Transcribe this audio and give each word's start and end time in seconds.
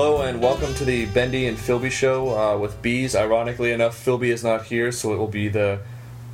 Hello 0.00 0.22
and 0.22 0.40
welcome 0.40 0.72
to 0.74 0.84
the 0.84 1.06
Bendy 1.06 1.48
and 1.48 1.58
Philby 1.58 1.90
show 1.90 2.38
uh, 2.38 2.56
with 2.56 2.80
Bees. 2.82 3.16
Ironically 3.16 3.72
enough, 3.72 3.96
Philby 3.96 4.28
is 4.28 4.44
not 4.44 4.66
here, 4.66 4.92
so 4.92 5.12
it 5.12 5.16
will 5.16 5.26
be 5.26 5.48
the 5.48 5.80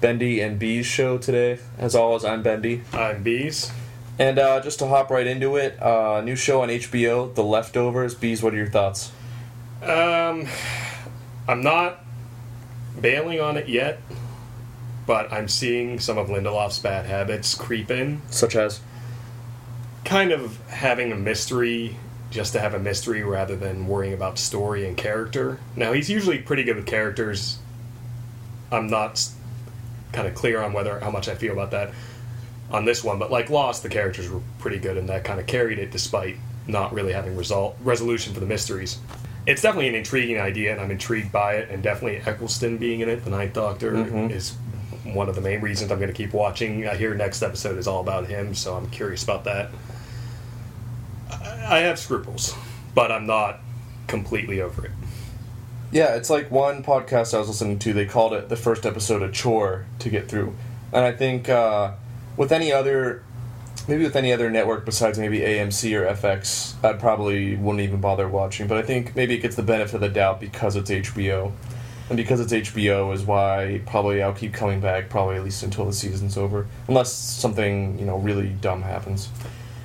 Bendy 0.03 0.43
and 0.43 0.59
Bees 0.59 0.85
show 0.85 1.17
today. 1.17 1.59
As 1.79 1.95
always, 1.95 2.27
I'm 2.27 2.43
Bendy. 2.43 2.83
I'm 2.93 3.23
Bees. 3.23 3.73
And 4.19 4.39
uh, 4.39 4.61
just 4.61 4.81
to 4.81 4.87
hop 4.87 5.09
right 5.09 5.27
into 5.27 5.57
it, 5.57 5.83
uh, 5.83 6.21
new 6.21 6.37
show 6.37 6.61
on 6.61 6.69
HBO, 6.69 7.35
The 7.35 7.43
Leftovers. 7.43 8.15
Bees, 8.15 8.43
what 8.43 8.53
are 8.53 8.59
your 8.59 8.69
thoughts? 8.69 9.13
Um, 9.83 10.47
I'm 11.49 11.63
not 11.63 12.05
bailing 13.01 13.41
on 13.41 13.57
it 13.57 13.67
yet, 13.67 13.99
but 15.07 15.33
I'm 15.33 15.49
seeing 15.49 15.99
some 16.01 16.19
of 16.19 16.29
Lindelof's 16.29 16.81
bad 16.81 17.07
habits 17.07 17.55
creep 17.55 17.91
in. 17.91 18.21
Such 18.29 18.57
as? 18.57 18.81
Kind 20.05 20.33
of 20.33 20.61
having 20.69 21.13
a 21.13 21.17
mystery 21.17 21.97
just 22.35 22.53
to 22.53 22.59
have 22.59 22.75
a 22.75 22.79
mystery 22.81 23.23
rather 23.23 23.55
than 23.55 23.87
worrying 23.87 24.13
about 24.13 24.39
story 24.41 24.87
and 24.89 24.97
character. 24.97 25.61
Now, 25.77 25.93
he's 25.93 26.11
usually 26.11 26.39
pretty 26.39 26.65
good 26.65 26.75
with 26.75 26.85
characters. 26.85 27.59
I'm 28.73 28.89
not 28.89 29.25
kind 30.13 30.27
of 30.27 30.35
clear 30.35 30.61
on 30.61 30.73
whether 30.73 30.99
how 30.99 31.13
much 31.13 31.29
I 31.29 31.37
feel 31.37 31.53
about 31.53 31.71
that 31.71 31.93
on 32.73 32.85
this 32.87 33.05
one, 33.05 33.21
but 33.21 33.31
like 33.31 33.51
Lost, 33.51 33.85
the 33.85 33.89
characters 33.89 34.29
were 34.29 34.41
pretty 34.59 34.79
good, 34.79 34.97
and 34.97 35.09
that 35.09 35.23
kind 35.23 35.39
of 35.39 35.47
carried 35.47 35.79
it 35.79 35.93
despite 35.93 36.37
not 36.67 36.93
really 36.93 37.13
having 37.13 37.37
result 37.37 37.77
resolution 37.85 38.35
for 38.35 38.41
the 38.41 38.47
mysteries. 38.47 38.99
It's 39.47 39.63
definitely 39.63 39.89
an 39.91 39.95
intriguing 39.95 40.41
idea, 40.41 40.73
and 40.73 40.81
I'm 40.81 40.91
intrigued 40.91 41.31
by 41.31 41.55
it. 41.55 41.69
And 41.71 41.85
definitely 41.85 42.21
Eccleston 42.27 42.79
being 42.79 42.99
in 43.01 43.09
it, 43.09 43.23
the 43.23 43.31
Ninth 43.31 43.53
Doctor, 43.53 43.93
Mhm. 43.93 44.31
is 44.33 44.55
one 45.05 45.29
of 45.29 45.37
the 45.37 45.41
main 45.41 45.61
reasons 45.61 45.93
I'm 45.93 45.99
going 45.99 46.09
to 46.11 46.15
keep 46.17 46.33
watching. 46.33 46.89
I 46.89 46.97
hear 46.97 47.15
next 47.15 47.43
episode 47.43 47.79
is 47.79 47.87
all 47.87 48.01
about 48.01 48.27
him, 48.27 48.55
so 48.55 48.75
I'm 48.75 48.89
curious 48.91 49.23
about 49.23 49.45
that. 49.45 49.71
I 51.65 51.79
have 51.81 51.99
scruples, 51.99 52.55
but 52.95 53.11
I'm 53.11 53.27
not 53.27 53.61
completely 54.07 54.61
over 54.61 54.85
it. 54.85 54.91
Yeah, 55.93 56.17
it's 56.17 56.29
like 56.29 56.51
one 56.51 56.83
podcast 56.83 57.35
I 57.35 57.39
was 57.39 57.49
listening 57.49 57.79
to, 57.81 57.93
they 57.93 58.05
called 58.05 58.33
it 58.33 58.49
the 58.49 58.57
first 58.57 58.85
episode 58.85 59.23
a 59.23 59.31
chore 59.31 59.87
to 60.01 60.11
get 60.11 60.29
through. 60.29 60.55
And 60.93 61.05
I 61.05 61.13
think 61.13 61.49
uh, 61.49 61.93
with 62.37 62.53
any 62.53 62.73
other, 62.73 63.23
maybe 63.89 64.03
with 64.03 64.17
any 64.17 64.33
other 64.33 64.51
network 64.51 64.85
besides 64.85 65.19
maybe 65.19 65.41
AMC 65.41 65.95
or 65.99 66.07
FX, 66.15 66.75
I 66.85 66.95
probably 66.95 67.57
wouldn't 67.57 67.83
even 67.83 68.01
bother 68.01 68.29
watching. 68.29 68.67
But 68.67 68.79
I 68.79 68.83
think 68.83 69.15
maybe 69.17 69.35
it 69.35 69.41
gets 69.41 69.57
the 69.57 69.63
benefit 69.63 69.95
of 69.95 70.01
the 70.01 70.09
doubt 70.09 70.41
because 70.41 70.77
it's 70.77 70.91
HBO. 70.91 71.53
And 72.09 72.17
because 72.17 72.41
it's 72.41 72.53
HBO 72.53 73.15
is 73.15 73.23
why 73.23 73.81
probably 73.87 74.23
I'll 74.23 74.35
keep 74.35 74.53
coming 74.53 74.81
back, 74.81 75.09
probably 75.09 75.37
at 75.37 75.45
least 75.45 75.63
until 75.63 75.87
the 75.87 75.93
season's 75.93 76.37
over. 76.37 76.67
Unless 76.89 77.13
something, 77.13 77.99
you 77.99 78.05
know, 78.05 78.19
really 78.19 78.49
dumb 78.49 78.83
happens. 78.83 79.29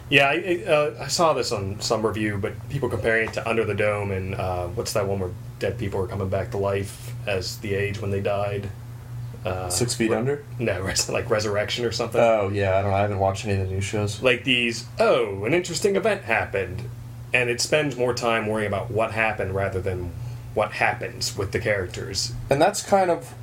Yeah, 0.09 0.27
I, 0.29 0.63
uh, 0.67 1.03
I 1.03 1.07
saw 1.07 1.33
this 1.33 1.51
on 1.51 1.79
some 1.81 2.05
review, 2.05 2.37
but 2.37 2.67
people 2.69 2.89
comparing 2.89 3.27
it 3.29 3.33
to 3.33 3.47
Under 3.47 3.63
the 3.63 3.75
Dome 3.75 4.11
and 4.11 4.33
uh, 4.35 4.67
what's 4.67 4.93
that 4.93 5.07
one 5.07 5.19
where 5.19 5.29
dead 5.59 5.77
people 5.77 6.01
are 6.01 6.07
coming 6.07 6.29
back 6.29 6.51
to 6.51 6.57
life 6.57 7.13
as 7.27 7.57
the 7.59 7.75
age 7.75 8.01
when 8.01 8.09
they 8.09 8.21
died? 8.21 8.69
Uh, 9.45 9.69
Six 9.69 9.93
Feet 9.95 10.09
re- 10.09 10.17
Under? 10.17 10.43
No, 10.57 10.81
res- 10.83 11.09
like 11.09 11.29
Resurrection 11.29 11.85
or 11.85 11.91
something. 11.91 12.19
Oh, 12.19 12.49
yeah, 12.49 12.77
I 12.77 12.81
don't 12.81 12.91
know. 12.91 12.97
I 12.97 13.01
haven't 13.01 13.19
watched 13.19 13.45
any 13.45 13.61
of 13.61 13.67
the 13.67 13.73
new 13.73 13.81
shows. 13.81 14.21
like 14.23 14.43
these, 14.43 14.85
oh, 14.99 15.45
an 15.45 15.53
interesting 15.53 15.95
event 15.95 16.23
happened, 16.23 16.81
and 17.31 17.49
it 17.49 17.61
spends 17.61 17.95
more 17.95 18.13
time 18.13 18.47
worrying 18.47 18.67
about 18.67 18.89
what 18.89 19.11
happened 19.11 19.53
rather 19.53 19.79
than 19.79 20.11
what 20.55 20.71
happens 20.73 21.37
with 21.37 21.51
the 21.51 21.59
characters. 21.59 22.33
and 22.49 22.59
that's 22.59 22.81
kind 22.81 23.11
of 23.11 23.35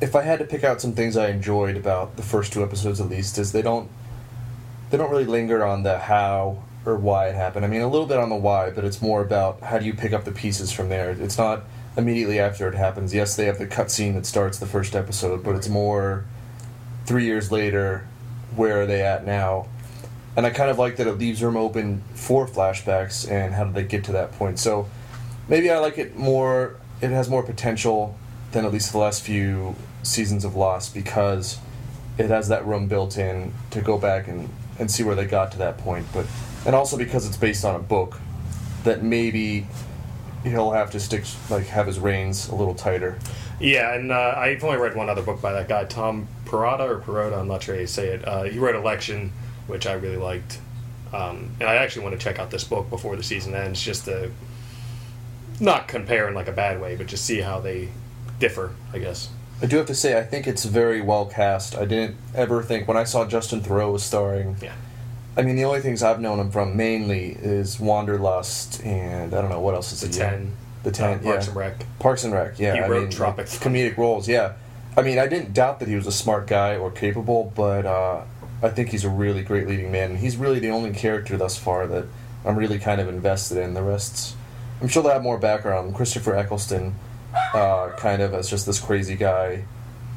if 0.00 0.14
I 0.14 0.22
had 0.22 0.38
to 0.38 0.44
pick 0.44 0.62
out 0.62 0.80
some 0.80 0.92
things 0.92 1.16
I 1.16 1.28
enjoyed 1.30 1.76
about 1.76 2.16
the 2.16 2.22
first 2.22 2.52
two 2.52 2.62
episodes 2.62 3.00
at 3.00 3.08
least 3.08 3.36
is 3.36 3.50
they 3.50 3.62
don't 3.62 3.90
they 4.90 4.96
don't 4.96 5.10
really 5.10 5.24
linger 5.24 5.64
on 5.64 5.82
the 5.82 5.98
how 5.98 6.62
or 6.86 6.96
why 6.96 7.28
it 7.28 7.34
happened. 7.34 7.64
I 7.64 7.68
mean 7.68 7.82
a 7.82 7.88
little 7.88 8.06
bit 8.06 8.18
on 8.18 8.28
the 8.28 8.36
why, 8.36 8.70
but 8.70 8.84
it's 8.84 9.02
more 9.02 9.20
about 9.20 9.60
how 9.60 9.78
do 9.78 9.84
you 9.84 9.94
pick 9.94 10.12
up 10.12 10.24
the 10.24 10.32
pieces 10.32 10.72
from 10.72 10.88
there. 10.88 11.10
It's 11.10 11.38
not 11.38 11.64
immediately 11.96 12.38
after 12.38 12.68
it 12.68 12.74
happens. 12.74 13.12
Yes, 13.12 13.36
they 13.36 13.46
have 13.46 13.58
the 13.58 13.66
cutscene 13.66 14.14
that 14.14 14.26
starts 14.26 14.58
the 14.58 14.66
first 14.66 14.94
episode, 14.94 15.42
but 15.42 15.56
it's 15.56 15.68
more 15.68 16.24
three 17.04 17.24
years 17.24 17.50
later, 17.50 18.06
where 18.54 18.82
are 18.82 18.86
they 18.86 19.02
at 19.02 19.26
now? 19.26 19.66
And 20.36 20.46
I 20.46 20.50
kind 20.50 20.70
of 20.70 20.78
like 20.78 20.96
that 20.96 21.06
it 21.06 21.18
leaves 21.18 21.42
room 21.42 21.56
open 21.56 22.02
for 22.14 22.46
flashbacks 22.46 23.28
and 23.28 23.54
how 23.54 23.64
did 23.64 23.74
they 23.74 23.82
get 23.82 24.04
to 24.04 24.12
that 24.12 24.32
point. 24.32 24.58
So 24.58 24.88
maybe 25.48 25.70
I 25.70 25.78
like 25.78 25.98
it 25.98 26.16
more. 26.16 26.76
It 27.00 27.10
has 27.10 27.28
more 27.28 27.42
potential 27.42 28.16
than 28.52 28.64
at 28.64 28.72
least 28.72 28.92
the 28.92 28.98
last 28.98 29.22
few 29.22 29.74
seasons 30.02 30.44
of 30.44 30.54
Lost 30.54 30.94
because 30.94 31.58
it 32.18 32.30
has 32.30 32.48
that 32.48 32.64
room 32.66 32.86
built 32.86 33.18
in 33.18 33.52
to 33.70 33.80
go 33.80 33.98
back 33.98 34.28
and, 34.28 34.48
and 34.78 34.90
see 34.90 35.02
where 35.02 35.14
they 35.14 35.26
got 35.26 35.52
to 35.52 35.58
that 35.58 35.78
point. 35.78 36.06
But 36.12 36.26
and 36.66 36.74
also 36.74 36.96
because 36.96 37.26
it's 37.26 37.36
based 37.36 37.64
on 37.64 37.74
a 37.74 37.78
book 37.80 38.20
that 38.84 39.02
maybe 39.02 39.66
he'll 40.44 40.72
have 40.72 40.90
to 40.92 41.00
stick 41.00 41.24
like 41.50 41.66
have 41.66 41.86
his 41.86 41.98
reins 41.98 42.48
a 42.48 42.54
little 42.54 42.74
tighter. 42.74 43.18
Yeah, 43.60 43.94
and 43.94 44.12
uh, 44.12 44.34
I've 44.36 44.62
only 44.62 44.78
read 44.78 44.94
one 44.94 45.08
other 45.08 45.22
book 45.22 45.42
by 45.42 45.52
that 45.52 45.68
guy, 45.68 45.84
Tom 45.84 46.28
Perrotta 46.44 46.88
or 46.88 47.00
Perrotta. 47.00 47.38
I'm 47.38 47.48
not 47.48 47.62
sure 47.62 47.74
how 47.74 47.80
you 47.80 47.86
say 47.86 48.08
it. 48.08 48.26
Uh, 48.26 48.44
he 48.44 48.58
wrote 48.58 48.76
Election, 48.76 49.32
which 49.66 49.86
I 49.86 49.94
really 49.94 50.16
liked, 50.16 50.60
um, 51.12 51.50
and 51.58 51.68
I 51.68 51.76
actually 51.76 52.04
want 52.04 52.18
to 52.18 52.22
check 52.22 52.38
out 52.38 52.50
this 52.50 52.64
book 52.64 52.88
before 52.88 53.16
the 53.16 53.22
season 53.22 53.54
ends, 53.54 53.82
just 53.82 54.04
to 54.04 54.30
not 55.58 55.88
compare 55.88 56.28
in 56.28 56.34
like 56.34 56.46
a 56.46 56.52
bad 56.52 56.80
way, 56.80 56.94
but 56.94 57.08
just 57.08 57.24
see 57.24 57.40
how 57.40 57.58
they 57.60 57.88
differ. 58.38 58.74
I 58.92 58.98
guess. 58.98 59.30
I 59.60 59.66
do 59.66 59.76
have 59.76 59.86
to 59.86 59.94
say 59.94 60.18
I 60.18 60.22
think 60.22 60.46
it's 60.46 60.64
very 60.64 61.00
well 61.00 61.26
cast. 61.26 61.76
I 61.76 61.84
didn't 61.84 62.16
ever 62.34 62.62
think 62.62 62.86
when 62.86 62.96
I 62.96 63.04
saw 63.04 63.26
Justin 63.26 63.60
Theroux 63.60 63.92
was 63.92 64.04
starring. 64.04 64.56
Yeah. 64.62 64.74
I 65.36 65.42
mean, 65.42 65.56
the 65.56 65.64
only 65.64 65.80
things 65.80 66.02
I've 66.02 66.20
known 66.20 66.40
him 66.40 66.50
from 66.50 66.76
mainly 66.76 67.30
is 67.30 67.78
Wanderlust 67.78 68.84
and 68.84 69.34
I 69.34 69.40
don't 69.40 69.50
know 69.50 69.60
what 69.60 69.74
else 69.74 69.92
is 69.92 70.00
The. 70.00 70.08
Ten. 70.08 70.52
The 70.84 70.92
Ten, 70.92 71.18
uh, 71.18 71.22
Parks 71.22 71.46
yeah. 71.46 71.50
and 71.50 71.56
Rec. 71.56 71.98
Parks 71.98 72.24
and 72.24 72.32
Rec, 72.32 72.58
yeah. 72.58 72.74
He 72.74 72.80
I 72.80 72.88
wrote 72.88 73.02
mean, 73.02 73.10
Tropic 73.10 73.46
comedic 73.46 73.96
roles, 73.96 74.28
yeah. 74.28 74.52
I 74.96 75.02
mean, 75.02 75.18
I 75.18 75.26
didn't 75.26 75.52
doubt 75.52 75.80
that 75.80 75.88
he 75.88 75.94
was 75.94 76.06
a 76.06 76.12
smart 76.12 76.46
guy 76.46 76.76
or 76.76 76.90
capable, 76.90 77.52
but 77.54 77.84
uh, 77.84 78.22
I 78.62 78.68
think 78.70 78.88
he's 78.90 79.04
a 79.04 79.08
really 79.08 79.42
great 79.42 79.68
leading 79.68 79.92
man. 79.92 80.10
And 80.10 80.18
he's 80.18 80.36
really 80.36 80.58
the 80.58 80.70
only 80.70 80.92
character 80.92 81.36
thus 81.36 81.56
far 81.56 81.86
that 81.88 82.06
I'm 82.44 82.56
really 82.56 82.78
kind 82.78 83.00
of 83.00 83.08
invested 83.08 83.58
in. 83.58 83.74
The 83.74 83.82
rest's, 83.82 84.34
I'm 84.80 84.88
sure 84.88 85.02
they'll 85.02 85.12
have 85.12 85.22
more 85.22 85.38
background. 85.38 85.94
Christopher 85.94 86.34
Eccleston, 86.36 86.94
uh, 87.54 87.90
kind 87.96 88.22
of 88.22 88.34
as 88.34 88.48
just 88.48 88.66
this 88.66 88.80
crazy 88.80 89.16
guy, 89.16 89.64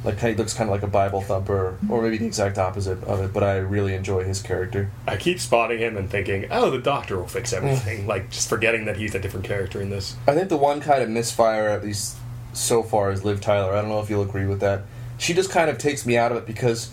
like 0.03 0.19
he 0.19 0.34
looks 0.34 0.53
kind 0.53 0.69
of 0.69 0.74
like 0.74 0.84
a 0.84 0.88
Bible 0.88 1.22
thumper, 1.22 1.78
or 1.90 2.02
maybe 2.02 2.18
the 2.18 2.25
exact 2.25 2.58
opposite 2.58 3.03
of 3.03 3.22
it. 3.22 3.34
But 3.34 3.44
I 3.44 3.58
really 3.58 3.94
enjoy 3.94 4.24
his 4.24 4.42
character. 4.42 4.90
I 5.08 5.18
keep 5.18 5.40
spotting 5.40 5.80
him 5.80 5.97
and 5.97 6.09
thinking, 6.09 6.47
oh, 6.52 6.69
the 6.72 6.80
Doctor 6.80 7.18
will 7.18 7.28
fix 7.28 7.53
everything. 7.53 8.08
like 8.08 8.30
just 8.31 8.50
forgetting 8.50 8.86
that 8.86 8.97
he's 8.97 9.14
a 9.16 9.19
different 9.19 9.46
character 9.46 9.81
in 9.81 9.90
this. 9.90 10.16
I 10.28 10.34
think 10.34 10.50
the 10.50 10.58
one 10.58 10.81
kind 10.81 11.03
of 11.03 11.09
misfire, 11.09 11.69
at 11.69 11.84
least 11.84 12.18
so 12.53 12.84
far, 12.84 13.12
is 13.12 13.24
Liv 13.24 13.42
Tyler. 13.42 13.74
I 13.74 13.81
don't 13.81 13.90
know 13.90 14.00
if 14.02 14.09
you'll 14.09 14.24
agree 14.24 14.46
with 14.46 14.59
that. 14.62 14.81
She 15.18 15.34
just 15.34 15.52
kind 15.52 15.69
of 15.69 15.78
takes 15.78 16.06
me 16.06 16.18
out 16.18 16.31
of 16.31 16.38
it 16.40 16.48
because 16.48 16.92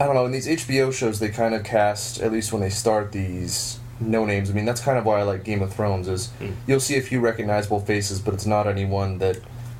I 0.00 0.06
don't 0.06 0.14
know. 0.14 0.26
In 0.26 0.32
these 0.32 0.48
HBO 0.48 0.92
shows, 0.92 1.20
they 1.20 1.28
kind 1.28 1.54
of 1.54 1.64
cast 1.64 2.20
at 2.20 2.32
least 2.32 2.52
when 2.52 2.60
they 2.60 2.70
start 2.70 3.12
these 3.12 3.78
no 4.00 4.24
names. 4.24 4.50
I 4.50 4.52
mean, 4.52 4.64
that's 4.64 4.80
kind 4.80 4.98
of 4.98 5.04
why 5.04 5.20
I 5.20 5.22
like 5.22 5.44
Game 5.44 5.62
of 5.62 5.72
Thrones. 5.72 6.08
Is 6.08 6.28
Mm. 6.40 6.52
you'll 6.66 6.80
see 6.80 6.96
a 6.96 7.02
few 7.02 7.20
recognizable 7.20 7.80
faces, 7.80 8.20
but 8.20 8.34
it's 8.34 8.46
not 8.46 8.66
anyone 8.66 9.18
that 9.18 9.38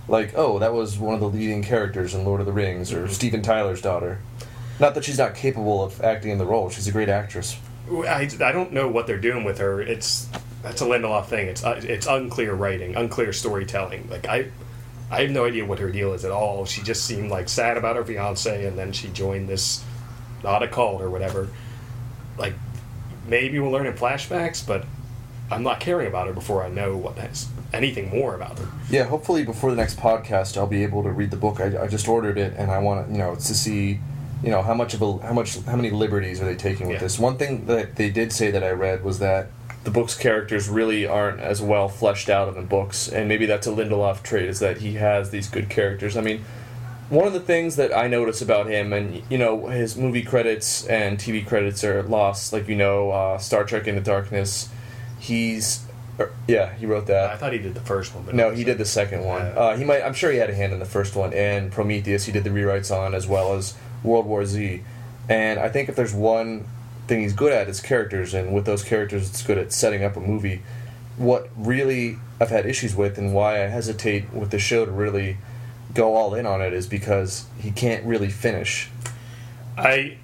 like 0.08 0.32
oh 0.36 0.58
that 0.58 0.72
was 0.72 0.98
one 0.98 1.14
of 1.14 1.20
the 1.20 1.28
leading 1.28 1.62
characters 1.62 2.14
in 2.14 2.24
Lord 2.24 2.40
of 2.40 2.46
the 2.46 2.52
Rings 2.52 2.92
or 2.92 3.06
Mhm. 3.06 3.10
Steven 3.10 3.42
Tyler's 3.42 3.80
daughter. 3.82 4.18
Not 4.80 4.94
that 4.94 5.04
she's 5.04 5.18
not 5.18 5.34
capable 5.34 5.82
of 5.82 6.00
acting 6.02 6.30
in 6.30 6.38
the 6.38 6.46
role. 6.46 6.70
She's 6.70 6.86
a 6.86 6.92
great 6.92 7.08
actress. 7.08 7.56
I, 8.06 8.28
I 8.42 8.52
don't 8.52 8.72
know 8.72 8.86
what 8.88 9.06
they're 9.06 9.18
doing 9.18 9.44
with 9.44 9.58
her. 9.58 9.80
It's 9.80 10.28
that's 10.62 10.80
a 10.82 10.84
Lindelof 10.84 11.26
thing. 11.26 11.46
It's 11.48 11.64
uh, 11.64 11.80
it's 11.84 12.06
unclear 12.06 12.54
writing, 12.54 12.96
unclear 12.96 13.32
storytelling. 13.32 14.08
Like 14.10 14.26
I, 14.28 14.46
I 15.10 15.22
have 15.22 15.30
no 15.30 15.46
idea 15.46 15.64
what 15.64 15.78
her 15.78 15.90
deal 15.90 16.12
is 16.12 16.24
at 16.24 16.30
all. 16.30 16.64
She 16.66 16.82
just 16.82 17.04
seemed 17.04 17.30
like 17.30 17.48
sad 17.48 17.76
about 17.78 17.96
her 17.96 18.04
fiance, 18.04 18.64
and 18.66 18.78
then 18.78 18.92
she 18.92 19.08
joined 19.08 19.48
this, 19.48 19.82
not 20.44 20.62
a 20.62 20.68
cult 20.68 21.00
or 21.00 21.08
whatever. 21.10 21.48
Like 22.36 22.54
maybe 23.28 23.58
we'll 23.58 23.70
learn 23.70 23.86
in 23.86 23.92
flashbacks, 23.94 24.66
but 24.66 24.84
I'm 25.50 25.62
not 25.62 25.80
caring 25.80 26.06
about 26.08 26.26
her 26.26 26.32
before 26.32 26.62
I 26.64 26.68
know 26.68 26.96
what 26.96 27.16
that's 27.16 27.48
anything 27.72 28.10
more 28.10 28.34
about 28.34 28.58
her. 28.58 28.68
Yeah, 28.90 29.04
hopefully 29.04 29.44
before 29.44 29.70
the 29.70 29.76
next 29.76 29.98
podcast, 29.98 30.56
I'll 30.56 30.66
be 30.66 30.82
able 30.82 31.02
to 31.02 31.10
read 31.10 31.30
the 31.30 31.36
book. 31.36 31.60
I, 31.60 31.84
I 31.84 31.86
just 31.86 32.08
ordered 32.08 32.38
it, 32.38 32.54
and 32.56 32.70
I 32.70 32.78
want 32.78 33.06
to, 33.06 33.12
you 33.12 33.18
know, 33.18 33.34
to 33.34 33.40
see, 33.54 34.00
you 34.42 34.50
know, 34.50 34.62
how 34.62 34.74
much 34.74 34.94
of 34.94 35.02
a 35.02 35.18
how 35.18 35.32
much 35.32 35.58
how 35.64 35.76
many 35.76 35.90
liberties 35.90 36.40
are 36.40 36.44
they 36.46 36.54
taking 36.56 36.86
with 36.88 36.96
Yeah. 36.96 37.00
this. 37.02 37.18
One 37.18 37.36
thing 37.36 37.66
that 37.66 37.96
they 37.96 38.10
did 38.10 38.32
say 38.32 38.50
that 38.50 38.62
I 38.64 38.70
read 38.70 39.04
was 39.04 39.18
that 39.18 39.48
the 39.84 39.90
book's 39.90 40.16
characters 40.16 40.68
really 40.68 41.06
aren't 41.06 41.40
as 41.40 41.62
well 41.62 41.88
fleshed 41.88 42.28
out 42.28 42.48
in 42.48 42.54
the 42.54 42.62
books, 42.62 43.08
and 43.08 43.28
maybe 43.28 43.46
that's 43.46 43.66
a 43.66 43.70
Lindelof 43.70 44.22
trait 44.22 44.48
is 44.48 44.58
that 44.60 44.78
he 44.78 44.94
has 44.94 45.30
these 45.30 45.48
good 45.48 45.68
characters. 45.68 46.16
I 46.16 46.20
mean. 46.20 46.44
One 47.10 47.26
of 47.26 47.32
the 47.32 47.40
things 47.40 47.76
that 47.76 47.96
I 47.96 48.06
notice 48.06 48.42
about 48.42 48.66
him, 48.66 48.92
and 48.92 49.22
you 49.30 49.38
know, 49.38 49.66
his 49.68 49.96
movie 49.96 50.22
credits 50.22 50.86
and 50.86 51.18
TV 51.18 51.46
credits 51.46 51.82
are 51.82 52.02
lost. 52.02 52.52
Like 52.52 52.68
you 52.68 52.76
know, 52.76 53.10
uh, 53.10 53.38
Star 53.38 53.64
Trek 53.64 53.86
Into 53.86 54.02
Darkness. 54.02 54.68
He's, 55.18 55.84
er, 56.20 56.32
yeah, 56.46 56.74
he 56.74 56.86
wrote 56.86 57.06
that. 57.06 57.30
I 57.30 57.36
thought 57.36 57.52
he 57.52 57.58
did 57.58 57.74
the 57.74 57.80
first 57.80 58.14
one, 58.14 58.24
but 58.24 58.34
No, 58.34 58.50
he 58.50 58.62
did 58.62 58.78
the 58.78 58.84
second 58.84 59.24
one. 59.24 59.42
Uh, 59.42 59.54
Uh, 59.56 59.76
he 59.76 59.84
might. 59.84 60.02
I'm 60.02 60.14
sure 60.14 60.30
he 60.30 60.38
had 60.38 60.50
a 60.50 60.54
hand 60.54 60.72
in 60.72 60.78
the 60.78 60.84
first 60.84 61.16
one 61.16 61.32
and 61.32 61.72
Prometheus. 61.72 62.26
He 62.26 62.32
did 62.32 62.44
the 62.44 62.50
rewrites 62.50 62.94
on 62.94 63.14
as 63.14 63.26
well 63.26 63.54
as 63.54 63.74
World 64.02 64.26
War 64.26 64.44
Z. 64.44 64.82
And 65.28 65.58
I 65.58 65.68
think 65.70 65.88
if 65.88 65.96
there's 65.96 66.14
one 66.14 66.66
thing 67.06 67.20
he's 67.20 67.32
good 67.32 67.52
at, 67.52 67.68
it's 67.68 67.80
characters. 67.80 68.34
And 68.34 68.52
with 68.54 68.66
those 68.66 68.82
characters, 68.82 69.28
it's 69.28 69.42
good 69.42 69.58
at 69.58 69.72
setting 69.72 70.04
up 70.04 70.16
a 70.16 70.20
movie. 70.20 70.62
what 71.16 71.48
really 71.56 72.16
I've 72.40 72.50
had 72.50 72.64
issues 72.66 72.94
with 72.94 73.18
and 73.18 73.34
why 73.34 73.64
I 73.64 73.66
hesitate 73.66 74.32
with 74.32 74.50
the 74.50 74.58
show 74.60 74.84
to 74.84 74.90
really 74.92 75.36
go 75.94 76.14
all 76.14 76.34
in 76.34 76.46
on 76.46 76.60
it 76.60 76.72
is 76.72 76.86
because 76.86 77.46
he 77.58 77.70
can't 77.70 78.04
really 78.04 78.28
finish. 78.28 78.90
I, 79.76 80.18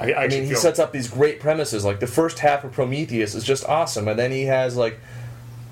I, 0.00 0.14
I 0.14 0.28
mean, 0.28 0.44
he 0.44 0.54
sets 0.54 0.78
up 0.78 0.92
these 0.92 1.08
great 1.08 1.40
premises. 1.40 1.84
Like 1.84 2.00
the 2.00 2.06
first 2.06 2.40
half 2.40 2.64
of 2.64 2.72
Prometheus 2.72 3.34
is 3.34 3.44
just 3.44 3.64
awesome, 3.66 4.08
and 4.08 4.18
then 4.18 4.30
he 4.32 4.44
has 4.44 4.76
like 4.76 4.98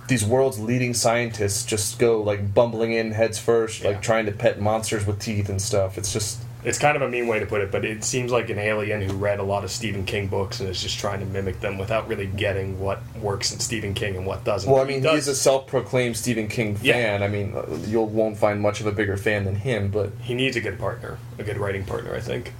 these 0.09 0.25
world's 0.25 0.59
leading 0.59 0.95
scientists 0.95 1.65
just 1.65 1.99
go 1.99 2.21
like 2.21 2.53
bumbling 2.55 2.93
in 2.93 3.13
heads 3.13 3.39
first, 3.39 3.83
Yeah. 3.83 3.91
like 3.91 4.03
trying 4.03 4.27
to 4.27 4.33
pet 4.33 4.61
monsters 4.61 5.07
with 5.07 5.19
teeth 5.19 5.49
and 5.49 5.61
stuff. 5.63 5.97
It's 5.97 6.13
just 6.13 6.43
It's 6.65 6.79
kind 6.79 6.95
of 6.97 7.03
a 7.03 7.09
mean 7.09 7.27
way 7.27 7.41
to 7.41 7.47
put 7.47 7.61
it, 7.61 7.73
but 7.73 7.85
it 7.85 8.05
seems 8.05 8.31
like 8.31 8.49
an 8.49 8.59
alien 8.59 9.03
who 9.03 9.15
read 9.15 9.41
a 9.41 9.43
lot 9.43 9.65
of 9.65 9.71
Stephen 9.73 10.05
King 10.05 10.29
books 10.29 10.61
and 10.61 10.69
is 10.69 10.81
just 10.81 10.97
trying 10.99 11.19
to 11.19 11.27
mimic 11.27 11.59
them 11.61 11.77
without 11.77 12.07
really 12.07 12.27
getting 12.27 12.79
what 12.79 13.01
works 13.21 13.53
in 13.53 13.59
Stephen 13.59 13.95
King 13.95 14.15
and 14.17 14.25
what 14.27 14.45
doesn't. 14.45 14.71
well, 14.71 14.81
I 14.83 14.87
He 14.87 14.93
mean, 14.95 15.03
does- 15.03 15.15
he's 15.15 15.29
a 15.29 15.35
self-proclaimed 15.35 16.17
Stephen 16.17 16.47
King 16.47 16.79
Yeah. 16.81 16.93
fan. 16.95 17.23
I 17.25 17.29
mean, 17.29 17.57
you 17.89 18.01
won't 18.03 18.37
find 18.39 18.61
much 18.61 18.81
of 18.81 18.87
a 18.87 18.93
bigger 18.93 19.17
fan 19.17 19.45
than 19.45 19.57
him, 19.57 19.89
but 19.89 20.13
he 20.21 20.35
needs 20.35 20.57
a 20.57 20.61
good 20.61 20.79
partner, 20.79 21.19
a 21.39 21.43
good 21.43 21.59
writing 21.59 21.85
partner. 21.85 22.15
I 22.15 22.21
think. 22.21 22.53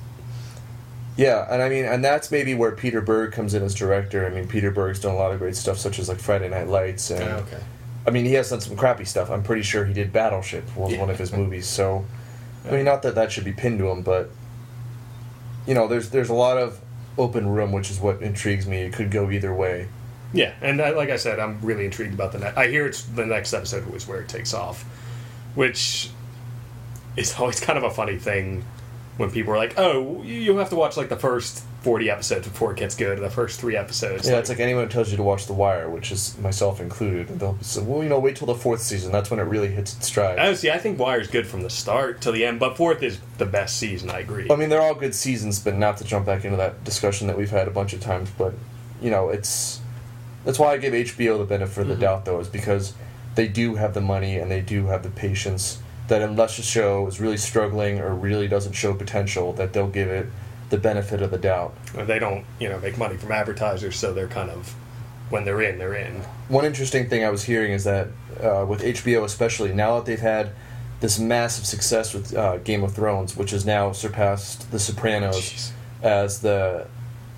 Yeah, 1.17 1.47
and 1.51 1.63
I 1.63 1.69
mean, 1.69 1.85
and 1.85 2.03
that's 2.03 2.31
maybe 2.31 2.55
where 2.55 2.73
Peter 2.73 3.03
Berg 3.03 3.33
comes 3.33 3.55
in 3.55 3.63
as 3.63 3.75
director. 3.75 4.27
I 4.27 4.31
mean, 4.31 4.49
Peter 4.49 4.71
Berg's 4.71 4.99
done 4.99 5.13
a 5.15 5.19
lot 5.19 5.31
of 5.33 5.39
great 5.39 5.57
stuff, 5.57 5.79
such 5.79 5.99
as 5.99 6.09
like 6.09 6.19
Friday 6.19 6.49
Night 6.49 6.69
Lights, 6.69 7.11
and 7.11 7.23
Oh, 7.23 7.37
okay. 7.47 7.63
I 8.07 8.11
mean, 8.11 8.25
he 8.25 8.33
has 8.35 8.49
done 8.51 8.61
some 8.63 8.77
crappy 8.77 9.05
stuff. 9.05 9.31
I'm 9.31 9.43
pretty 9.43 9.63
sure 9.63 9.85
he 9.85 9.93
did 9.93 10.13
Battleship 10.13 10.65
was 10.75 10.93
Yeah. 10.93 11.01
one 11.01 11.11
of 11.11 11.19
his 11.19 11.33
movies. 11.33 11.67
So, 11.67 12.05
I 12.67 12.71
mean, 12.71 12.85
not 12.85 13.03
that 13.03 13.15
that 13.15 13.33
should 13.33 13.45
be 13.45 13.53
pinned 13.53 13.79
to 13.81 13.89
him, 13.89 14.03
but 14.03 14.31
you 15.67 15.75
know, 15.75 15.89
there's 15.89 16.11
there's 16.11 16.29
a 16.29 16.35
lot 16.35 16.59
of 16.59 16.81
open 17.19 17.49
room, 17.49 17.73
which 17.73 17.91
is 17.91 18.01
what 18.01 18.23
intrigues 18.23 18.67
me. 18.67 18.83
It 18.83 18.93
could 18.93 19.11
go 19.11 19.31
either 19.31 19.55
way. 19.55 19.89
Yeah, 20.33 20.55
and 20.63 20.81
I, 20.81 20.91
like 20.91 21.11
I 21.11 21.17
said, 21.17 21.39
I'm 21.39 21.61
really 21.61 21.85
intrigued 21.85 22.15
about 22.15 22.33
the 22.33 22.39
next. 22.39 22.57
I 22.57 22.69
hear 22.69 22.87
it's 22.87 23.03
the 23.03 23.27
next 23.27 23.53
episode 23.53 23.87
was 23.87 24.07
where 24.09 24.21
it 24.21 24.29
takes 24.29 24.55
off, 24.55 24.83
which 25.55 26.11
is 27.17 27.35
always 27.39 27.61
kind 27.61 27.77
of 27.77 27.85
a 27.85 27.91
funny 27.91 28.17
thing 28.17 28.65
when 29.19 29.31
people 29.31 29.53
are 29.53 29.59
like, 29.59 29.75
"Oh, 29.77 30.23
you 30.23 30.35
you 30.35 30.57
have 30.57 30.71
to 30.71 30.77
watch 30.77 30.97
like 30.97 31.09
the 31.09 31.17
first 31.17 31.65
40 31.83 32.11
episodes 32.11 32.47
before 32.49 32.73
it 32.73 32.79
gets 32.79 32.95
good, 32.95 33.19
the 33.19 33.31
first 33.31 33.61
three 33.61 33.77
episodes." 33.77 34.29
Yeah, 34.29 34.39
it's 34.39 34.49
like 34.49 34.61
anyone 34.61 34.85
who 34.85 34.89
tells 34.91 35.11
you 35.11 35.17
to 35.17 35.23
watch 35.23 35.47
The 35.47 35.53
Wire, 35.53 35.89
which 35.89 36.11
is 36.13 36.37
myself 36.39 36.81
included. 36.81 37.39
They'll 37.41 37.59
say, 37.61 37.83
well, 37.83 38.03
you 38.03 38.09
know, 38.09 38.19
wait 38.19 38.37
till 38.37 38.47
the 38.47 38.55
fourth 38.55 38.83
season. 38.83 39.13
That's 39.13 39.31
when 39.31 39.41
it 39.41 39.45
really 39.45 39.69
hits 39.69 39.97
its 39.97 40.07
stride. 40.07 40.39
Oh, 40.39 40.55
see, 40.55 40.71
I 40.71 40.79
think 40.79 40.99
Wire's 40.99 41.29
good 41.29 41.47
from 41.47 41.63
the 41.63 41.71
start 41.71 42.21
to 42.23 42.33
the 42.33 42.45
end, 42.45 42.61
but 42.61 42.77
fourth 42.77 43.03
is 43.03 43.19
the 43.39 43.47
best 43.47 43.77
season. 43.79 44.11
I 44.11 44.21
agree. 44.21 44.47
I 44.51 44.57
mean, 44.57 44.69
they're 44.69 44.81
all 44.83 44.95
good 44.95 45.15
seasons, 45.15 45.59
but 45.59 45.77
not 45.77 45.97
to 45.99 46.05
jump 46.05 46.27
back 46.27 46.45
into 46.45 46.57
that 46.57 46.85
discussion 46.85 47.27
that 47.27 47.37
we've 47.37 47.51
had 47.51 47.67
a 47.69 47.73
bunch 47.73 47.93
of 47.93 48.01
times. 48.01 48.31
But 48.37 48.55
you 49.01 49.11
know, 49.11 49.29
it's 49.31 49.81
that's 50.45 50.59
why 50.59 50.73
I 50.73 50.77
give 50.79 50.93
HBO 50.95 51.39
the 51.39 51.45
benefit 51.45 51.83
of 51.83 51.89
the 51.89 51.95
Mhm. 51.97 52.01
doubt, 52.01 52.25
though, 52.25 52.41
is 52.41 52.49
because 52.49 52.95
they 53.35 53.49
do 53.49 53.77
have 53.77 53.95
the 53.95 54.01
money 54.01 54.37
and 54.39 54.51
they 54.51 54.61
do 54.61 54.87
have 54.87 55.03
the 55.03 55.09
patience. 55.09 55.79
That 56.09 56.21
unless 56.21 56.59
a 56.59 56.63
show 56.63 57.07
is 57.07 57.21
really 57.21 57.37
struggling 57.37 58.01
or 58.01 58.13
really 58.15 58.49
doesn't 58.49 58.73
show 58.73 58.93
potential, 58.93 59.53
that 59.55 59.73
they'll 59.73 59.87
give 59.87 60.09
it 60.09 60.27
the 60.73 60.79
benefit 60.79 61.21
of 61.21 61.31
the 61.31 61.37
doubt. 61.37 61.75
they 61.95 62.19
don't, 62.19 62.47
you 62.59 62.67
know, 62.67 62.81
make 62.81 62.97
money 62.97 63.19
from 63.19 63.31
advertisers, 63.31 63.95
so 63.95 64.15
they're 64.15 64.27
kind 64.27 64.49
of 64.49 64.75
when 65.29 65.45
they're 65.45 65.61
in, 65.61 65.79
they're 65.79 65.95
in. 65.95 66.23
One 66.49 66.65
interesting 66.65 67.11
thing 67.11 67.23
I 67.25 67.29
was 67.29 67.45
hearing 67.45 67.73
is 67.73 67.85
that 67.85 68.09
uh, 68.41 68.65
with 68.67 68.81
HBO, 68.81 69.23
especially 69.25 69.75
now 69.75 69.97
that 69.97 70.07
they've 70.07 70.19
had 70.19 70.53
this 71.01 71.19
massive 71.19 71.67
success 71.67 72.15
with 72.15 72.35
uh, 72.35 72.57
Game 72.59 72.83
of 72.83 72.95
Thrones, 72.95 73.37
which 73.37 73.51
has 73.51 73.67
now 73.67 73.93
surpassed 73.93 74.71
The 74.71 74.79
Sopranos 74.79 75.37
Jeez. 75.43 75.73
as 76.03 76.41
the 76.41 76.87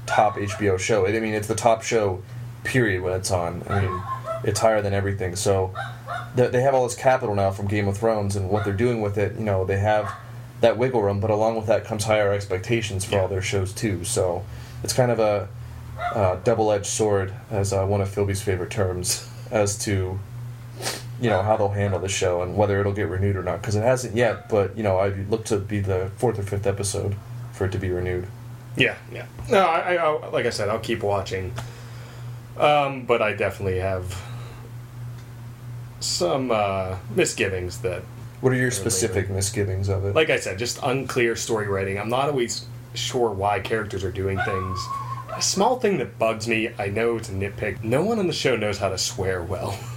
top 0.07 0.37
HBO 0.37 0.79
show. 0.79 1.05
I 1.05 1.19
mean, 1.19 1.35
it's 1.35 1.49
the 1.49 1.57
top 1.57 1.83
show, 1.83 2.23
period, 2.63 3.03
when 3.03 3.15
it's 3.15 3.33
on. 3.33 3.65
I 3.69 3.81
mean, 3.81 4.03
it's 4.45 4.61
higher 4.61 4.81
than 4.81 4.95
everything. 4.95 5.35
So 5.35 5.75
they 6.37 6.47
they 6.47 6.63
have 6.63 6.75
all 6.75 6.85
this 6.87 6.95
capital 6.95 7.35
now 7.35 7.51
from 7.51 7.67
Game 7.67 7.89
of 7.89 7.99
Thrones, 7.99 8.37
and 8.37 8.49
what 8.49 8.65
they're 8.65 8.73
doing 8.73 9.01
with 9.01 9.19
it, 9.19 9.35
you 9.37 9.45
know, 9.45 9.65
they 9.65 9.79
have 9.81 10.15
that 10.65 10.79
wiggle 10.79 11.03
room, 11.03 11.21
but 11.21 11.31
along 11.31 11.57
with 11.57 11.67
that 11.67 11.85
comes 11.85 12.05
higher 12.05 12.33
expectations 12.33 13.05
for 13.05 13.19
all 13.19 13.29
their 13.29 13.43
shows 13.43 13.73
too. 13.73 14.03
So 14.05 14.45
it's 14.83 14.95
kind 14.95 15.11
of 15.11 15.19
a 15.19 15.49
uh, 16.15 16.37
double-edged 16.43 16.87
sword, 16.87 17.35
as 17.51 17.73
uh, 17.73 17.85
one 17.87 18.01
of 18.01 18.09
Philby's 18.09 18.43
favorite 18.43 18.71
terms, 18.71 19.29
as 19.51 19.79
to 19.85 20.19
you 21.21 21.31
know 21.31 21.43
how 21.43 21.57
they'll 21.57 21.69
handle 21.69 22.01
the 22.01 22.09
show 22.09 22.43
and 22.43 22.57
whether 22.57 22.81
it'll 22.81 22.93
get 22.93 23.09
renewed 23.09 23.37
or 23.37 23.43
not. 23.43 23.61
Because 23.61 23.77
it 23.77 23.83
hasn't 23.83 24.17
yet, 24.17 24.49
but 24.49 24.77
you 24.77 24.83
know, 24.83 24.97
I 24.97 25.09
look 25.09 25.45
to 25.47 25.59
be 25.59 25.81
the 25.81 26.11
fourth 26.17 26.39
or 26.39 26.43
fifth 26.43 26.67
episode 26.67 27.15
for 27.53 27.67
it 27.67 27.73
to 27.73 27.79
be 27.79 27.91
renewed. 27.91 28.27
Yeah, 28.77 28.97
yeah. 29.13 29.27
No, 29.51 29.61
I, 29.61 29.95
I, 29.95 29.95
I 29.97 30.29
like 30.31 30.47
I 30.47 30.51
said, 30.51 30.69
I'll 30.69 30.81
keep 30.81 31.03
watching. 31.03 31.53
Um, 32.57 33.05
but 33.05 33.21
I 33.21 33.35
definitely 33.35 33.81
have 33.81 34.21
some 36.01 36.51
uh, 36.51 36.97
misgivings 37.15 37.79
that, 37.83 38.03
What 38.45 38.53
are 38.53 38.57
your 38.57 38.71
specific 38.71 39.31
misgivings 39.31 39.89
of 39.89 40.05
it? 40.05 40.15
like 40.15 40.29
I 40.29 40.39
said, 40.39 40.59
just 40.59 40.79
unclear 40.83 41.35
story 41.35 41.67
writing. 41.67 41.99
I'm 41.99 42.11
not 42.11 42.29
always 42.29 42.67
sure 42.93 43.31
why 43.31 43.59
characters 43.61 44.05
are 44.05 44.13
doing 44.13 44.39
things. 44.39 44.79
A 45.35 45.41
small 45.41 45.81
thing 45.81 45.97
that 45.97 46.19
bugs 46.19 46.47
me, 46.47 46.69
I 46.79 46.89
know 46.89 47.17
it's 47.17 47.31
a 47.31 47.33
nitpick. 47.33 47.83
No 47.83 48.05
one 48.05 48.19
on 48.19 48.27
the 48.27 48.35
show 48.35 48.55
knows 48.55 48.77
how 48.77 48.91
to 48.91 48.99
swear 48.99 49.43
well. 49.43 49.75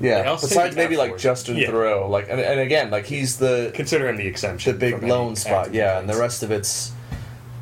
Yeah. 0.00 0.22
Besides 0.40 0.74
maybe 0.74 0.96
like. 0.96 1.16
Justin 1.18 1.56
Yeah. 1.56 1.68
Theroux, 1.68 2.08
like 2.08 2.26
and, 2.28 2.40
and 2.40 2.58
again, 2.58 2.90
like 2.90 3.06
he's 3.06 3.38
the 3.38 3.70
Consider 3.74 4.08
him 4.08 4.16
the 4.16 4.26
exception. 4.26 4.72
the 4.72 4.78
big 4.78 5.02
lone 5.02 5.36
spot, 5.36 5.72
yeah, 5.74 5.98
and 6.00 6.08
the 6.08 6.16
rest 6.16 6.42
of 6.42 6.50
it's, 6.50 6.90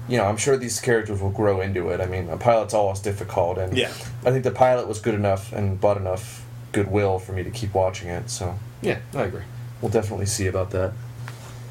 you 0.08 0.16
know, 0.16 0.24
I'm 0.24 0.38
sure 0.38 0.56
these 0.56 0.80
characters 0.80 1.20
will 1.20 1.30
grow 1.32 1.60
into 1.60 1.90
it. 1.90 2.00
I 2.00 2.06
mean, 2.06 2.30
a 2.30 2.38
pilot's 2.38 2.72
always 2.72 3.00
difficult, 3.00 3.58
and 3.58 3.76
Yeah. 3.76 3.88
I 4.24 4.30
think 4.30 4.44
the 4.44 4.50
pilot 4.52 4.86
was 4.88 5.00
good 5.00 5.14
enough 5.14 5.52
and 5.52 5.78
bought 5.80 5.98
enough 5.98 6.42
goodwill 6.72 7.18
for 7.18 7.32
me 7.32 7.42
to 7.42 7.50
keep 7.50 7.74
watching 7.74 8.08
it. 8.08 8.30
So 8.30 8.54
Yeah, 8.80 8.98
I 9.14 9.22
agree. 9.24 9.42
We'll 9.80 9.90
definitely 9.90 10.26
see 10.26 10.46
about 10.46 10.70
that. 10.70 10.92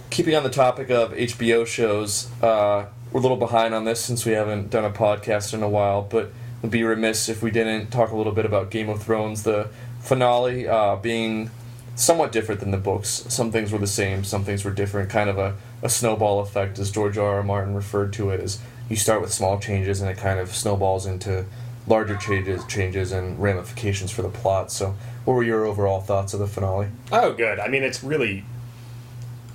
Keeping 0.09 0.35
on 0.35 0.43
the 0.43 0.49
topic 0.49 0.89
of 0.89 1.11
HBO 1.11 1.65
shows, 1.65 2.29
uh, 2.41 2.87
we're 3.11 3.19
a 3.19 3.21
little 3.21 3.37
behind 3.37 3.73
on 3.73 3.85
this 3.85 3.99
since 3.99 4.25
we 4.25 4.31
haven't 4.33 4.69
done 4.69 4.85
a 4.85 4.91
podcast 4.91 5.53
in 5.53 5.61
a 5.63 5.69
while, 5.69 6.01
but 6.01 6.31
would 6.61 6.71
be 6.71 6.83
remiss 6.83 7.29
if 7.29 7.41
we 7.41 7.51
didn't 7.51 7.91
talk 7.91 8.11
a 8.11 8.15
little 8.15 8.33
bit 8.33 8.45
about 8.45 8.69
Game 8.69 8.89
of 8.89 9.01
Thrones, 9.01 9.43
the 9.43 9.69
finale 10.01 10.67
uh, 10.67 10.95
being 10.95 11.51
somewhat 11.95 12.31
different 12.31 12.59
than 12.59 12.71
the 12.71 12.77
books. 12.77 13.25
Some 13.29 13.51
things 13.51 13.71
were 13.71 13.77
the 13.77 13.87
same, 13.87 14.23
some 14.23 14.43
things 14.43 14.63
were 14.63 14.71
different, 14.71 15.09
kind 15.09 15.29
of 15.29 15.37
a, 15.37 15.55
a 15.81 15.89
snowball 15.89 16.39
effect, 16.39 16.79
as 16.79 16.91
George 16.91 17.17
R. 17.17 17.35
R. 17.35 17.43
Martin 17.43 17.75
referred 17.75 18.13
to 18.13 18.29
it, 18.31 18.39
as 18.39 18.59
you 18.89 18.95
start 18.95 19.21
with 19.21 19.31
small 19.31 19.59
changes 19.59 20.01
and 20.01 20.09
it 20.09 20.17
kind 20.17 20.39
of 20.39 20.53
snowballs 20.53 21.05
into 21.05 21.45
larger 21.89 22.15
changes, 22.15 22.63
changes 22.65 23.11
and 23.11 23.41
ramifications 23.41 24.11
for 24.11 24.21
the 24.21 24.29
plot. 24.29 24.71
So, 24.71 24.95
what 25.25 25.33
were 25.33 25.43
your 25.43 25.65
overall 25.65 25.99
thoughts 26.01 26.33
of 26.33 26.39
the 26.39 26.47
finale? 26.47 26.87
Oh, 27.11 27.33
good. 27.33 27.59
I 27.59 27.67
mean, 27.67 27.83
it's 27.83 28.03
really 28.03 28.45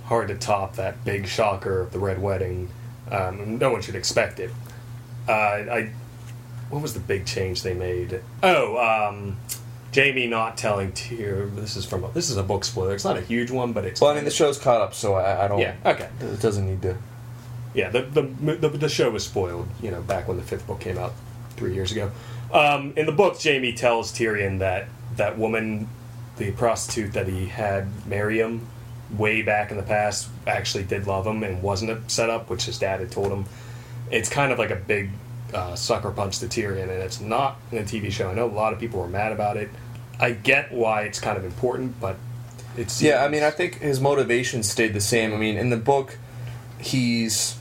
hard 0.06 0.28
to 0.28 0.34
top 0.34 0.76
that 0.76 1.04
big 1.04 1.26
shocker 1.26 1.80
of 1.80 1.92
the 1.92 1.98
Red 1.98 2.20
Wedding. 2.20 2.68
Um, 3.10 3.58
no 3.58 3.70
one 3.70 3.80
should 3.80 3.94
expect 3.94 4.40
it. 4.40 4.50
Uh, 5.28 5.32
I, 5.32 5.90
what 6.68 6.82
was 6.82 6.92
the 6.92 7.00
big 7.00 7.24
change 7.24 7.62
they 7.62 7.74
made? 7.74 8.20
Oh, 8.42 8.76
um, 8.78 9.38
Jaime 9.94 10.26
not 10.26 10.58
telling 10.58 10.92
Tyr. 10.92 11.46
This 11.46 11.76
is 11.76 11.84
from 11.86 12.04
a, 12.04 12.10
this 12.10 12.28
is 12.30 12.36
a 12.36 12.42
book 12.42 12.64
spoiler. 12.64 12.94
It's 12.94 13.04
not 13.04 13.16
a 13.16 13.20
huge 13.20 13.50
one, 13.50 13.72
but 13.72 13.84
it's 13.84 14.00
Well, 14.00 14.10
I 14.10 14.14
mean, 14.14 14.24
the 14.24 14.30
show's 14.30 14.58
caught 14.58 14.80
up, 14.80 14.92
so 14.92 15.14
I, 15.14 15.44
I 15.44 15.48
don't. 15.48 15.60
yeah. 15.60 15.76
Okay. 15.86 16.08
It 16.20 16.40
doesn't 16.40 16.66
need 16.66 16.82
to. 16.82 16.96
Yeah, 17.74 17.88
the, 17.88 18.02
the 18.02 18.22
the 18.56 18.68
the 18.68 18.88
show 18.88 19.10
was 19.10 19.24
spoiled. 19.24 19.68
You 19.82 19.90
know, 19.90 20.00
back 20.00 20.28
when 20.28 20.36
the 20.36 20.44
fifth 20.44 20.64
book 20.66 20.78
came 20.80 20.96
out 20.96 21.12
three 21.56 21.75
years 21.75 21.92
ago. 21.92 22.11
Um, 22.52 22.92
in 22.96 23.06
the 23.06 23.12
book, 23.12 23.37
Jaime 23.42 23.73
tells 23.73 24.12
Tyrion 24.12 24.61
that 24.61 24.88
that 25.16 25.38
woman, 25.38 25.88
the 26.37 26.52
prostitute 26.52 27.12
that 27.12 27.26
he 27.26 27.46
had 27.46 27.88
marry 28.06 28.38
him 28.38 28.66
way 29.16 29.42
back 29.42 29.70
in 29.70 29.76
the 29.76 29.82
past, 29.82 30.28
actually 30.46 30.84
did 30.84 31.06
love 31.06 31.26
him 31.26 31.42
and 31.42 31.62
wasn't 31.62 31.90
a 31.90 32.00
setup, 32.08 32.50
which 32.50 32.64
his 32.64 32.78
dad 32.78 33.00
had 33.00 33.11
told 33.11 33.32
him. 33.32 33.44
It's 34.11 34.28
kind 34.28 34.52
of 34.52 34.58
like 34.58 34.70
a 34.70 34.76
big 34.76 35.11
uh, 35.52 35.75
sucker 35.75 36.11
punch 36.11 36.38
to 36.40 36.46
Tyrion, 36.46 36.82
and 36.82 36.90
it's 36.90 37.20
not 37.20 37.56
in 37.73 37.78
a 37.78 37.82
TV 37.82 38.11
show. 38.11 38.30
I 38.30 38.34
know 38.34 38.46
a 38.46 38.46
lot 38.46 38.73
of 38.73 38.78
people 38.78 39.00
were 39.00 39.08
mad 39.08 39.32
about 39.32 39.56
it. 39.56 39.70
I 40.18 40.32
get 40.32 40.73
why 40.73 41.02
it's 41.02 41.20
kind 41.20 41.37
of 41.37 41.44
important, 41.44 42.00
but 42.00 42.16
it's 42.76 43.00
Yeah, 43.00 43.25
I 43.25 43.28
mean, 43.28 43.42
I 43.42 43.50
think 43.50 43.80
his 43.80 44.00
motivation 44.00 44.62
stayed 44.62 44.94
the 44.94 45.00
same. 45.00 45.32
I 45.32 45.37
mean, 45.37 45.56
in 45.56 45.70
the 45.70 45.76
book, 45.76 46.18
he's 46.78 47.56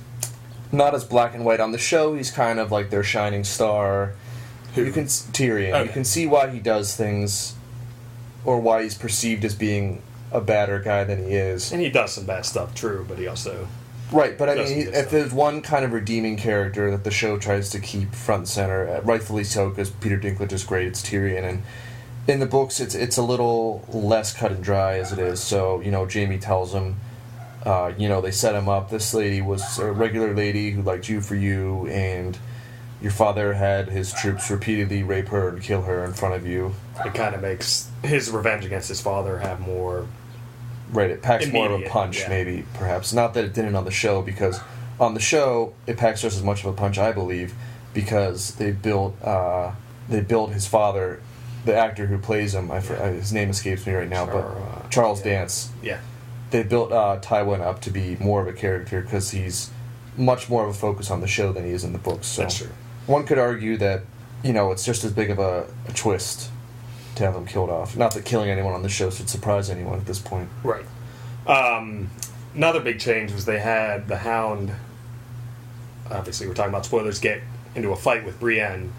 not 0.74 0.94
as 0.94 1.04
black 1.06 1.34
and 1.34 1.46
white. 1.46 1.60
On 1.60 1.72
the 1.72 1.78
show, 1.78 2.16
he's 2.16 2.32
kind 2.32 2.60
of 2.60 2.72
like 2.72 2.90
their 2.90 3.04
shining 3.04 3.44
star. 3.44 4.14
Who? 4.76 4.84
You 4.84 4.92
can 4.92 5.06
Tyrion. 5.06 5.86
You 5.86 5.92
can 5.92 6.04
see 6.04 6.26
why 6.26 6.50
he 6.50 6.60
does 6.60 6.96
things, 6.96 7.56
or 8.44 8.60
why 8.60 8.84
he's 8.84 8.96
perceived 8.96 9.46
as 9.46 9.56
being 9.56 10.02
a 10.32 10.42
badder 10.42 10.80
guy 10.80 11.04
than 11.04 11.24
he 11.28 11.36
is. 11.36 11.72
and 11.72 11.80
he 11.80 11.90
does 11.90 12.14
some 12.14 12.26
bad 12.26 12.46
stuff, 12.46 12.74
true, 12.74 13.06
but 13.08 13.20
he 13.20 13.28
also 13.28 13.68
Right, 14.12 14.38
but 14.38 14.48
I 14.48 14.56
mean, 14.56 14.68
he, 14.68 14.82
if 14.82 14.94
stuff. 14.94 15.10
there's 15.10 15.34
one 15.34 15.62
kind 15.62 15.84
of 15.84 15.92
redeeming 15.92 16.38
character 16.38 16.92
that 16.92 17.04
the 17.04 17.10
show 17.12 17.40
tries 17.40 17.70
to 17.72 17.80
keep 17.80 18.14
front 18.14 18.42
and 18.42 18.48
center, 18.48 18.88
uh, 18.88 19.02
rightfully 19.02 19.44
so, 19.44 19.70
because 19.70 19.90
Peter 19.90 20.20
Dinklage 20.20 20.52
is 20.52 20.64
great, 20.64 20.88
it's 20.88 21.02
Tyrion, 21.02 21.44
and 21.44 21.64
in 22.28 22.40
the 22.40 22.46
books, 22.46 22.80
it's 22.80 22.96
it's 22.96 23.18
a 23.18 23.24
little 23.24 23.84
less 23.90 24.34
cut 24.34 24.52
and 24.52 24.64
dry 24.64 25.00
as 25.00 25.12
it 25.12 25.20
is. 25.20 25.42
So 25.42 25.82
you 25.82 25.90
know, 25.92 26.08
Jaime 26.08 26.38
tells 26.38 26.74
him, 26.74 26.98
uh, 27.66 27.94
you 27.98 28.08
know, 28.10 28.22
they 28.22 28.32
set 28.32 28.56
him 28.56 28.68
up. 28.70 28.90
This 28.90 29.14
lady 29.14 29.42
was 29.42 29.80
a 29.80 29.92
regular 29.92 30.34
lady 30.36 30.72
who 30.72 30.82
liked 30.82 31.10
you 31.10 31.22
for 31.22 31.36
you, 31.36 31.88
and 31.88 32.38
your 33.02 33.12
father 33.12 33.54
had 33.54 33.90
his 33.90 34.14
troops 34.14 34.50
repeatedly 34.50 35.04
rape 35.04 35.28
her 35.30 35.50
and 35.50 35.62
kill 35.62 35.82
her 35.84 36.04
in 36.06 36.14
front 36.14 36.36
of 36.36 36.46
you. 36.46 36.74
It 37.06 37.14
kind 37.14 37.36
of 37.36 37.42
makes 37.42 37.90
his 38.04 38.30
revenge 38.32 38.66
against 38.66 38.88
his 38.90 39.02
father 39.02 39.40
have 39.40 39.60
more. 39.60 40.08
Right, 40.92 41.10
it 41.10 41.22
packs 41.24 41.48
more 41.48 41.72
of 41.72 41.82
a 41.82 41.90
punch, 41.90 42.20
yeah. 42.20 42.30
maybe, 42.30 42.66
perhaps. 42.76 43.14
Not 43.14 43.34
that 43.34 43.46
it 43.46 43.54
didn't 43.54 43.76
on 43.76 43.84
the 43.84 43.92
show, 43.92 44.22
because 44.22 44.60
on 45.00 45.16
the 45.16 45.20
show, 45.20 45.74
it 45.88 45.98
packs 45.98 46.22
just 46.22 46.38
as 46.38 46.44
much 46.44 46.60
of 46.60 46.68
a 46.68 46.74
punch, 46.74 47.00
I 47.00 47.12
believe, 47.12 47.56
because 47.96 48.56
they 48.56 48.72
built, 48.72 49.20
uh, 49.24 49.72
they 50.08 50.22
built 50.22 50.52
his 50.52 50.68
father, 50.68 51.20
the 51.66 51.76
actor 51.76 52.06
who 52.06 52.20
plays 52.20 52.54
him, 52.54 52.70
I, 52.70 52.80
for- 52.80 52.96
uh, 52.96 53.12
his 53.12 53.34
name 53.34 53.50
escapes 53.50 53.88
me 53.88 53.94
right 53.94 54.08
now, 54.10 54.26
Char- 54.28 54.56
but 54.82 54.92
Charles 54.92 55.26
yeah. 55.26 55.32
Dance. 55.32 55.72
Yeah. 55.82 56.00
They 56.54 56.62
built 56.62 56.92
uh, 56.92 57.18
Tywin 57.20 57.62
up 57.62 57.82
to 57.82 57.90
be 57.90 58.16
more 58.18 58.40
of 58.40 58.48
a 58.48 58.54
character 58.54 59.02
because 59.02 59.32
he's 59.32 59.72
much 60.16 60.50
more 60.52 60.64
of 60.64 60.70
a 60.70 60.74
focus 60.78 61.10
on 61.10 61.20
the 61.20 61.28
show 61.28 61.52
than 61.52 61.66
he 61.66 61.72
is 61.72 61.84
in 61.84 61.94
the 61.94 61.98
books. 61.98 62.28
So 62.28 62.44
That's 62.44 62.60
true. 62.60 62.70
one 63.08 63.26
could 63.26 63.40
argue 63.40 63.76
that, 63.78 64.04
you 64.44 64.54
know, 64.54 64.72
it's 64.72 64.86
just 64.86 65.04
as 65.04 65.12
big 65.12 65.32
of 65.32 65.40
a, 65.40 65.66
a 65.88 65.94
twist 65.94 66.52
to 67.16 67.24
have 67.24 67.36
him 67.36 67.48
killed 67.48 67.72
off. 67.72 67.98
Not 67.98 68.14
that 68.14 68.24
killing 68.26 68.52
anyone 68.52 68.74
on 68.74 68.84
the 68.84 68.90
show 68.90 69.10
should 69.10 69.30
surprise 69.30 69.72
anyone 69.72 69.98
at 69.98 70.06
this 70.06 70.20
point. 70.20 70.48
Right. 70.64 70.86
Um, 71.48 72.12
another 72.54 72.82
big 72.82 73.00
change 73.00 73.32
was 73.32 73.46
they 73.46 73.58
had 73.58 74.08
the 74.08 74.18
Hound. 74.18 74.74
Obviously, 76.12 76.46
we're 76.46 76.54
talking 76.54 76.70
about 76.70 76.86
spoilers. 76.86 77.18
Get 77.18 77.42
into 77.74 77.90
a 77.90 77.96
fight 77.96 78.24
with 78.26 78.40
Brienne 78.40 78.94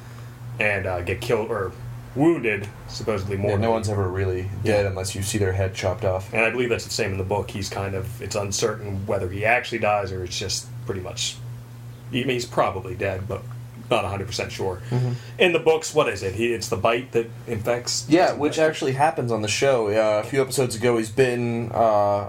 and 0.59 0.87
uh, 0.87 1.03
get 1.03 1.21
killed 1.21 1.53
or 1.53 1.71
wounded, 2.15 2.69
supposedly 2.89 3.37
more. 3.37 3.53
Yeah, 3.53 3.57
no 3.59 3.71
one's 3.71 3.89
ever 3.89 4.09
really 4.09 4.43
dead 4.63 4.85
Yeah. 4.85 4.89
unless 4.91 5.15
you 5.15 5.23
see 5.23 5.39
their 5.39 5.53
head 5.53 5.75
chopped 5.75 6.05
off. 6.05 6.33
And 6.33 6.43
I 6.45 6.51
believe 6.51 6.69
that's 6.69 6.85
the 6.85 6.91
same 6.91 7.13
in 7.13 7.19
the 7.19 7.25
book. 7.25 7.51
He's 7.51 7.69
kind 7.69 7.95
of 7.95 8.21
it's 8.23 8.37
uncertain 8.37 9.07
whether 9.07 9.29
he 9.29 9.45
actually 9.45 9.79
dies 9.79 10.13
or 10.13 10.25
it's 10.25 10.39
just 10.39 10.67
pretty 10.87 11.01
much. 11.01 11.37
I 12.11 12.15
mean, 12.17 12.29
he's 12.29 12.47
probably 12.47 12.95
dead, 12.95 13.27
but 13.27 13.43
not 13.91 14.03
100 14.05 14.27
percent 14.27 14.51
sure. 14.53 14.81
Mm-hmm. 14.91 15.13
In 15.39 15.53
the 15.53 15.59
books, 15.59 15.93
what 15.95 16.09
is 16.09 16.23
it? 16.23 16.35
He, 16.37 16.55
it's 16.55 16.69
the 16.69 16.77
bite 16.77 17.13
that 17.13 17.29
infects. 17.47 18.07
Yeah, 18.09 18.33
which 18.33 18.59
actually 18.59 18.93
happens 18.93 19.31
on 19.33 19.43
the 19.43 19.49
show. 19.49 19.89
Uh, 19.89 20.23
a 20.25 20.27
few 20.27 20.41
episodes 20.41 20.75
ago, 20.77 20.97
he's 20.97 21.11
bitten. 21.11 21.71
Uh, 21.73 21.77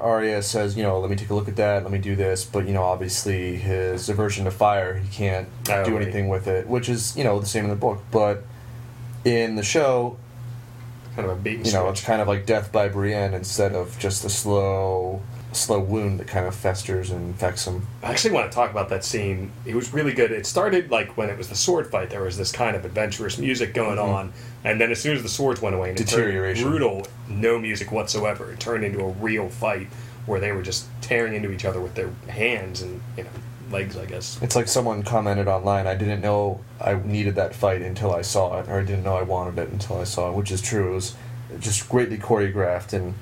Arya 0.02 0.42
says, 0.44 0.76
you 0.76 0.84
know, 0.84 1.00
let 1.00 1.10
me 1.10 1.16
take 1.16 1.30
a 1.30 1.34
look 1.36 1.48
at 1.48 1.56
that, 1.58 1.84
let 1.84 1.92
me 1.92 2.00
do 2.00 2.16
this. 2.16 2.44
But, 2.44 2.66
you 2.68 2.74
know, 2.74 2.84
obviously 2.84 3.56
his 3.58 4.10
aversion 4.10 4.44
to 4.46 4.52
fire, 4.52 4.96
he 4.98 5.08
can't 5.10 5.48
Oh, 5.70 5.86
do 5.86 5.94
right. 5.94 6.02
anything 6.02 6.28
with 6.28 6.48
it, 6.48 6.68
which 6.68 6.90
is, 6.90 7.16
you 7.16 7.24
know, 7.24 7.40
the 7.40 7.46
same 7.46 7.64
in 7.66 7.70
the 7.70 7.76
book. 7.78 8.02
But 8.12 8.44
in 9.26 9.56
the 9.56 9.64
show, 9.64 10.18
kind 11.16 11.30
of 11.30 11.38
a 11.38 11.42
beaten 11.42 11.66
you 11.66 11.74
know, 11.74 11.90
it's 11.90 12.04
kind 12.04 12.22
of 12.22 12.28
like 12.28 12.46
death 12.46 12.72
by 12.72 12.88
Brienne 12.88 13.34
instead 13.34 13.74
of 13.74 13.98
just 14.00 14.24
a 14.24 14.30
slow, 14.30 15.22
slow 15.52 15.80
wound 15.80 16.20
that 16.20 16.28
kind 16.28 16.46
of 16.46 16.54
festers 16.54 17.10
and 17.10 17.28
infects 17.30 17.66
him. 17.66 17.88
I 18.04 18.12
actually 18.12 18.32
want 18.32 18.52
to 18.52 18.56
talk 18.56 18.70
about 18.72 18.90
that 18.90 19.04
scene. 19.04 19.52
It 19.66 19.76
was 19.76 19.94
really 19.94 20.14
good. 20.14 20.32
It 20.32 20.46
started 20.46 20.92
like 20.92 21.18
when 21.18 21.30
it 21.30 21.38
was 21.38 21.50
the 21.50 21.56
sword 21.56 21.90
fight. 21.90 22.10
There 22.10 22.22
was 22.24 22.38
this 22.38 22.52
kind 22.52 22.76
of 22.76 22.86
adventurous 22.86 23.38
music 23.38 23.74
going 23.74 23.98
on, 23.98 24.32
and 24.64 24.80
then 24.80 24.92
as 24.92 25.02
soon 25.02 25.16
as 25.16 25.24
the 25.24 25.30
swords 25.30 25.62
went 25.62 25.76
away, 25.76 25.90
and 25.90 25.98
Mm-hmm. 25.98 26.06
Deterioration. 26.06 26.70
brutal, 26.70 27.08
no 27.28 27.58
music 27.58 27.92
whatsoever. 27.92 28.52
It 28.52 28.60
turned 28.60 28.84
into 28.84 29.00
a 29.00 29.10
real 29.10 29.50
fight 29.50 29.88
where 30.26 30.40
they 30.40 30.52
were 30.52 30.64
just 30.64 30.88
tearing 31.02 31.34
into 31.34 31.52
each 31.52 31.66
other 31.66 31.80
with 31.80 31.94
their 31.96 32.10
hands 32.28 32.82
and 32.82 33.00
you 33.16 33.24
know 33.24 33.30
legs, 33.72 33.98
I 33.98 34.06
guess. 34.06 34.40
It's 34.42 34.56
like 34.56 34.68
someone 34.68 35.04
commented 35.04 35.48
online, 35.48 35.88
I 35.88 35.96
didn't 35.96 36.22
know 36.22 36.62
I 36.80 36.96
needed 36.96 37.36
that 37.36 37.56
fight 37.56 37.82
until 37.82 38.14
I 38.14 38.22
saw 38.22 38.60
it, 38.60 38.68
or 38.70 38.80
I 38.80 38.84
didn't 38.84 39.04
know 39.04 39.16
I 39.16 39.24
wanted 39.24 39.60
it 39.60 39.70
until 39.70 40.00
I 40.00 40.04
saw 40.04 40.30
it, 40.30 40.36
which 40.36 40.52
is 40.52 40.62
true. 40.62 40.92
It 40.92 40.96
was 40.96 41.16
just 41.60 41.90
greatly 41.90 42.18
choreographed 42.18 42.94
and 42.94 43.14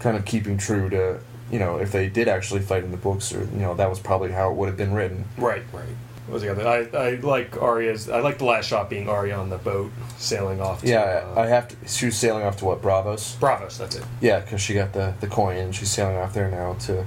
kind 0.00 0.16
of 0.16 0.24
keeping 0.24 0.58
true 0.58 0.88
to, 0.90 1.20
you 1.50 1.58
know, 1.58 1.78
if 1.78 1.92
they 1.92 2.08
did 2.08 2.28
actually 2.28 2.60
fight 2.60 2.84
in 2.84 2.90
the 2.90 2.96
books, 2.96 3.32
or, 3.32 3.40
you 3.44 3.58
know, 3.58 3.74
that 3.74 3.88
was 3.88 3.98
probably 3.98 4.32
how 4.32 4.50
it 4.50 4.56
would 4.56 4.68
have 4.68 4.76
been 4.76 4.92
written. 4.92 5.24
Right, 5.36 5.62
right. 5.72 5.88
What 6.26 6.34
was 6.34 6.42
the 6.42 6.50
other? 6.50 6.68
I, 6.68 7.06
I 7.06 7.14
like 7.20 7.56
Arya's. 7.56 8.10
I 8.10 8.20
like 8.20 8.36
the 8.36 8.44
last 8.44 8.68
shot 8.68 8.90
being 8.90 9.08
Arya 9.08 9.34
on 9.34 9.48
the 9.48 9.56
boat 9.56 9.90
sailing 10.18 10.60
off. 10.60 10.82
To, 10.82 10.88
Yeah, 10.88 11.24
uh, 11.34 11.40
I 11.40 11.46
have 11.46 11.68
to. 11.68 11.76
She 11.88 12.04
was 12.04 12.18
sailing 12.18 12.44
off 12.44 12.58
to 12.58 12.66
what, 12.66 12.82
Braavos? 12.82 13.38
Braavos. 13.38 13.78
That's 13.78 13.96
it. 13.96 14.04
Yeah, 14.20 14.40
because 14.40 14.60
she 14.60 14.74
got 14.74 14.92
the, 14.92 15.14
the 15.20 15.26
coin 15.26 15.56
and 15.56 15.74
she's 15.74 15.90
sailing 15.90 16.18
off 16.18 16.34
there 16.34 16.50
now 16.50 16.74
to, 16.80 17.06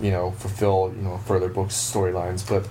you 0.00 0.10
know, 0.10 0.30
fulfill, 0.32 0.92
you 0.96 1.02
know, 1.02 1.18
further 1.18 1.48
books 1.48 1.74
storylines. 1.74 2.46
But 2.48 2.68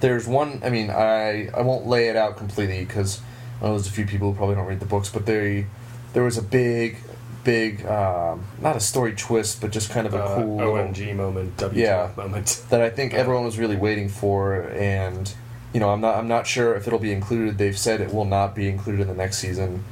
there's 0.00 0.26
one, 0.26 0.60
I 0.64 0.70
mean, 0.70 0.90
I, 0.90 1.48
I 1.48 1.62
won't 1.62 1.86
lay 1.86 2.08
it 2.08 2.16
out 2.16 2.36
completely 2.36 2.84
because 2.84 3.20
I 3.60 3.64
know 3.66 3.70
there's 3.72 3.86
a 3.86 3.92
few 3.92 4.06
people 4.06 4.30
who 4.32 4.36
probably 4.36 4.54
don't 4.54 4.66
read 4.66 4.80
the 4.80 4.86
books, 4.86 5.10
but 5.10 5.26
they, 5.26 5.66
there 6.12 6.22
was 6.22 6.38
a 6.38 6.42
big, 6.42 6.98
big, 7.44 7.84
um, 7.86 8.44
not 8.60 8.76
a 8.76 8.80
story 8.80 9.14
twist, 9.14 9.60
but 9.60 9.70
just 9.72 9.90
kind 9.90 10.06
of 10.06 10.14
a 10.14 10.22
Uh, 10.22 10.36
cool 10.36 10.58
OMG 10.60 11.14
moment. 11.14 11.56
WTF 11.56 11.74
Yeah. 11.74 12.10
moment. 12.16 12.62
that 12.70 12.80
I 12.80 12.90
think 12.90 13.14
everyone 13.14 13.44
was 13.44 13.58
really 13.58 13.76
waiting 13.76 14.08
for, 14.08 14.62
and 14.70 15.32
you 15.72 15.80
know, 15.80 15.90
I'm 15.90 16.00
not 16.00 16.16
I'm 16.16 16.28
not 16.28 16.46
sure 16.46 16.74
if 16.74 16.86
it'll 16.86 16.98
be 16.98 17.12
included. 17.12 17.58
They've 17.58 17.76
said 17.78 18.00
it 18.00 18.12
will 18.14 18.24
not 18.24 18.54
be 18.54 18.68
included 18.68 19.02
in 19.02 19.08
the 19.08 19.14
next 19.14 19.38
season. 19.38 19.84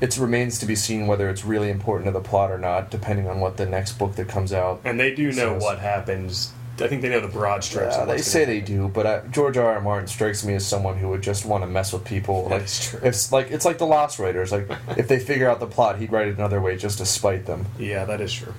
It 0.00 0.16
remains 0.18 0.58
to 0.58 0.66
be 0.66 0.74
seen 0.76 1.06
whether 1.06 1.30
it's 1.30 1.44
really 1.44 1.70
important 1.70 2.06
to 2.06 2.12
the 2.12 2.20
plot 2.20 2.50
or 2.50 2.58
not, 2.58 2.90
depending 2.90 3.28
on 3.28 3.40
what 3.40 3.56
the 3.56 3.64
next 3.66 3.92
book 3.98 4.16
that 4.16 4.28
comes 4.28 4.52
out. 4.52 4.80
And 4.84 5.00
they 5.00 5.14
do 5.14 5.26
know 5.32 5.54
Says- 5.54 5.62
what 5.62 5.78
happens. 5.78 6.52
I 6.78 6.88
think 6.88 7.00
they 7.00 7.08
know 7.08 7.20
the 7.20 7.28
broad 7.28 7.64
strokes. 7.64 7.96
Of 7.96 8.06
they 8.06 8.18
say 8.18 8.40
gonna 8.44 8.52
they 8.56 8.60
do, 8.60 8.88
but 8.88 9.06
uh, 9.06 9.20
George 9.30 9.56
R. 9.56 9.72
R. 9.76 9.80
Martin 9.80 10.08
strikes 10.08 10.44
me 10.44 10.52
as 10.52 10.66
someone 10.66 10.98
who 10.98 11.08
would 11.08 11.22
just 11.22 11.46
want 11.46 11.62
to 11.62 11.66
mess 11.66 11.90
with 11.90 12.04
people. 12.04 12.50
That 12.50 12.56
Like, 12.56 12.62
is 12.64 12.90
true. 12.90 13.00
It's 13.02 13.32
like 13.32 13.50
it's 13.50 13.64
like 13.64 13.78
the 13.78 13.86
Lost 13.86 14.18
Writers. 14.18 14.52
Like 14.52 14.68
if 14.98 15.08
they 15.08 15.18
figure 15.18 15.48
out 15.48 15.58
the 15.58 15.66
plot, 15.66 15.98
he'd 15.98 16.12
write 16.12 16.28
it 16.28 16.36
another 16.36 16.60
way 16.60 16.76
just 16.76 16.98
to 16.98 17.06
spite 17.06 17.46
them. 17.46 17.64
Yeah, 17.78 18.04
that 18.04 18.20
is 18.20 18.30
true. 18.30 18.52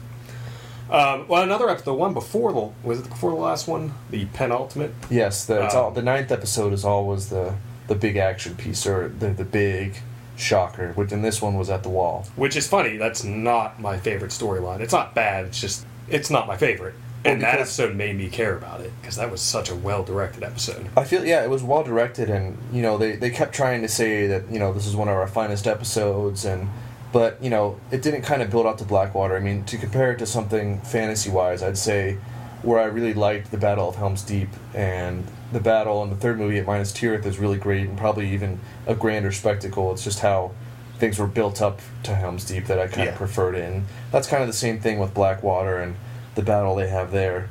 Um, 0.90 1.28
well, 1.28 1.44
another 1.44 1.70
episode, 1.70 1.86
the 1.86 1.94
one 1.94 2.14
before 2.16 2.54
the 2.54 2.70
was 2.88 3.02
it 3.02 3.10
before 3.10 3.30
the 3.30 3.36
last 3.38 3.68
one, 3.68 3.94
the 4.10 4.26
penultimate. 4.34 4.94
Yes, 5.12 5.46
the 5.46 5.66
it's 5.66 5.76
Um, 5.76 5.84
all, 5.84 5.92
the 5.92 6.02
ninth 6.02 6.32
episode 6.32 6.74
is 6.74 6.84
always 6.84 7.30
the 7.30 7.54
the 7.88 7.94
big 7.96 8.18
action 8.18 8.56
piece 8.56 8.88
or 8.88 9.10
the 9.10 9.30
the 9.30 9.44
big 9.46 9.98
shocker, 10.38 10.94
which 10.94 11.12
in 11.12 11.22
this 11.22 11.42
one 11.42 11.58
was 11.58 11.70
at 11.70 11.84
the 11.84 11.90
wall. 11.90 12.28
Which 12.36 12.56
is 12.56 12.68
funny. 12.68 12.98
That's 12.98 13.24
not 13.24 13.80
my 13.80 13.98
favorite 13.98 14.32
storyline. 14.32 14.80
It's 14.80 14.94
not 14.94 15.14
bad. 15.16 15.46
It's 15.46 15.60
just 15.60 15.86
it's 16.08 16.30
not 16.30 16.48
my 16.48 16.58
favorite. 16.58 16.96
And 17.26 17.42
Well, 17.42 17.52
that 17.52 17.60
episode 17.60 17.96
made 17.96 18.16
me 18.16 18.30
care 18.30 18.56
about 18.56 18.82
it 18.82 18.92
because 19.02 19.16
that 19.18 19.32
was 19.32 19.42
such 19.42 19.70
a 19.70 19.76
well 19.76 20.04
directed 20.04 20.44
episode. 20.44 20.88
I 20.96 21.04
feel 21.04 21.26
yeah, 21.26 21.44
it 21.44 21.50
was 21.50 21.64
well 21.64 21.84
directed, 21.84 22.30
and 22.30 22.58
you 22.72 22.82
know 22.82 22.98
they 22.98 23.16
they 23.16 23.30
kept 23.30 23.54
trying 23.54 23.82
to 23.82 23.88
say 23.88 24.28
that 24.28 24.50
you 24.52 24.60
know 24.60 24.72
this 24.72 24.86
is 24.86 24.96
one 24.96 25.10
of 25.10 25.16
our 25.16 25.28
finest 25.28 25.68
episodes, 25.68 26.46
and 26.46 26.70
but 27.12 27.42
you 27.44 27.50
know 27.50 27.80
it 27.92 28.02
didn't 28.02 28.22
kind 28.22 28.42
of 28.42 28.50
build 28.52 28.66
up 28.66 28.78
to 28.78 28.86
Blackwater. 28.86 29.36
I 29.36 29.40
mean, 29.40 29.66
to 29.66 29.78
compare 29.78 30.12
it 30.12 30.20
to 30.20 30.26
something 30.26 30.80
fantasy 30.82 31.30
wise, 31.30 31.64
I'd 31.64 31.78
say 31.78 32.18
where 32.64 32.80
I 32.80 32.86
really 32.86 33.14
liked 33.14 33.52
the 33.52 33.58
Battle 33.58 33.88
of 33.90 33.96
Helm's 33.96 34.24
Deep 34.24 34.50
and 34.74 35.24
the 35.52 35.60
battle 35.60 36.04
in 36.04 36.10
the 36.10 36.16
third 36.16 36.38
movie 36.38 36.58
at 36.58 36.66
Minas 36.68 36.92
Tirith 36.92 37.26
is 37.26 37.38
really 37.40 37.58
great 37.58 37.88
and 37.88 37.98
probably 37.98 38.30
even 38.34 38.60
a 38.86 38.96
grander 38.96 39.32
spectacle. 39.32 39.92
It's 39.94 40.04
just 40.04 40.20
how 40.20 40.52
things 41.00 41.20
were 41.20 41.28
built 41.28 41.62
up 41.62 41.80
to 42.04 42.16
Helm's 42.16 42.44
Deep 42.46 42.66
that 42.66 42.80
I 42.80 42.88
kind 42.88 43.06
Yeah. 43.06 43.12
of 43.12 43.16
preferred 43.18 43.56
it, 43.56 43.64
and 43.72 43.86
that's 44.12 44.28
kind 44.28 44.42
of 44.42 44.48
the 44.48 44.54
same 44.54 44.80
thing 44.80 45.00
with 45.00 45.14
Blackwater 45.14 45.78
and 45.80 45.96
the 46.36 46.42
battle 46.42 46.76
they 46.76 46.88
have 46.90 47.12
there, 47.12 47.50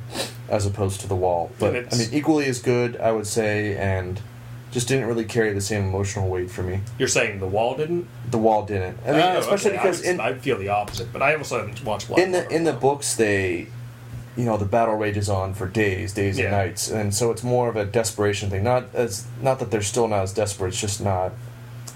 as 0.49 0.65
opposed 0.65 1.01
to 1.01 1.07
the 1.07 1.15
Wall. 1.15 1.49
But 1.59 1.75
I 1.93 1.97
mean, 1.97 2.09
equally 2.11 2.45
as 2.45 2.59
good, 2.59 2.97
I 2.97 3.11
would 3.13 3.27
say, 3.27 3.75
and 3.77 4.19
just 4.71 4.87
didn't 4.89 5.07
really 5.07 5.23
carry 5.25 5.53
the 5.53 5.61
same 5.61 5.85
emotional 5.85 6.29
weight 6.29 6.51
for 6.51 6.61
me. 6.61 6.81
You're 6.99 7.07
saying 7.07 7.39
the 7.39 7.47
wall 7.47 7.75
didn't? 7.75 8.05
The 8.29 8.37
Wall 8.37 8.65
didn't. 8.65 8.97
I 9.07 9.11
mean, 9.13 9.21
Oh, 9.21 9.37
especially 9.39 9.71
okay. 9.71 9.77
because 9.81 10.05
I, 10.05 10.09
in 10.09 10.19
I 10.19 10.33
feel 10.33 10.57
the 10.57 10.67
opposite, 10.69 11.11
but 11.13 11.21
I 11.21 11.35
also 11.35 11.57
haven't 11.59 11.83
watched 11.85 12.09
Black 12.09 12.19
in 12.19 12.31
the 12.33 12.47
in 12.53 12.65
the 12.65 12.73
books 12.73 13.15
they 13.15 13.67
you 14.37 14.45
know 14.45 14.55
the 14.55 14.65
battle 14.65 14.95
rages 14.95 15.29
on 15.29 15.53
for 15.53 15.67
days 15.67 16.13
days 16.13 16.37
Yeah. 16.37 16.45
and 16.45 16.51
nights 16.53 16.89
and 16.89 17.13
so 17.13 17.31
it's 17.31 17.43
more 17.43 17.67
of 17.69 17.75
a 17.75 17.83
desperation 17.85 18.49
thing 18.49 18.63
not 18.63 18.85
as 18.93 19.25
not 19.41 19.57
that 19.59 19.71
they're 19.71 19.81
still 19.81 20.07
not 20.07 20.21
as 20.23 20.31
desperate 20.33 20.69
it's 20.69 20.79
just 20.79 21.01
not 21.03 21.33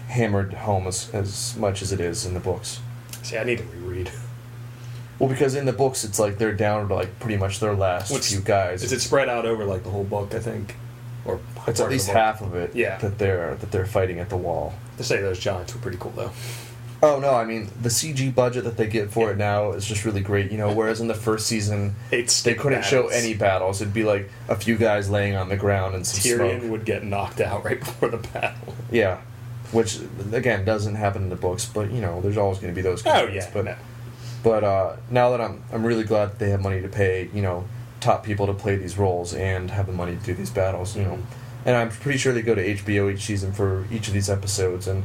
hammered 0.07 0.53
home 0.53 0.87
as, 0.87 1.09
as 1.13 1.55
much 1.57 1.81
as 1.81 1.91
it 1.91 1.99
is 1.99 2.25
in 2.25 2.33
the 2.33 2.39
books 2.39 2.79
See, 3.23 3.37
I 3.37 3.43
need 3.43 3.59
to 3.59 3.63
reread. 3.65 4.11
well 5.19 5.29
because 5.29 5.53
in 5.55 5.65
the 5.65 5.73
books 5.73 6.03
it's 6.03 6.17
like 6.19 6.37
they're 6.39 6.51
down 6.53 6.87
to 6.87 6.95
like 6.95 7.19
pretty 7.19 7.37
much 7.37 7.59
their 7.59 7.75
last 7.75 8.11
What's- 8.11 8.31
few 8.31 8.41
guys 8.41 8.83
Is 8.83 8.91
it 8.91 9.01
spread 9.01 9.29
out 9.29 9.45
over 9.45 9.63
like 9.63 9.83
the 9.83 9.89
whole 9.91 10.03
book? 10.03 10.33
I 10.33 10.39
think, 10.39 10.75
or 11.25 11.39
it's 11.67 11.79
at 11.79 11.85
the 11.85 11.91
least 11.91 12.07
book? 12.07 12.15
half 12.15 12.41
of 12.41 12.55
it 12.55 12.75
Yeah. 12.75 12.97
that 12.97 13.19
they're 13.19 13.55
that 13.55 13.71
they're 13.71 13.85
fighting 13.85 14.17
at 14.19 14.29
the 14.29 14.37
wall 14.37 14.73
To 14.97 15.03
say 15.03 15.21
those 15.21 15.39
giants 15.39 15.73
were 15.75 15.79
pretty 15.81 15.97
cool 15.99 16.13
though. 16.15 16.31
Oh 17.03 17.19
no! 17.19 17.33
I 17.33 17.45
mean, 17.45 17.67
the 17.81 17.89
CG 17.89 18.33
budget 18.35 18.63
that 18.65 18.77
they 18.77 18.85
get 18.87 19.09
for 19.09 19.31
it 19.31 19.37
now 19.37 19.71
is 19.71 19.85
just 19.87 20.05
really 20.05 20.21
great. 20.21 20.51
You 20.51 20.57
know, 20.59 20.71
whereas 20.71 21.01
in 21.01 21.07
the 21.07 21.15
first 21.15 21.47
season 21.47 21.95
It's 22.11 22.43
they 22.43 22.53
couldn't 22.53 22.83
show 22.85 23.07
any 23.07 23.33
battles. 23.33 23.81
It'd 23.81 23.93
be 23.93 24.03
like 24.03 24.29
a 24.47 24.55
few 24.55 24.77
guys 24.77 25.09
laying 25.09 25.35
on 25.35 25.49
the 25.49 25.57
ground 25.57 25.95
and 25.95 26.05
some 26.05 26.19
Tyrion 26.21 26.59
smoke. 26.59 26.71
would 26.71 26.85
get 26.85 27.03
knocked 27.03 27.41
out 27.41 27.63
right 27.65 27.79
before 27.85 28.09
the 28.09 28.17
battle. 28.17 28.75
Yeah, 28.91 29.19
which 29.71 29.99
again 30.31 30.63
doesn't 30.63 30.95
happen 30.95 31.23
in 31.23 31.29
the 31.29 31.35
books, 31.35 31.65
but 31.65 31.91
you 31.91 32.01
know, 32.01 32.21
there's 32.21 32.37
always 32.37 32.59
going 32.59 32.71
to 32.73 32.75
be 32.75 32.83
those. 32.83 33.03
Oh 33.07 33.25
yeah, 33.27 33.49
but 33.51 33.65
no. 33.65 33.75
but 34.43 34.63
uh, 34.63 34.95
now 35.09 35.31
that 35.31 35.41
I'm 35.41 35.63
I'm 35.73 35.83
really 35.83 36.03
glad 36.03 36.31
that 36.31 36.39
they 36.39 36.51
have 36.51 36.61
money 36.61 36.81
to 36.81 36.87
pay 36.87 37.29
you 37.33 37.41
know 37.41 37.65
top 37.99 38.23
people 38.23 38.45
to 38.47 38.53
play 38.53 38.75
these 38.75 38.97
roles 38.97 39.33
and 39.33 39.71
have 39.71 39.87
the 39.87 39.93
money 39.93 40.15
to 40.15 40.23
do 40.23 40.33
these 40.35 40.51
battles. 40.51 40.95
You 40.95 41.03
know, 41.03 41.13
Mhm. 41.15 41.21
and 41.65 41.75
I'm 41.75 41.89
pretty 41.89 42.19
sure 42.19 42.31
they 42.31 42.43
go 42.43 42.53
to 42.53 42.63
HBO 42.63 43.11
each 43.11 43.21
season 43.23 43.51
for 43.53 43.85
each 43.91 44.07
of 44.07 44.13
these 44.13 44.29
episodes 44.29 44.87
and 44.87 45.03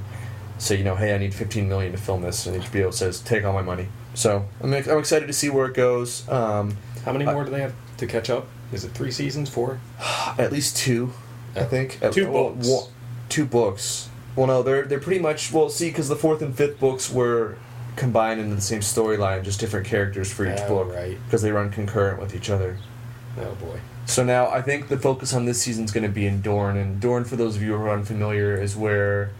say 0.59 0.77
you 0.77 0.85
know 0.85 0.97
hey 0.97 1.15
I 1.15 1.19
need 1.19 1.35
15 1.35 1.69
million 1.69 1.93
to 1.93 1.99
film 1.99 2.23
this 2.23 2.47
and 2.47 2.63
HBO 2.63 2.93
says 2.93 3.21
take 3.21 3.45
all 3.45 3.53
my 3.53 3.63
money. 3.63 3.89
So 4.15 4.47
I'm 4.63 4.73
I'm 4.73 4.99
excited 4.99 5.27
to 5.27 5.33
see 5.33 5.51
where 5.51 5.67
it 5.67 5.75
goes. 5.75 6.29
Um, 6.29 6.77
How 7.05 7.13
many 7.13 7.27
I- 7.27 7.33
more 7.33 7.45
do 7.45 7.51
they 7.51 7.61
have 7.61 7.75
to 7.99 8.07
catch 8.07 8.31
up? 8.31 8.47
Is 8.73 8.85
it 8.85 8.91
three 8.93 9.11
seasons? 9.11 9.49
Four? 9.51 9.79
at 10.39 10.51
least 10.53 10.77
two, 10.77 11.13
I 11.55 11.65
think. 11.65 11.99
Two 12.13 12.31
well, 12.31 12.51
books. 12.51 12.69
one- 12.69 12.89
two 13.29 13.45
books. 13.45 14.09
Well, 14.35 14.47
no, 14.47 14.63
they're 14.63 14.85
they're 14.85 15.01
pretty 15.01 15.21
much 15.21 15.53
well. 15.53 15.69
See, 15.71 15.89
because 15.89 16.09
the 16.09 16.17
fourth 16.17 16.43
and 16.43 16.55
fifth 16.57 16.79
books 16.81 17.11
were 17.11 17.57
combined 17.97 18.39
into 18.41 18.55
the 18.55 18.61
same 18.61 18.81
storyline, 18.81 19.43
just 19.43 19.59
different 19.61 19.87
characters 19.87 20.31
for 20.31 20.45
each 20.47 20.61
Oh, 20.63 20.69
book 20.85 20.95
right. 20.95 21.17
because 21.25 21.41
they 21.43 21.51
run 21.53 21.71
concurrent 21.71 22.21
with 22.21 22.35
each 22.35 22.51
other. 22.51 22.77
Oh 23.39 23.55
boy. 23.55 23.81
So 24.07 24.23
now 24.25 24.49
I 24.49 24.61
think 24.63 24.89
the 24.89 24.99
focus 24.99 25.33
on 25.35 25.47
this 25.47 25.61
season 25.63 25.85
is 25.85 25.93
going 25.93 26.05
to 26.05 26.11
be 26.11 26.27
in 26.27 26.41
Dorne, 26.43 26.77
and 26.77 27.01
Dorne, 27.01 27.25
for 27.25 27.37
those 27.37 27.57
of 27.57 27.63
you 27.63 27.77
who 27.77 27.83
are 27.85 27.91
unfamiliar, 27.91 28.55
is 28.61 28.77
where 28.77 29.31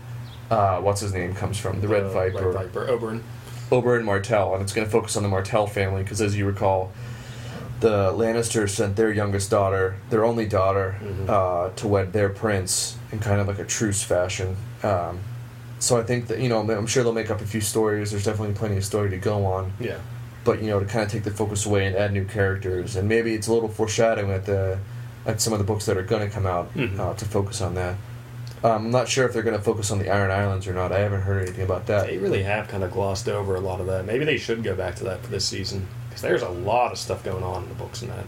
uh, 0.51 0.81
what's 0.81 1.01
his 1.01 1.13
name 1.13 1.35
comes 1.35 1.59
from, 1.59 1.81
the 1.81 1.89
Red 1.89 2.11
Viper, 2.13 2.51
Red 2.51 2.71
Viper. 2.73 2.87
Oberyn. 2.87 3.23
Oberyn 3.71 4.05
Martell, 4.05 4.55
and 4.55 4.63
it's 4.63 4.73
going 4.73 4.87
to 4.87 4.91
focus 4.91 5.17
on 5.17 5.23
the 5.23 5.29
Martell 5.29 5.67
family 5.67 6.03
because, 6.03 6.21
as 6.21 6.37
you 6.37 6.47
recall, 6.47 6.93
the 7.81 8.13
Lannisters 8.13 8.71
sent 8.71 8.97
their 8.97 9.11
youngest 9.13 9.51
daughter, 9.51 9.97
their 10.11 10.25
only 10.25 10.47
daughter, 10.47 10.97
Mhm. 11.03 11.29
uh, 11.29 11.71
to 11.77 11.89
wed 11.89 12.13
their 12.13 12.29
prince 12.29 12.97
in 13.13 13.19
kind 13.19 13.41
of 13.41 13.49
like 13.49 13.59
a 13.59 13.65
truce 13.65 14.03
fashion. 14.03 14.57
Um, 14.83 15.19
so 15.79 15.99
I 15.99 16.03
think 16.05 16.29
that 16.29 16.39
you 16.39 16.49
know 16.49 16.61
I'm 16.61 16.87
sure 16.87 17.03
they'll 17.03 17.13
make 17.13 17.31
up 17.31 17.41
a 17.43 17.47
few 17.47 17.61
stories. 17.61 18.11
There's 18.13 18.25
definitely 18.25 18.55
plenty 18.55 18.77
of 18.79 18.85
story 18.85 19.11
to 19.11 19.19
go 19.19 19.45
on 19.45 19.73
Yeah. 19.79 19.97
but 20.43 20.63
you 20.63 20.69
know 20.71 20.81
to 20.81 20.87
kind 20.87 21.05
of 21.05 21.11
take 21.11 21.25
the 21.25 21.31
focus 21.31 21.67
away 21.67 21.85
and 21.87 21.95
add 21.95 22.13
new 22.15 22.25
characters 22.25 22.97
and 22.97 23.07
maybe 23.09 23.35
it's 23.35 23.47
a 23.49 23.53
little 23.53 23.69
foreshadowing 23.69 24.31
at 24.31 24.47
the 24.47 24.79
at 25.27 25.41
some 25.41 25.53
of 25.53 25.59
the 25.59 25.65
books 25.67 25.85
that 25.87 25.97
are 25.99 26.03
going 26.03 26.23
to 26.27 26.33
come 26.33 26.47
out 26.47 26.73
Mhm. 26.75 26.99
uh, 26.99 27.13
to 27.15 27.25
focus 27.27 27.61
on 27.61 27.75
that 27.75 27.97
um, 28.65 28.87
i'm 28.87 28.91
not 28.91 29.09
sure 29.09 29.27
if 29.27 29.33
they're 29.33 29.43
going 29.43 29.57
to 29.57 29.63
focus 29.63 29.91
on 29.91 29.99
the 29.99 30.09
iron 30.11 30.31
islands 30.31 30.67
or 30.67 30.73
not 30.75 30.93
i 30.93 30.99
haven't 30.99 31.23
heard 31.23 31.43
anything 31.43 31.65
about 31.65 31.87
that 31.87 32.07
They 32.07 32.19
really 32.19 32.43
have 32.43 32.69
kind 32.69 32.83
of 32.85 32.91
glossed 32.93 33.29
over 33.29 33.55
a 33.57 33.61
lot 33.61 33.81
of 33.81 33.87
that. 33.87 34.05
Maybe 34.07 34.25
they 34.25 34.39
should 34.39 34.63
go 34.63 34.75
back 34.75 34.95
to 34.97 35.05
that 35.05 35.23
for 35.23 35.29
this 35.31 35.45
season 35.45 35.87
because 36.09 36.23
there's 36.23 36.43
a 36.43 36.49
lot 36.49 36.93
of 36.93 36.99
stuff 36.99 37.23
going 37.25 37.43
on 37.45 37.63
in 37.65 37.69
the 37.69 37.75
books 37.75 38.03
and 38.03 38.11
that. 38.11 38.25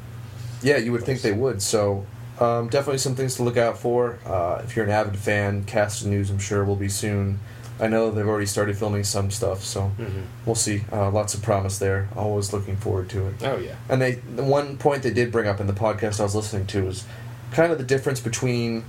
yeah 0.62 0.76
you 0.76 0.92
would 0.92 1.04
think 1.04 1.23
they 1.23 1.32
would 1.32 1.62
so 1.62 2.04
um, 2.40 2.68
definitely 2.68 2.99
some 2.99 3.16
things 3.16 3.35
to 3.37 3.42
look 3.42 3.56
out 3.56 3.78
for 3.78 4.18
uh, 4.25 4.61
if 4.64 4.76
you're 4.76 4.85
an 4.85 4.90
avid 4.90 5.16
fan 5.18 5.64
cast 5.64 6.04
news 6.06 6.30
i'm 6.30 6.38
sure 6.38 6.64
will 6.64 6.76
be 6.76 6.88
soon 6.88 7.40
i 7.80 7.87
know 7.88 8.11
they've 8.11 8.28
already 8.28 8.47
started 8.47 8.76
filming 8.76 9.02
some 9.04 9.30
stuff 9.30 9.62
so 9.64 9.90
Mm-hmm. 9.99 10.20
we'll 10.47 10.54
see 10.54 10.82
uh, 10.92 11.11
lots 11.11 11.35
of 11.35 11.42
promise 11.42 11.78
there 11.78 12.08
always 12.14 12.52
looking 12.52 12.76
forward 12.76 13.08
to 13.11 13.26
it 13.28 13.35
Oh 13.42 13.56
yeah. 13.56 13.75
And 13.88 14.00
they 14.02 14.12
the 14.37 14.44
one 14.44 14.76
point 14.78 15.02
they 15.02 15.12
did 15.12 15.32
bring 15.32 15.49
up 15.49 15.58
in 15.61 15.66
the 15.66 15.73
podcast 15.73 16.20
I 16.20 16.25
was 16.25 16.35
listening 16.37 16.66
to 16.68 16.85
was 16.85 17.04
kind 17.52 17.73
of 17.73 17.78
the 17.78 17.85
difference 17.85 18.20
between 18.20 18.85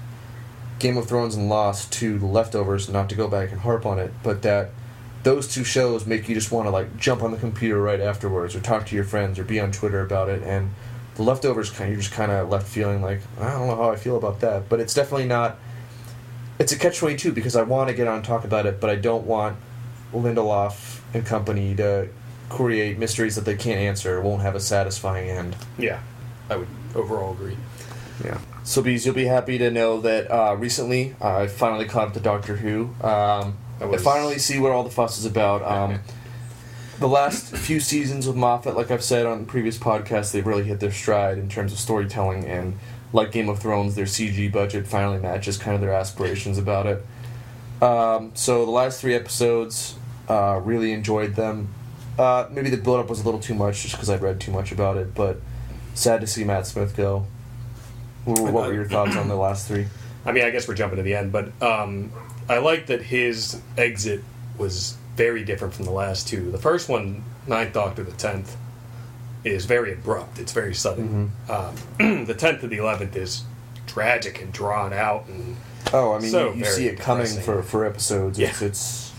Game 0.80 0.98
of 0.98 1.08
Thrones 1.08 1.36
and 1.36 1.50
Lost 1.50 1.92
to 1.94 2.18
the 2.18 2.26
leftovers, 2.26 2.90
not 2.90 3.10
to 3.10 3.16
go 3.16 3.28
back 3.28 3.52
and 3.52 3.62
harp 3.62 3.86
on 3.86 4.00
it, 4.00 4.12
but 4.24 4.42
that 4.44 4.72
those 5.24 5.54
two 5.54 5.64
shows 5.64 6.06
make 6.06 6.30
you 6.30 6.36
just 6.36 6.52
want 6.52 6.66
to 6.66 6.72
like 6.72 6.98
jump 6.98 7.22
on 7.22 7.32
the 7.32 7.38
computer 7.38 7.82
right 7.82 8.00
afterwards 8.00 8.56
or 8.56 8.62
talk 8.62 8.86
to 8.88 8.96
your 8.96 9.04
friends 9.04 9.38
or 9.38 9.44
be 9.44 9.60
on 9.60 9.72
Twitter 9.72 10.02
about 10.02 10.30
it 10.30 10.42
and 10.44 10.72
the 11.16 11.24
leftovers 11.24 11.70
kind 11.70 11.90
of 11.90 11.90
you're 11.90 12.02
just 12.02 12.14
kind 12.14 12.32
of 12.32 12.48
left 12.50 12.66
feeling 12.66 13.02
like 13.02 13.20
I 13.38 13.52
don't 13.52 13.68
know 13.68 13.76
how 13.76 13.92
I 13.92 13.98
feel 13.98 14.16
about 14.16 14.40
that, 14.40 14.70
but 14.70 14.80
it's 14.80 14.94
definitely 14.94 15.28
not 15.28 15.58
it's 16.58 16.72
a 16.72 16.80
catch 16.80 16.98
22 16.98 17.34
because 17.34 17.56
I 17.56 17.64
want 17.64 17.90
to 17.90 17.94
get 17.94 18.08
on 18.08 18.18
and 18.18 18.26
talk 18.26 18.46
about 18.46 18.66
it, 18.66 18.80
but 18.80 18.90
I 18.90 18.96
don't 18.96 19.26
want 19.26 19.58
Lindelof 20.14 21.02
and 21.14 21.26
company 21.26 21.76
to 21.76 22.10
create 22.50 22.98
mysteries 22.98 23.36
that 23.36 23.46
they 23.46 23.56
can't 23.56 23.80
answer, 23.80 24.20
won't 24.22 24.42
have 24.42 24.56
a 24.56 24.60
satisfying 24.60 25.30
end. 25.30 25.56
Yeah. 25.78 26.00
I 26.50 26.58
would 26.58 26.68
overall 26.96 27.34
agree. 27.34 27.58
Yeah. 28.24 28.40
So, 28.70 28.84
Bees, 28.84 29.04
you'll 29.04 29.16
be 29.16 29.26
happy 29.26 29.58
to 29.58 29.72
know 29.72 30.00
that 30.02 30.30
uh, 30.30 30.56
recently 30.56 31.16
I 31.20 31.48
finally 31.48 31.86
caught 31.86 32.10
up 32.10 32.14
to 32.14 32.20
Doctor 32.20 32.56
Who. 32.56 32.94
Um, 33.02 33.58
I 33.82 33.86
I 33.86 33.98
finally 33.98 34.38
see 34.38 34.60
what 34.60 34.72
all 34.72 34.84
the 34.84 34.92
fuss 34.92 35.18
is 35.18 35.26
about. 35.26 35.64
Um, 35.64 36.02
the 37.00 37.08
last 37.08 37.58
few 37.58 37.80
seasons 37.80 38.28
with 38.28 38.36
Moffat, 38.36 38.76
like 38.76 38.92
I've 38.92 39.04
said 39.04 39.26
on 39.26 39.48
previous 39.48 39.80
podcasts, 39.80 40.32
they've 40.32 40.46
really 40.46 40.66
hit 40.66 40.82
their 40.82 40.92
stride 40.92 41.40
in 41.40 41.50
terms 41.50 41.74
of 41.74 41.80
storytelling, 41.80 42.46
and 42.46 42.78
like 43.12 43.32
Game 43.32 43.50
of 43.50 43.58
Thrones, 43.58 43.96
their 43.96 44.06
CG 44.06 44.52
budget 44.52 44.86
finally 44.86 45.18
matches 45.18 45.58
kind 45.58 45.74
of 45.74 45.82
their 45.82 45.94
aspirations 45.94 46.60
about 46.60 46.86
it. 46.86 47.04
Um, 47.82 48.34
so 48.36 48.66
the 48.66 48.72
last 48.72 49.02
three 49.02 49.16
episodes, 49.16 49.96
uh, 50.28 50.62
really 50.64 50.92
enjoyed 50.92 51.34
them. 51.34 51.74
Uh, 52.20 52.46
maybe 52.52 52.70
the 52.70 52.78
build 52.78 53.00
up 53.00 53.10
was 53.10 53.22
a 53.22 53.24
little 53.24 53.40
too 53.40 53.56
much, 53.56 53.82
just 53.82 53.96
because 53.96 54.12
I'd 54.12 54.22
read 54.22 54.40
too 54.40 54.52
much 54.52 54.72
about 54.72 54.96
it. 54.96 55.16
But 55.16 55.42
sad 55.96 56.22
to 56.22 56.28
see 56.28 56.44
Matt 56.44 56.68
Smith 56.68 56.96
go. 56.96 57.26
What 58.34 58.68
were 58.68 58.74
your 58.74 58.86
thoughts 58.86 59.16
on 59.16 59.28
the 59.28 59.36
last 59.36 59.68
three? 59.68 59.88
I 60.26 60.32
mean, 60.32 60.44
I 60.44 60.50
guess 60.50 60.68
we're 60.68 60.76
jumping 60.76 60.98
to 60.98 61.04
the 61.04 61.16
end, 61.16 61.32
but 61.32 61.52
um, 61.62 62.12
I 62.48 62.58
like 62.60 62.88
that 62.88 63.02
his 63.02 63.62
exit 63.78 64.24
was 64.58 64.98
very 65.16 65.44
different 65.44 65.74
from 65.74 65.86
the 65.86 65.92
last 65.92 66.28
two. 66.28 66.52
The 66.52 66.58
first 66.58 66.90
one, 66.90 67.24
Ninth 67.48 67.74
Doctor, 67.74 68.04
the 68.04 68.12
tenth, 68.12 68.56
is 69.44 69.66
very 69.66 69.94
abrupt. 69.94 70.40
It's 70.40 70.52
very 70.52 70.74
sudden. 70.74 71.32
Mm-hmm. 71.48 72.02
Um, 72.02 72.26
the 72.26 72.34
tenth 72.34 72.62
to 72.62 72.68
the 72.68 72.78
eleventh 72.78 73.16
is 73.16 73.44
tragic 73.88 74.42
and 74.42 74.52
drawn 74.52 74.94
out, 74.94 75.28
and 75.28 75.56
Oh, 75.94 76.14
I 76.14 76.20
mean, 76.20 76.30
So 76.30 76.52
you, 76.52 76.60
you 76.60 76.66
see 76.66 76.88
it 76.88 77.00
coming 77.00 77.28
for, 77.42 77.64
for 77.64 77.86
episodes. 77.86 78.38
Yeah. 78.38 78.50
It's 78.50 78.62
it's 78.62 79.12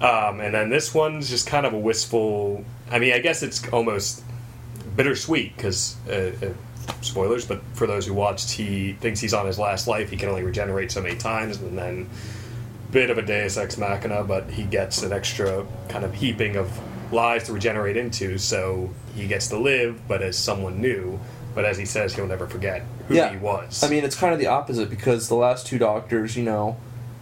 um, 0.00 0.40
and 0.40 0.54
then 0.54 0.68
this 0.68 0.92
one's 0.92 1.30
just 1.30 1.46
kind 1.46 1.64
of 1.64 1.72
a 1.72 1.78
wistful. 1.78 2.64
I 2.90 2.98
mean, 2.98 3.12
I 3.12 3.20
guess 3.20 3.42
it's 3.42 3.66
almost 3.68 4.22
bittersweet 4.96 5.56
because. 5.56 5.96
Uh, 6.08 6.32
uh, 6.42 6.52
Spoilers, 7.00 7.46
but 7.46 7.62
for 7.74 7.86
those 7.86 8.06
who 8.06 8.14
watched, 8.14 8.50
he 8.50 8.92
thinks 8.94 9.20
he's 9.20 9.34
on 9.34 9.46
his 9.46 9.58
last 9.58 9.86
life. 9.88 10.10
He 10.10 10.16
can 10.16 10.28
only 10.28 10.42
regenerate 10.42 10.90
so 10.92 11.00
many 11.00 11.16
times, 11.16 11.60
and 11.60 11.76
then 11.76 12.08
bit 12.90 13.10
of 13.10 13.18
a 13.18 13.22
deus 13.22 13.56
ex 13.56 13.78
machina, 13.78 14.22
but 14.22 14.48
he 14.50 14.64
gets 14.64 15.02
an 15.02 15.12
extra 15.12 15.66
kind 15.88 16.04
of 16.04 16.14
heaping 16.14 16.56
of 16.56 16.70
lives 17.12 17.44
to 17.44 17.52
regenerate 17.52 17.96
into, 17.96 18.38
so 18.38 18.90
he 19.14 19.26
gets 19.26 19.48
to 19.48 19.58
live, 19.58 20.06
but 20.06 20.22
as 20.22 20.38
someone 20.38 20.80
new. 20.80 21.18
But 21.54 21.64
as 21.64 21.76
he 21.76 21.84
says, 21.84 22.14
he'll 22.14 22.26
never 22.26 22.46
forget 22.46 22.82
who 23.08 23.14
yeah. 23.14 23.30
he 23.30 23.36
was. 23.36 23.82
I 23.82 23.88
mean, 23.88 24.04
it's 24.04 24.16
kind 24.16 24.32
of 24.32 24.38
the 24.38 24.46
opposite 24.46 24.88
because 24.88 25.28
the 25.28 25.34
last 25.34 25.66
two 25.66 25.78
Doctors, 25.78 26.36
you 26.36 26.44
know, 26.44 26.78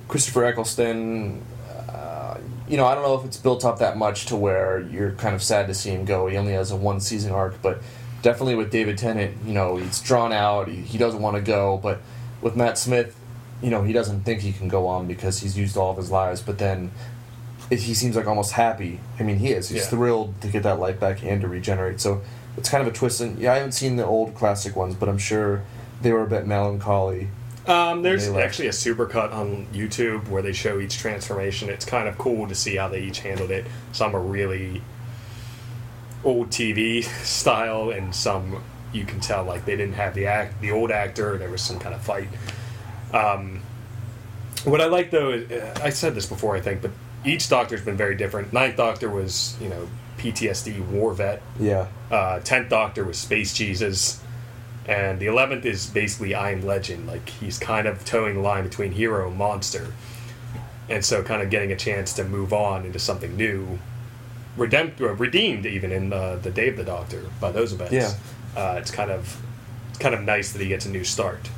Christopher 0.06 0.44
Eccleston. 0.44 1.42
Uh, 1.88 2.38
you 2.68 2.76
know, 2.76 2.86
I 2.86 2.94
don't 2.94 3.02
know 3.02 3.18
if 3.18 3.24
it's 3.24 3.36
built 3.36 3.64
up 3.64 3.80
that 3.80 3.96
much 3.96 4.26
to 4.26 4.36
where 4.36 4.80
you're 4.80 5.12
kind 5.12 5.34
of 5.34 5.42
sad 5.42 5.66
to 5.66 5.74
see 5.74 5.90
him 5.90 6.04
go. 6.04 6.28
He 6.28 6.36
only 6.36 6.52
has 6.52 6.70
a 6.70 6.76
one 6.76 7.00
season 7.00 7.32
arc, 7.32 7.60
but 7.60 7.82
definitely 8.22 8.54
with 8.54 8.70
David 8.70 8.98
Tennant, 8.98 9.36
you 9.44 9.52
know, 9.52 9.76
he's 9.76 10.00
drawn 10.00 10.32
out. 10.32 10.68
He, 10.68 10.76
he 10.76 10.98
doesn't 10.98 11.20
want 11.20 11.36
to 11.36 11.42
go, 11.42 11.78
but 11.82 12.00
with 12.42 12.56
Matt 12.56 12.78
Smith, 12.78 13.16
you 13.62 13.70
know, 13.70 13.82
he 13.82 13.92
doesn't 13.92 14.22
think 14.22 14.40
he 14.40 14.52
can 14.52 14.68
go 14.68 14.86
on 14.86 15.06
because 15.06 15.40
he's 15.40 15.56
used 15.58 15.76
all 15.76 15.90
of 15.90 15.96
his 15.96 16.10
lives. 16.10 16.40
But 16.40 16.58
then 16.58 16.90
it, 17.70 17.80
he 17.80 17.94
seems 17.94 18.16
like 18.16 18.26
almost 18.26 18.52
happy. 18.52 19.00
I 19.18 19.22
mean, 19.22 19.36
he 19.38 19.52
is. 19.52 19.68
He's 19.68 19.82
Yeah. 19.82 19.88
thrilled 19.88 20.40
to 20.40 20.48
get 20.48 20.62
that 20.62 20.78
life 20.78 20.98
back 20.98 21.22
and 21.22 21.40
to 21.42 21.48
regenerate. 21.48 22.00
So 22.00 22.22
it's 22.56 22.68
kind 22.68 22.86
of 22.86 22.92
a 22.92 22.96
twist. 22.96 23.20
And 23.20 23.38
yeah, 23.38 23.52
I 23.52 23.56
haven't 23.56 23.72
seen 23.72 23.96
the 23.96 24.06
old 24.06 24.34
classic 24.34 24.74
ones, 24.76 24.94
but 24.94 25.08
I'm 25.08 25.18
sure 25.18 25.62
they 26.02 26.12
were 26.12 26.22
a 26.22 26.26
bit 26.28 26.46
melancholy. 26.46 27.28
Um, 27.66 28.02
there's 28.02 28.26
actually 28.26 28.68
a 28.68 28.72
supercut 28.72 29.32
on 29.32 29.66
YouTube 29.72 30.26
where 30.28 30.40
they 30.42 30.52
show 30.52 30.80
each 30.80 30.98
transformation. 30.98 31.68
It's 31.68 31.84
kind 31.84 32.08
of 32.08 32.16
cool 32.16 32.48
to 32.48 32.54
see 32.54 32.76
how 32.76 32.88
they 32.88 33.02
each 33.02 33.20
handled 33.20 33.50
it. 33.50 33.66
Some 33.92 34.16
are 34.16 34.20
really 34.20 34.82
old 36.24 36.50
TV 36.50 37.04
style, 37.24 37.90
and 37.90 38.14
some 38.14 38.62
you 38.92 39.04
can 39.04 39.20
tell 39.20 39.44
like 39.44 39.64
they 39.64 39.76
didn't 39.76 39.94
have 39.94 40.14
the 40.14 40.26
act, 40.26 40.60
the 40.60 40.70
old 40.70 40.90
actor. 40.90 41.38
There 41.38 41.50
was 41.50 41.62
some 41.62 41.78
kind 41.78 41.94
of 41.94 42.02
fight. 42.02 42.28
Um, 43.12 43.62
what 44.64 44.80
I 44.80 44.86
like 44.86 45.10
though, 45.10 45.30
is, 45.30 45.50
uh, 45.50 45.80
I 45.82 45.90
said 45.90 46.14
this 46.14 46.26
before, 46.26 46.56
I 46.56 46.60
think, 46.60 46.82
but 46.82 46.90
each 47.24 47.48
Doctor's 47.48 47.84
been 47.84 47.96
very 47.96 48.14
different. 48.14 48.52
Ninth 48.52 48.76
Doctor 48.76 49.10
was, 49.10 49.56
you 49.60 49.68
know, 49.68 49.88
PTSD 50.18 50.86
war 50.88 51.14
vet. 51.14 51.42
Yeah. 51.58 51.88
Uh, 52.10 52.40
Tenth 52.40 52.68
Doctor 52.68 53.04
was 53.04 53.18
Space 53.18 53.54
Jesus, 53.54 54.22
and 54.86 55.18
the 55.18 55.26
eleventh 55.26 55.64
is 55.64 55.86
basically 55.86 56.34
I 56.34 56.52
Am 56.52 56.62
Legend. 56.62 57.06
Like 57.06 57.28
he's 57.28 57.58
kind 57.58 57.86
of 57.86 58.04
towing 58.04 58.34
the 58.36 58.40
line 58.40 58.64
between 58.64 58.92
hero 58.92 59.28
and 59.28 59.36
monster, 59.36 59.92
and 60.88 61.04
so 61.04 61.22
kind 61.22 61.42
of 61.42 61.50
getting 61.50 61.72
a 61.72 61.76
chance 61.76 62.12
to 62.14 62.24
move 62.24 62.52
on 62.52 62.84
into 62.84 62.98
something 62.98 63.36
new, 63.36 63.78
redempt 64.60 65.00
or 65.00 65.14
redeemed 65.14 65.64
even 65.66 65.90
in 65.90 66.12
uh, 66.12 66.36
the 66.36 66.50
Day 66.50 66.68
of 66.68 66.76
the 66.76 66.84
Doctor 66.84 67.24
by 67.40 67.50
those 67.50 67.72
events. 67.72 67.92
Yeah. 67.94 68.12
uh, 68.60 68.74
it's 68.78 68.90
kind 68.90 69.10
of 69.10 69.40
it's 69.88 69.98
kind 69.98 70.14
of 70.14 70.20
nice 70.22 70.52
that 70.52 70.60
he 70.62 70.68
gets 70.68 70.84
a 70.86 70.90
new 70.90 71.02
start. 71.04 71.48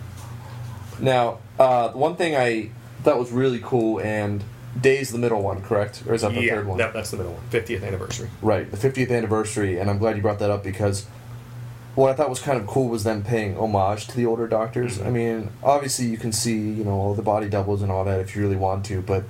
Now, 1.01 1.39
uh, 1.59 1.89
one 1.91 2.17
thing 2.17 2.37
I 2.37 2.71
thought 3.03 3.19
was 3.19 3.33
really 3.33 3.61
cool, 3.63 3.99
and 4.01 4.45
Day's 4.81 5.11
the 5.11 5.19
middle 5.19 5.43
one, 5.43 5.63
correct? 5.63 6.03
Or 6.07 6.15
is 6.15 6.23
that 6.23 6.33
the 6.33 6.43
yeah, 6.43 6.55
third 6.55 6.67
one? 6.67 6.79
that- 6.79 6.93
that's 6.95 7.11
the 7.11 7.17
middle 7.17 7.33
one. 7.33 7.43
Fiftieth 7.51 7.83
anniversary. 7.83 8.29
Right, 8.41 8.71
the 8.71 8.77
50th 8.77 9.11
anniversary, 9.11 9.79
and 9.79 9.91
I'm 9.91 9.99
glad 9.99 10.17
you 10.17 10.23
brought 10.23 10.39
that 10.39 10.51
up 10.51 10.63
because 10.63 11.07
what 11.95 12.11
I 12.11 12.15
thought 12.15 12.31
was 12.31 12.41
kind 12.41 12.59
of 12.59 12.67
cool 12.67 12.89
was 12.89 13.05
them 13.05 13.23
paying 13.23 13.57
homage 13.59 14.07
to 14.09 14.17
the 14.17 14.25
older 14.25 14.47
doctors. 14.47 14.99
Mhm. 14.99 15.07
I 15.07 15.11
mean, 15.11 15.51
obviously 15.63 16.07
you 16.07 16.17
can 16.17 16.33
see, 16.33 16.57
you 16.59 16.85
know, 16.85 16.93
all 16.93 17.15
the 17.15 17.23
body 17.23 17.49
doubles 17.49 17.83
and 17.83 17.91
all 17.93 18.05
that 18.05 18.21
if 18.21 18.35
you 18.37 18.43
really 18.43 18.57
want 18.57 18.85
to, 18.87 19.03
but 19.03 19.25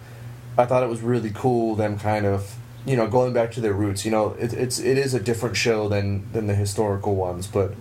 I 0.58 0.66
thought 0.66 0.82
it 0.82 0.88
was 0.88 1.00
really 1.00 1.32
cool 1.34 1.74
them 1.74 1.98
kind 1.98 2.24
of, 2.26 2.54
you 2.86 2.96
know, 2.96 3.06
going 3.06 3.32
back 3.32 3.52
to 3.52 3.60
their 3.60 3.72
roots. 3.72 4.04
You 4.04 4.10
know, 4.10 4.30
it, 4.38 4.52
it's 4.52 4.78
it 4.78 4.98
is 4.98 5.14
a 5.14 5.20
different 5.20 5.56
show 5.56 5.88
than 5.88 6.30
than 6.32 6.46
the 6.46 6.54
historical 6.54 7.14
ones, 7.14 7.46
but 7.46 7.74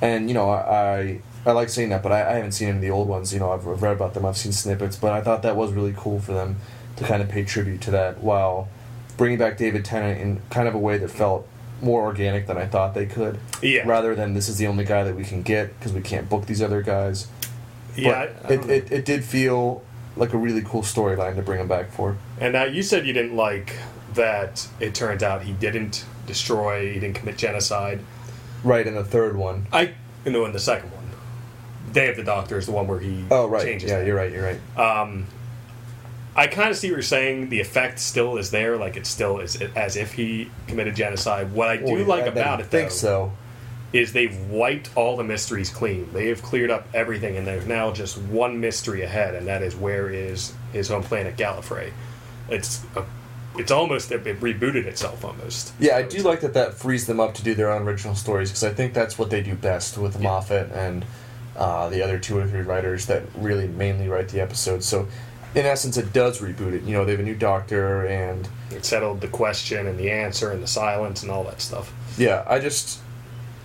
and 0.00 0.28
you 0.28 0.34
know, 0.34 0.50
I 0.50 1.20
I 1.44 1.52
like 1.52 1.68
saying 1.68 1.88
that, 1.90 2.02
but 2.02 2.12
I, 2.12 2.30
I 2.30 2.34
haven't 2.34 2.52
seen 2.52 2.68
any 2.68 2.76
of 2.78 2.82
the 2.82 2.90
old 2.90 3.08
ones. 3.08 3.32
You 3.32 3.40
know, 3.40 3.52
I've, 3.52 3.66
I've 3.66 3.82
read 3.82 3.96
about 3.96 4.14
them, 4.14 4.24
I've 4.24 4.36
seen 4.36 4.52
snippets, 4.52 4.96
but 4.96 5.12
I 5.12 5.20
thought 5.22 5.42
that 5.42 5.56
was 5.56 5.72
really 5.72 5.94
cool 5.96 6.20
for 6.20 6.32
them 6.32 6.56
to 6.96 7.04
kind 7.04 7.22
of 7.22 7.28
pay 7.28 7.44
tribute 7.44 7.80
to 7.82 7.90
that 7.92 8.20
while 8.22 8.68
bringing 9.16 9.38
back 9.38 9.56
David 9.56 9.84
Tennant 9.84 10.20
in 10.20 10.40
kind 10.50 10.68
of 10.68 10.74
a 10.74 10.78
way 10.78 10.98
that 10.98 11.10
felt 11.10 11.46
more 11.80 12.02
organic 12.02 12.46
than 12.46 12.56
I 12.56 12.66
thought 12.66 12.94
they 12.94 13.06
could. 13.06 13.38
Yeah. 13.60 13.82
Rather 13.86 14.14
than 14.14 14.34
this 14.34 14.48
is 14.48 14.58
the 14.58 14.66
only 14.68 14.84
guy 14.84 15.02
that 15.02 15.16
we 15.16 15.24
can 15.24 15.42
get 15.42 15.76
because 15.78 15.92
we 15.92 16.00
can't 16.00 16.28
book 16.28 16.46
these 16.46 16.62
other 16.62 16.80
guys. 16.82 17.26
Yeah, 17.96 18.10
I- 18.12 18.22
I 18.22 18.28
But 18.42 18.52
it, 18.52 18.70
it, 18.70 18.92
it 18.92 19.04
did 19.04 19.24
feel 19.24 19.82
like 20.16 20.32
a 20.32 20.38
really 20.38 20.62
cool 20.62 20.82
storyline 20.82 21.34
to 21.36 21.42
bring 21.42 21.60
him 21.60 21.68
back 21.68 21.90
for. 21.90 22.16
And 22.38 22.52
now 22.52 22.64
you 22.64 22.82
said 22.82 23.06
you 23.06 23.12
didn't 23.12 23.34
like 23.34 23.76
that 24.14 24.68
it 24.80 24.94
turned 24.94 25.22
out 25.22 25.42
he 25.42 25.52
didn't 25.52 26.04
destroy, 26.26 26.92
he 26.92 27.00
didn't 27.00 27.16
commit 27.16 27.36
genocide. 27.38 28.00
Right 28.64 28.86
in 28.86 28.94
the 28.94 29.04
third 29.04 29.36
one. 29.36 29.66
I 29.72 29.92
no 30.24 30.44
in 30.44 30.52
the 30.52 30.58
second 30.60 30.90
one. 30.92 31.02
Day 31.92 32.08
of 32.08 32.16
the 32.16 32.22
Doctor 32.22 32.56
is 32.58 32.66
the 32.66 32.72
one 32.72 32.86
where 32.86 33.00
he 33.00 33.24
Oh 33.30 33.46
right, 33.48 33.62
changes. 33.64 33.90
yeah, 33.90 33.98
that. 33.98 34.06
you're 34.06 34.16
right, 34.16 34.32
you're 34.32 34.44
right. 34.44 34.78
Um, 34.78 35.26
I 36.34 36.46
kind 36.46 36.70
of 36.70 36.76
see 36.76 36.88
what 36.88 36.94
you're 36.96 37.02
saying. 37.02 37.50
The 37.50 37.60
effect 37.60 37.98
still 37.98 38.38
is 38.38 38.50
there, 38.50 38.76
like 38.78 38.96
it 38.96 39.04
still 39.06 39.40
is 39.40 39.60
as 39.76 39.96
if 39.96 40.14
he 40.14 40.50
committed 40.68 40.96
genocide. 40.96 41.52
What 41.52 41.68
I 41.68 41.76
do 41.76 41.84
Well, 41.84 42.04
like 42.06 42.24
I 42.24 42.28
about 42.28 42.60
it, 42.60 42.66
think 42.66 42.88
though, 42.90 42.94
so. 42.94 43.32
is 43.92 44.14
they've 44.14 44.38
wiped 44.48 44.88
all 44.96 45.16
the 45.18 45.24
mysteries 45.24 45.68
clean. 45.68 46.10
They 46.14 46.28
have 46.28 46.40
cleared 46.42 46.70
up 46.70 46.86
everything, 46.94 47.36
and 47.36 47.46
there's 47.46 47.66
now 47.66 47.92
just 47.92 48.16
one 48.16 48.60
mystery 48.60 49.02
ahead, 49.02 49.34
and 49.34 49.46
that 49.48 49.60
is 49.62 49.76
where 49.76 50.08
is 50.08 50.54
his 50.72 50.88
home 50.88 51.02
planet 51.02 51.36
Gallifrey. 51.36 51.90
It's 52.48 52.82
a, 52.96 53.04
it's 53.58 53.70
almost 53.70 54.10
it, 54.10 54.24
rebooted 54.24 54.86
itself 54.86 55.24
almost. 55.24 55.72
Yeah, 55.78 55.96
I 55.96 56.02
do 56.02 56.22
like 56.22 56.40
that 56.40 56.54
that 56.54 56.74
frees 56.74 57.06
them 57.06 57.20
up 57.20 57.34
to 57.34 57.42
do 57.44 57.54
their 57.54 57.70
own 57.70 57.82
original 57.82 58.14
stories 58.14 58.50
because 58.50 58.64
I 58.64 58.70
think 58.70 58.94
that's 58.94 59.18
what 59.18 59.30
they 59.30 59.42
do 59.42 59.54
best 59.54 59.98
with 59.98 60.20
Moffat 60.20 60.70
and 60.72 61.04
uh, 61.56 61.88
the 61.90 62.02
other 62.02 62.18
two 62.18 62.38
or 62.38 62.46
three 62.46 62.62
writers 62.62 63.06
that 63.06 63.22
really 63.36 63.68
mainly 63.68 64.08
write 64.08 64.28
the 64.28 64.40
episodes. 64.40 64.86
So, 64.86 65.06
in 65.54 65.66
essence, 65.66 65.98
it 65.98 66.14
does 66.14 66.40
reboot 66.40 66.72
it. 66.72 66.82
You 66.84 66.94
know, 66.94 67.04
they 67.04 67.10
have 67.12 67.20
a 67.20 67.24
new 67.24 67.34
doctor, 67.34 68.06
and 68.06 68.48
It 68.70 68.86
settled 68.86 69.20
the 69.20 69.28
question 69.28 69.86
and 69.86 69.98
the 69.98 70.10
answer 70.10 70.50
and 70.50 70.62
the 70.62 70.66
silence 70.66 71.22
and 71.22 71.30
all 71.30 71.44
that 71.44 71.60
stuff. 71.60 71.92
yeah, 72.16 72.42
I 72.48 72.58
just, 72.58 73.00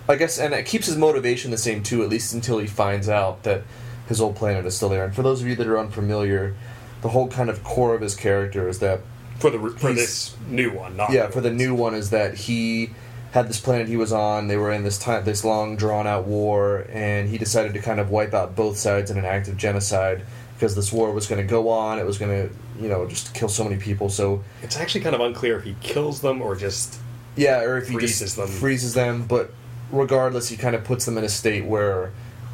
I 0.06 0.16
guess, 0.16 0.38
and 0.38 0.52
it 0.52 0.66
keeps 0.66 0.86
his 0.86 0.98
motivation 0.98 1.50
the 1.50 1.56
same 1.56 1.82
too, 1.82 2.02
at 2.02 2.10
least 2.10 2.34
until 2.34 2.58
he 2.58 2.66
finds 2.66 3.08
out 3.08 3.42
that 3.44 3.62
his 4.06 4.20
old 4.20 4.36
planet 4.36 4.66
is 4.66 4.76
still 4.76 4.90
there. 4.90 5.04
And 5.06 5.14
for 5.14 5.22
those 5.22 5.40
of 5.40 5.48
you 5.48 5.56
that 5.56 5.66
are 5.66 5.78
unfamiliar, 5.78 6.54
the 7.00 7.08
whole 7.08 7.28
kind 7.28 7.48
of 7.48 7.64
core 7.64 7.94
of 7.94 8.02
his 8.02 8.14
character 8.14 8.68
is 8.68 8.80
that 8.80 9.00
For 9.38 9.50
the 9.50 9.58
for 9.70 9.92
this 9.92 10.36
new 10.48 10.72
one, 10.72 10.96
not 10.96 11.12
yeah, 11.12 11.28
for 11.28 11.40
the 11.40 11.50
new 11.50 11.74
one 11.74 11.94
is 11.94 12.10
that 12.10 12.34
he 12.34 12.90
had 13.32 13.48
this 13.48 13.60
planet 13.60 13.88
he 13.88 13.96
was 13.96 14.12
on. 14.12 14.48
They 14.48 14.56
were 14.56 14.72
in 14.72 14.84
this 14.84 14.98
time, 14.98 15.24
this 15.24 15.44
long 15.44 15.76
drawn 15.76 16.06
out 16.06 16.26
war, 16.26 16.86
and 16.90 17.28
he 17.28 17.38
decided 17.38 17.74
to 17.74 17.80
kind 17.80 18.00
of 18.00 18.10
wipe 18.10 18.34
out 18.34 18.56
both 18.56 18.78
sides 18.78 19.10
in 19.10 19.18
an 19.18 19.24
act 19.24 19.48
of 19.48 19.56
genocide 19.56 20.22
because 20.54 20.74
this 20.74 20.92
war 20.92 21.12
was 21.12 21.26
going 21.26 21.40
to 21.40 21.46
go 21.46 21.68
on. 21.68 21.98
It 22.00 22.06
was 22.06 22.18
going 22.18 22.48
to, 22.48 22.82
you 22.82 22.88
know, 22.88 23.06
just 23.06 23.32
kill 23.34 23.48
so 23.48 23.62
many 23.62 23.76
people. 23.76 24.08
So 24.08 24.42
It's 24.62 24.76
actually 24.76 25.02
kind 25.02 25.14
of 25.14 25.20
unclear 25.20 25.58
if 25.58 25.64
he 25.64 25.76
kills 25.80 26.20
them 26.20 26.42
or 26.42 26.56
just 26.56 26.98
yeah, 27.36 27.60
or 27.60 27.78
if 27.78 27.88
he 27.88 27.94
Freezes 27.94 28.18
just 28.18 28.36
them. 28.36 28.48
freezes 28.48 28.94
them. 28.94 29.24
But 29.26 29.52
regardless, 29.92 30.48
he 30.48 30.56
kind 30.56 30.74
of 30.74 30.82
puts 30.82 31.04
them 31.04 31.16
in 31.16 31.22
a 31.22 31.28
state 31.28 31.64
where 31.64 32.12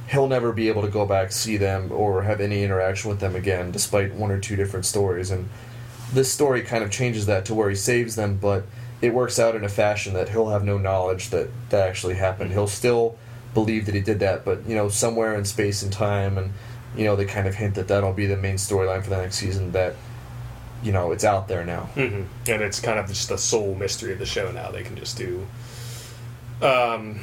he'll 0.08 0.28
never 0.28 0.52
be 0.52 0.68
able 0.68 0.82
to 0.82 0.88
go 0.88 1.06
back 1.06 1.32
see 1.32 1.56
them 1.56 1.90
or 1.90 2.22
have 2.24 2.40
any 2.40 2.62
interaction 2.62 3.08
with 3.08 3.20
them 3.20 3.34
again, 3.34 3.70
despite 3.70 4.12
one 4.14 4.30
or 4.30 4.38
two 4.38 4.54
different 4.56 4.84
stories. 4.84 5.30
And 5.30 5.48
this 6.14 6.32
story 6.32 6.62
kind 6.62 6.82
of 6.84 6.90
changes 6.90 7.26
that 7.26 7.44
to 7.46 7.54
where 7.54 7.68
he 7.68 7.76
saves 7.76 8.16
them, 8.16 8.38
but 8.40 8.64
it 9.00 9.12
works 9.12 9.38
out 9.38 9.54
in 9.54 9.64
a 9.64 9.68
fashion 9.68 10.14
that 10.14 10.30
he'll 10.30 10.48
have 10.48 10.64
no 10.64 10.78
knowledge 10.78 11.30
that 11.30 11.48
that 11.70 11.88
actually 11.88 12.14
happened. 12.14 12.52
He'll 12.52 12.66
still 12.66 13.16
believe 13.52 13.86
that 13.86 13.94
he 13.94 14.00
did 14.00 14.20
that, 14.20 14.44
but 14.44 14.66
you 14.66 14.74
know, 14.74 14.88
somewhere 14.88 15.34
in 15.34 15.44
space 15.44 15.82
and 15.82 15.92
time, 15.92 16.38
and 16.38 16.52
you 16.96 17.04
know, 17.04 17.16
they 17.16 17.24
kind 17.24 17.46
of 17.46 17.56
hint 17.56 17.74
that 17.74 17.88
that'll 17.88 18.12
be 18.12 18.26
the 18.26 18.36
main 18.36 18.56
storyline 18.56 19.02
for 19.02 19.10
the 19.10 19.16
next 19.16 19.36
season. 19.36 19.72
That 19.72 19.94
you 20.82 20.92
know, 20.92 21.12
it's 21.12 21.24
out 21.24 21.48
there 21.48 21.64
now. 21.64 21.84
hmm 21.94 22.22
And 22.46 22.62
it's 22.62 22.80
kind 22.80 22.98
of 22.98 23.08
just 23.08 23.28
the 23.28 23.38
sole 23.38 23.74
mystery 23.74 24.12
of 24.12 24.18
the 24.18 24.26
show 24.26 24.50
now. 24.52 24.70
They 24.70 24.82
can 24.82 24.96
just 24.96 25.16
do. 25.16 25.46
Um, 26.62 27.20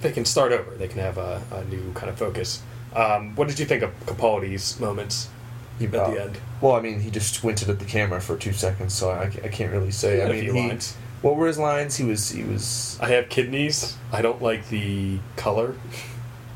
they 0.00 0.12
can 0.12 0.24
start 0.24 0.52
over. 0.52 0.70
They 0.76 0.88
can 0.88 1.00
have 1.00 1.18
a, 1.18 1.42
a 1.52 1.64
new 1.64 1.92
kind 1.92 2.10
of 2.10 2.18
focus. 2.18 2.62
Um, 2.94 3.34
what 3.34 3.48
did 3.48 3.58
you 3.58 3.66
think 3.66 3.82
of 3.82 3.90
Capaldi's 4.06 4.78
moments 4.78 5.28
He- 5.78 5.86
at 5.86 5.94
uh, 5.94 6.10
the 6.10 6.22
end? 6.22 6.38
Well, 6.60 6.74
I 6.74 6.80
mean, 6.80 7.00
he 7.00 7.10
just 7.10 7.34
squinted 7.34 7.68
at 7.68 7.78
the 7.78 7.84
camera 7.84 8.20
for 8.20 8.36
two 8.36 8.52
seconds, 8.52 8.94
so 8.94 9.10
I, 9.10 9.24
I 9.24 9.48
can't 9.48 9.72
really 9.72 9.90
say. 9.90 10.24
I 10.24 10.30
mean, 10.30 10.44
he, 10.44 10.50
lines. 10.50 10.96
what 11.20 11.36
were 11.36 11.46
his 11.46 11.58
lines? 11.58 11.96
He 11.96 12.04
was, 12.04 12.30
he 12.30 12.42
was. 12.42 12.98
I 13.02 13.08
have 13.08 13.28
kidneys. 13.28 13.96
I 14.12 14.22
don't 14.22 14.40
like 14.40 14.68
the 14.68 15.18
color. 15.36 15.74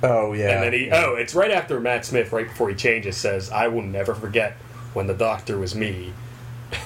Oh 0.02 0.32
yeah. 0.32 0.50
and 0.50 0.62
then 0.62 0.72
he. 0.72 0.86
yeah. 0.86 1.04
Oh, 1.06 1.14
it's 1.14 1.34
right 1.34 1.50
after 1.50 1.80
Matt 1.80 2.04
Smith, 2.06 2.32
right 2.32 2.48
before 2.48 2.68
he 2.68 2.74
changes, 2.74 3.16
says, 3.16 3.50
"I 3.50 3.68
will 3.68 3.82
never 3.82 4.14
forget 4.14 4.52
when 4.94 5.06
the 5.06 5.14
doctor 5.14 5.58
was 5.58 5.74
me." 5.74 6.12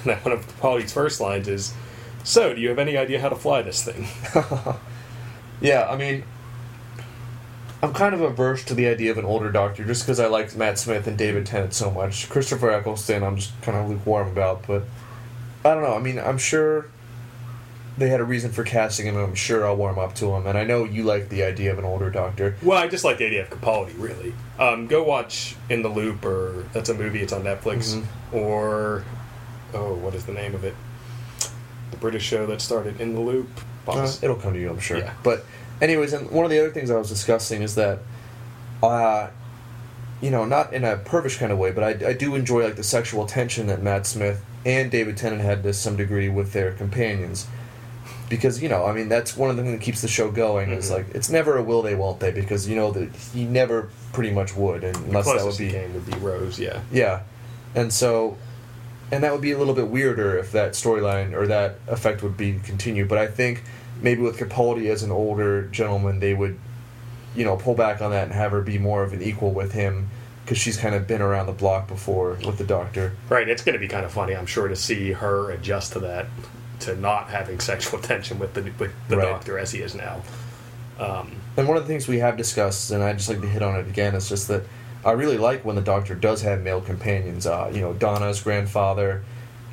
And 0.05 0.17
one 0.23 0.33
of 0.33 0.47
Capaldi's 0.47 0.93
first 0.93 1.21
lines 1.21 1.49
is, 1.49 1.75
"So, 2.25 2.55
do 2.55 2.61
you 2.61 2.69
have 2.71 2.79
any 2.79 2.97
idea 2.97 3.21
how 3.21 3.29
to 3.29 3.37
fly 3.37 3.63
this 3.63 3.83
thing?" 3.85 4.07
Yeah, 5.61 5.89
I 5.89 5.97
mean, 5.97 6.25
I'm 7.83 7.93
kind 7.93 8.15
of 8.15 8.21
averse 8.21 8.65
to 8.67 8.75
the 8.75 8.87
idea 8.87 9.11
of 9.11 9.19
an 9.19 9.25
older 9.25 9.51
doctor 9.51 9.85
just 9.85 10.05
because 10.05 10.21
I 10.21 10.27
liked 10.29 10.57
Matt 10.57 10.79
Smith 10.79 11.07
and 11.09 11.19
David 11.19 11.47
Tennant 11.47 11.75
so 11.75 11.91
much. 11.91 12.29
Christopher 12.29 12.71
Eccleston, 12.71 13.25
I'm 13.25 13.37
just 13.37 13.61
kind 13.63 13.77
of 13.77 13.91
lukewarm 13.91 14.29
about, 14.29 14.67
but 14.69 14.85
I 15.65 15.75
don't 15.75 15.83
know. 15.83 15.95
I 15.95 15.99
mean, 15.99 16.19
I'm 16.21 16.39
sure 16.39 16.87
they 17.99 18.09
had 18.09 18.21
a 18.21 18.25
reason 18.25 18.53
for 18.53 18.63
casting 18.63 19.07
him, 19.07 19.17
and 19.17 19.25
I'm 19.25 19.35
sure 19.35 19.67
I'll 19.67 19.77
warm 19.77 19.99
up 19.99 20.15
to 20.17 20.33
him. 20.35 20.47
And 20.47 20.57
I 20.57 20.63
know 20.65 20.85
you 20.85 21.03
like 21.03 21.29
the 21.29 21.43
idea 21.43 21.73
of 21.73 21.79
an 21.79 21.85
older 21.85 22.09
doctor. 22.09 22.57
Well, 22.63 22.79
I 22.79 22.87
just 22.87 23.05
like 23.05 23.19
the 23.19 23.27
idea 23.27 23.43
of 23.43 23.51
Capaldi, 23.51 23.95
really. 23.99 24.33
Um, 24.61 24.87
go 24.87 25.03
watch 25.03 25.57
In 25.69 25.83
the 25.83 25.89
Loop, 25.89 26.25
or 26.25 26.65
that's 26.73 26.89
a 26.89 26.95
movie. 26.95 27.21
It's 27.21 27.33
on 27.33 27.43
Netflix. 27.43 27.95
Mhm. 27.95 28.05
Or 28.33 29.05
oh, 29.75 29.95
what 29.95 30.15
is 30.15 30.25
the 30.25 30.33
name 30.33 30.55
of 30.55 30.65
it? 30.65 30.75
The 31.91 31.97
British 31.97 32.23
show 32.23 32.47
that 32.47 32.61
started 32.61 33.01
In 33.01 33.15
the 33.15 33.21
Loop. 33.21 33.49
Uh, 33.89 34.11
it'll 34.23 34.37
come 34.37 34.53
to 34.55 34.61
you, 34.61 34.71
I'm 34.71 34.79
sure. 34.79 34.99
Yeah. 34.99 35.13
But, 35.25 35.45
anyways, 35.83 36.13
and 36.15 36.31
one 36.31 36.45
of 36.47 36.51
the 36.51 36.59
other 36.59 36.71
things 36.71 36.91
I 36.91 36.97
was 36.97 37.09
discussing 37.09 37.61
is 37.61 37.75
that, 37.75 37.99
uh, 38.83 39.29
you 40.23 40.31
know, 40.31 40.45
not 40.47 40.73
in 40.73 40.85
a 40.85 40.97
pervish 40.97 41.39
kind 41.39 41.53
of 41.53 41.59
way, 41.59 41.73
but 41.73 41.83
I, 42.03 42.11
I 42.11 42.13
do 42.15 42.35
enjoy 42.35 42.65
like 42.65 42.77
the 42.77 42.85
sexual 42.85 43.27
tension 43.27 43.67
that 43.67 43.83
Matt 43.83 44.07
Smith 44.07 44.43
and 44.65 44.91
David 44.91 45.17
Tennant 45.17 45.43
had 45.43 45.63
to 45.65 45.73
some 45.75 45.97
degree 45.97 46.29
with 46.29 46.53
their 46.53 46.73
companions. 46.73 47.47
Because 48.29 48.63
you 48.63 48.69
know, 48.69 48.87
I 48.87 48.93
mean, 48.93 49.09
that's 49.11 49.37
one 49.37 49.51
of 49.51 49.57
the 49.57 49.63
things 49.63 49.75
that 49.79 49.85
keeps 49.85 50.01
the 50.01 50.09
show 50.09 50.31
going. 50.31 50.71
Is 50.71 50.89
Mhm. 50.89 50.95
like 50.95 51.07
it's 51.15 51.29
never 51.29 51.59
a 51.59 51.63
will 51.63 51.83
they 51.83 51.95
won't 51.95 52.19
they 52.21 52.31
because 52.31 52.67
you 52.67 52.77
know 52.77 52.91
that 52.93 53.11
he 53.35 53.45
never 53.45 53.91
pretty 54.13 54.31
much 54.31 54.57
would, 54.57 54.85
and 54.85 54.97
unless 54.97 55.27
that 55.27 55.45
would 55.45 55.59
be 55.59 55.67
he 55.67 55.73
came 55.73 55.93
would 55.93 56.07
be 56.07 56.17
Rose. 56.19 56.59
Yeah. 56.59 56.81
yeah, 56.91 57.21
and 57.75 57.93
so, 57.93 58.39
and 59.11 59.23
that 59.23 59.33
would 59.33 59.43
be 59.43 59.53
a 59.53 59.59
little 59.59 59.75
bit 59.75 59.89
weirder 59.89 60.39
if 60.39 60.51
that 60.53 60.73
storyline 60.73 61.35
or 61.35 61.47
that 61.49 61.81
effect 61.89 62.23
would 62.23 62.37
be 62.39 62.59
continued. 62.65 63.07
But 63.09 63.19
I 63.19 63.27
think 63.27 63.65
maybe 64.03 64.21
with 64.23 64.39
Capaldi 64.39 64.91
as 64.91 65.03
an 65.03 65.11
older 65.11 65.67
gentleman, 65.69 66.21
they 66.21 66.35
would, 66.35 66.59
you 67.35 67.45
know, 67.45 67.57
pull 67.57 67.75
back 67.75 68.03
on 68.03 68.11
that 68.11 68.25
and 68.25 68.33
have 68.33 68.51
her 68.53 68.61
be 68.61 68.79
more 68.79 69.03
of 69.03 69.13
an 69.13 69.23
equal 69.23 69.53
with 69.53 69.73
him 69.73 70.09
because 70.45 70.59
she's 70.59 70.77
kind 70.77 70.95
of 70.95 71.07
been 71.07 71.23
around 71.23 71.47
the 71.47 71.53
block 71.53 71.87
before 71.89 72.37
with 72.45 72.59
the 72.59 72.65
Doctor. 72.65 73.13
Right. 73.29 73.49
It's 73.49 73.63
going 73.63 73.75
to 73.75 73.79
be 73.79 73.89
kind 73.89 74.05
of 74.05 74.13
funny, 74.13 74.35
I'm 74.35 74.47
sure, 74.47 74.69
to 74.69 74.77
see 74.77 75.13
her 75.13 75.51
adjust 75.53 75.93
to 75.93 76.01
that, 76.01 76.27
to 76.81 76.97
not 76.97 77.31
having 77.31 77.61
sexual 77.73 78.01
tension 78.01 78.39
with 78.39 78.55
the 78.55 78.63
with 78.79 78.93
the 79.09 79.17
Right. 79.17 79.29
Doctor 79.29 79.59
as 79.59 79.71
he 79.73 79.81
is 79.81 79.95
now. 79.95 80.23
Um, 80.99 81.33
And 81.57 81.69
one 81.69 81.77
of 81.77 81.85
the 81.85 81.89
things 81.89 82.09
we 82.09 82.19
have 82.19 82.37
discussed, 82.37 82.91
and 82.91 83.03
I 83.03 83.13
just 83.13 83.29
like 83.29 83.41
to 83.41 83.49
hit 83.49 83.63
on 83.63 83.77
it 83.77 83.87
again, 83.87 84.15
is 84.15 84.29
just 84.29 84.49
that 84.49 84.63
I 85.05 85.13
really 85.13 85.39
like 85.39 85.65
when 85.65 85.77
the 85.77 85.83
Doctor 85.83 86.15
does 86.15 86.43
have 86.43 86.61
male 86.63 86.81
companions. 86.81 87.47
Uh, 87.47 87.71
you 87.73 87.81
know, 87.81 87.93
Donna's 87.93 88.41
grandfather 88.43 89.23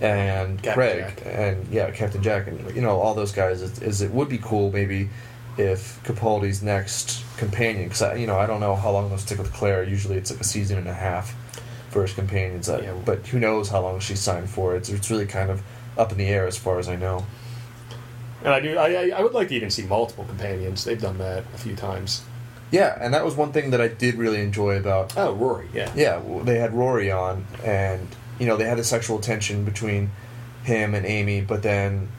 and 0.01 0.61
Captain 0.61 0.73
Craig, 0.73 0.99
Jack. 1.17 1.21
and 1.25 1.67
yeah, 1.69 1.91
Captain 1.91 2.21
Jack, 2.23 2.47
and 2.47 2.75
you 2.75 2.81
know 2.81 2.99
all 2.99 3.13
those 3.13 3.31
guys. 3.31 3.61
Is, 3.61 3.81
is 3.81 4.01
it 4.01 4.11
would 4.11 4.29
be 4.29 4.37
cool 4.37 4.71
maybe 4.71 5.09
if 5.57 6.01
Capaldi's 6.03 6.63
next 6.63 7.23
companion, 7.37 7.89
because 7.89 8.17
you 8.19 8.27
know 8.27 8.37
I 8.37 8.45
don't 8.45 8.59
know 8.61 8.75
how 8.75 8.91
long 8.91 9.09
they'll 9.09 9.17
stick 9.17 9.37
with 9.39 9.51
Claire. 9.53 9.83
Usually 9.83 10.15
it's 10.17 10.31
like 10.31 10.39
a 10.39 10.43
season 10.45 10.77
and 10.77 10.87
a 10.87 10.93
half 10.93 11.35
for 11.89 12.03
his 12.03 12.13
companions, 12.13 12.69
uh, 12.69 12.79
Yeah. 12.83 12.93
but 13.03 13.25
who 13.27 13.39
knows 13.39 13.69
how 13.69 13.81
long 13.81 13.99
she's 13.99 14.19
signed 14.19 14.49
for? 14.49 14.75
It's 14.75 14.89
it's 14.89 15.09
really 15.11 15.25
kind 15.25 15.49
of 15.49 15.61
up 15.97 16.11
in 16.11 16.17
the 16.17 16.27
air 16.27 16.47
as 16.47 16.57
far 16.57 16.79
as 16.79 16.87
I 16.87 16.95
know. 16.95 17.25
and 18.43 18.53
I 18.53 18.59
do. 18.61 18.77
I, 18.77 18.85
I- 18.93 19.11
I 19.17 19.21
would 19.21 19.33
like 19.33 19.49
to 19.49 19.55
even 19.55 19.69
see 19.69 19.83
multiple 19.83 20.23
companions. 20.25 20.83
They've 20.85 21.01
done 21.01 21.17
that 21.17 21.43
a 21.53 21.57
few 21.57 21.75
times. 21.75 22.23
Yeah, 22.71 22.95
and 23.01 23.13
that 23.15 23.25
was 23.25 23.35
one 23.35 23.51
thing 23.51 23.71
that 23.71 23.81
I 23.81 23.87
did 23.87 24.13
really 24.15 24.39
enjoy 24.41 24.77
about 24.77 25.17
Oh, 25.17 25.33
Rory. 25.33 25.67
Yeah. 25.73 25.91
yeah, 25.95 26.21
they 26.43 26.59
had 26.59 26.71
Rory 26.73 27.09
on, 27.11 27.45
and 27.65 28.07
you 28.39 28.45
know 28.47 28.57
they 28.57 28.65
had 28.65 28.79
a 28.79 28.83
sexual 28.83 29.19
tension 29.19 29.65
between 29.65 30.11
him 30.63 30.93
and 30.95 31.05
Amy, 31.05 31.41
but 31.41 31.61
then 31.63 32.09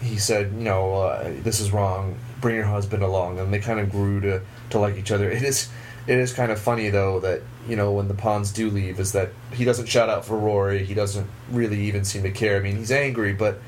he 0.00 0.16
said, 0.18 0.52
you 0.52 0.64
know, 0.64 0.94
uh, 0.94 1.32
this 1.42 1.60
is 1.60 1.72
wrong. 1.72 2.16
Bring 2.40 2.54
your 2.56 2.64
husband 2.66 3.02
along, 3.02 3.38
and 3.38 3.52
they 3.52 3.58
kind 3.60 3.80
of 3.80 3.90
grew 3.90 4.20
to 4.20 4.40
to 4.70 4.78
like 4.78 4.96
each 4.96 5.10
other. 5.10 5.30
It 5.30 5.42
is 5.42 5.68
it 6.06 6.18
is 6.18 6.32
kind 6.32 6.52
of 6.52 6.60
funny 6.60 6.90
though 6.90 7.18
that 7.20 7.42
you 7.68 7.76
know 7.76 7.92
when 7.92 8.08
the 8.08 8.14
Ponds 8.14 8.52
do 8.52 8.70
leave, 8.70 9.00
is 9.00 9.12
that 9.12 9.30
he 9.52 9.64
doesn't 9.64 9.86
shout 9.86 10.08
out 10.08 10.24
for 10.24 10.36
Rory. 10.38 10.84
He 10.84 10.94
doesn't 10.94 11.28
really 11.50 11.80
even 11.82 12.04
seem 12.04 12.22
to 12.24 12.30
care. 12.30 12.56
I 12.56 12.60
mean, 12.60 12.76
he's 12.76 12.92
angry, 12.92 13.32
but. 13.32 13.58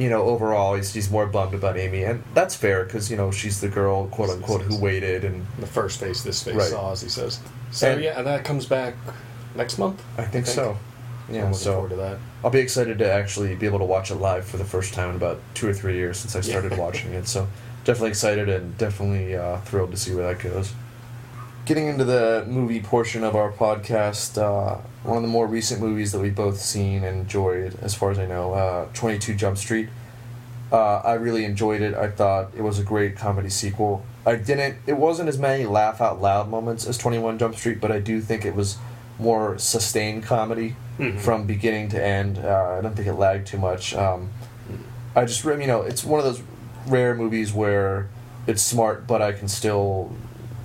You 0.00 0.08
know, 0.08 0.22
overall, 0.22 0.76
he's, 0.76 0.94
he's 0.94 1.10
more 1.10 1.26
bummed 1.26 1.54
about 1.54 1.76
Amy, 1.76 2.04
and 2.04 2.22
that's 2.32 2.54
fair 2.54 2.84
because 2.84 3.10
you 3.10 3.16
know 3.16 3.32
she's 3.32 3.60
the 3.60 3.66
girl, 3.66 4.06
quote 4.06 4.30
unquote, 4.30 4.62
who 4.62 4.78
waited, 4.78 5.24
and 5.24 5.44
The 5.58 5.66
first 5.66 5.98
face, 5.98 6.22
this 6.22 6.40
face 6.40 6.54
Right. 6.54 6.68
saw, 6.68 6.92
as 6.92 7.02
he 7.02 7.08
says. 7.08 7.40
So 7.72 7.90
And- 7.90 8.00
yeah, 8.00 8.16
and 8.16 8.24
that 8.24 8.44
comes 8.44 8.64
back 8.64 8.94
next 9.56 9.76
month. 9.76 10.00
I 10.16 10.22
think, 10.22 10.46
so. 10.46 10.76
Yeah, 11.28 11.40
I'm 11.40 11.44
looking 11.46 11.54
so 11.58 11.72
forward 11.74 11.90
to 11.90 11.96
that. 11.96 12.18
I'll 12.42 12.50
be 12.50 12.60
excited 12.60 12.98
to 12.98 13.10
actually 13.12 13.54
be 13.54 13.66
able 13.66 13.78
to 13.80 13.84
watch 13.84 14.10
it 14.10 14.14
live 14.16 14.44
for 14.46 14.56
the 14.56 14.64
first 14.64 14.94
time 14.94 15.10
in 15.10 15.16
about 15.16 15.40
two 15.54 15.68
or 15.68 15.74
three 15.74 15.96
years 15.96 16.18
since 16.18 16.34
I 16.34 16.40
started 16.40 16.72
Yeah. 16.72 16.78
watching 16.78 17.12
it. 17.12 17.28
So 17.28 17.48
definitely 17.84 18.10
excited 18.10 18.48
and 18.48 18.76
definitely 18.78 19.36
uh, 19.36 19.58
thrilled 19.58 19.90
to 19.90 19.96
see 19.96 20.14
where 20.14 20.32
that 20.32 20.42
goes. 20.42 20.72
getting 21.66 21.86
into 21.86 22.04
the 22.04 22.46
movie 22.48 22.80
portion 22.80 23.22
of 23.22 23.36
our 23.36 23.52
podcast, 23.52 24.38
uh, 24.40 24.78
one 25.02 25.18
of 25.18 25.22
the 25.22 25.28
more 25.28 25.46
recent 25.46 25.82
movies 25.82 26.12
that 26.12 26.18
we've 26.18 26.34
both 26.34 26.58
seen 26.58 27.04
and 27.04 27.18
enjoyed, 27.20 27.76
as 27.82 27.94
far 27.94 28.10
as 28.10 28.18
I 28.18 28.24
know, 28.24 28.54
uh, 28.54 28.86
22 28.94 29.34
Jump 29.34 29.58
Street. 29.58 29.90
Uh, 30.72 30.96
I 31.00 31.12
really 31.14 31.44
enjoyed 31.44 31.82
it. 31.82 31.92
I 31.92 32.08
thought 32.08 32.52
it 32.56 32.62
was 32.62 32.78
a 32.78 32.82
great 32.82 33.16
comedy 33.16 33.50
sequel. 33.50 34.02
I 34.24 34.36
didn't. 34.36 34.76
It 34.86 34.96
wasn't 34.96 35.28
as 35.28 35.38
many 35.38 35.66
laugh 35.66 36.00
out 36.00 36.22
loud 36.22 36.48
moments 36.48 36.86
as 36.86 36.96
21 36.96 37.36
Jump 37.38 37.54
Street, 37.54 37.82
but 37.82 37.92
I 37.92 37.98
do 38.00 38.22
think 38.22 38.46
it 38.46 38.54
was 38.54 38.78
more 39.18 39.58
sustained 39.58 40.22
comedy 40.22 40.74
Mhm. 40.98 41.18
from 41.20 41.44
beginning 41.46 41.88
to 41.90 42.04
end. 42.04 42.38
Uh, 42.38 42.76
I 42.78 42.80
don't 42.82 42.94
think 42.96 43.06
it 43.08 43.14
lagged 43.14 43.46
too 43.46 43.58
much. 43.58 43.94
Um, 43.94 44.30
I 45.14 45.24
just, 45.24 45.44
you 45.44 45.66
know, 45.66 45.82
it's 45.82 46.04
one 46.04 46.18
of 46.20 46.24
those 46.26 46.42
rare 46.86 47.14
movies 47.14 47.52
where 47.52 48.08
it's 48.46 48.62
smart, 48.62 49.06
but 49.06 49.20
I 49.22 49.32
can 49.32 49.48
still, 49.48 50.10